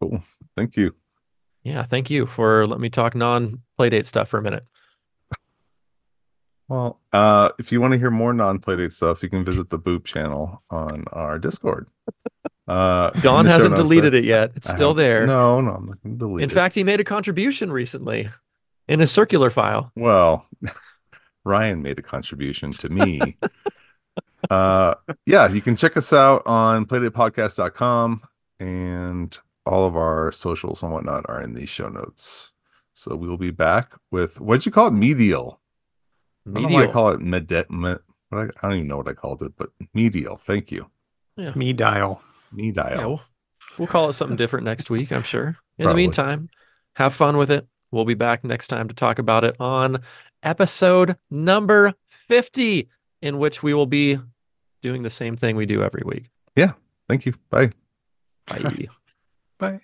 Cool. 0.00 0.22
Thank 0.56 0.76
you. 0.76 0.94
Yeah, 1.64 1.82
thank 1.82 2.10
you 2.10 2.26
for 2.26 2.66
letting 2.66 2.82
me 2.82 2.90
talk 2.90 3.14
non-playdate 3.14 4.06
stuff 4.06 4.28
for 4.28 4.38
a 4.38 4.42
minute. 4.42 4.64
Well, 6.70 7.00
uh, 7.12 7.48
if 7.58 7.72
you 7.72 7.80
want 7.80 7.94
to 7.94 7.98
hear 7.98 8.12
more 8.12 8.32
non-playdate 8.32 8.92
stuff, 8.92 9.24
you 9.24 9.28
can 9.28 9.44
visit 9.44 9.70
the 9.70 9.78
Boop 9.78 10.04
channel 10.04 10.62
on 10.70 11.02
our 11.12 11.36
Discord. 11.36 11.88
Uh, 12.68 13.10
Don 13.22 13.44
hasn't 13.44 13.74
deleted 13.74 14.12
there- 14.12 14.20
it 14.20 14.24
yet. 14.24 14.52
It's 14.54 14.70
I 14.70 14.74
still 14.76 14.90
haven't- 14.90 15.02
there. 15.04 15.26
No, 15.26 15.60
no, 15.60 15.72
I'm 15.72 15.86
not 15.86 16.00
going 16.00 16.14
to 16.14 16.18
delete 16.18 16.44
In 16.44 16.50
it. 16.50 16.54
fact, 16.54 16.76
he 16.76 16.84
made 16.84 17.00
a 17.00 17.04
contribution 17.04 17.72
recently 17.72 18.30
in 18.86 19.00
a 19.00 19.06
circular 19.08 19.50
file. 19.50 19.90
well, 19.96 20.46
Ryan 21.44 21.82
made 21.82 21.98
a 21.98 22.02
contribution 22.02 22.70
to 22.74 22.88
me. 22.88 23.36
uh, 24.50 24.94
yeah, 25.26 25.48
you 25.48 25.60
can 25.60 25.74
check 25.74 25.96
us 25.96 26.12
out 26.12 26.42
on 26.46 26.86
playdatepodcast.com 26.86 28.22
and 28.60 29.38
all 29.66 29.86
of 29.88 29.96
our 29.96 30.30
socials 30.30 30.84
and 30.84 30.92
whatnot 30.92 31.24
are 31.28 31.40
in 31.42 31.54
the 31.54 31.66
show 31.66 31.88
notes. 31.88 32.52
So 32.94 33.16
we 33.16 33.26
will 33.26 33.38
be 33.38 33.50
back 33.50 33.94
with 34.12 34.40
what'd 34.40 34.66
you 34.66 34.72
call 34.72 34.86
it? 34.88 34.92
Medial. 34.92 35.59
I 36.50 36.60
don't 36.60 36.70
know 36.70 36.76
why 36.76 36.84
I 36.84 36.86
call 36.92 37.10
it 37.10 37.20
med, 37.20 37.50
med 37.70 37.98
what 38.30 38.38
I, 38.38 38.44
I 38.44 38.68
don't 38.68 38.76
even 38.76 38.88
know 38.88 38.96
what 38.96 39.08
I 39.08 39.14
called 39.14 39.42
it, 39.42 39.52
but 39.56 39.70
medial. 39.94 40.36
Thank 40.36 40.70
you. 40.70 40.90
Me 41.54 41.72
dial. 41.72 42.22
Medial. 42.52 42.86
Yeah, 42.90 43.06
we'll, 43.06 43.22
we'll 43.78 43.88
call 43.88 44.08
it 44.08 44.12
something 44.14 44.36
different 44.36 44.64
next 44.64 44.90
week, 44.90 45.10
I'm 45.12 45.22
sure. 45.22 45.56
In 45.78 45.88
the 45.88 45.94
meantime, 45.94 46.50
have 46.96 47.14
fun 47.14 47.36
with 47.36 47.50
it. 47.50 47.66
We'll 47.90 48.04
be 48.04 48.14
back 48.14 48.44
next 48.44 48.68
time 48.68 48.88
to 48.88 48.94
talk 48.94 49.18
about 49.18 49.44
it 49.44 49.56
on 49.58 50.02
episode 50.42 51.16
number 51.30 51.94
50, 52.28 52.88
in 53.22 53.38
which 53.38 53.62
we 53.62 53.74
will 53.74 53.86
be 53.86 54.18
doing 54.82 55.02
the 55.02 55.10
same 55.10 55.36
thing 55.36 55.56
we 55.56 55.66
do 55.66 55.82
every 55.82 56.02
week. 56.04 56.30
Yeah. 56.54 56.72
Thank 57.08 57.26
you. 57.26 57.34
Bye. 57.50 57.72
Bye. 58.46 58.88
Bye. 59.58 59.80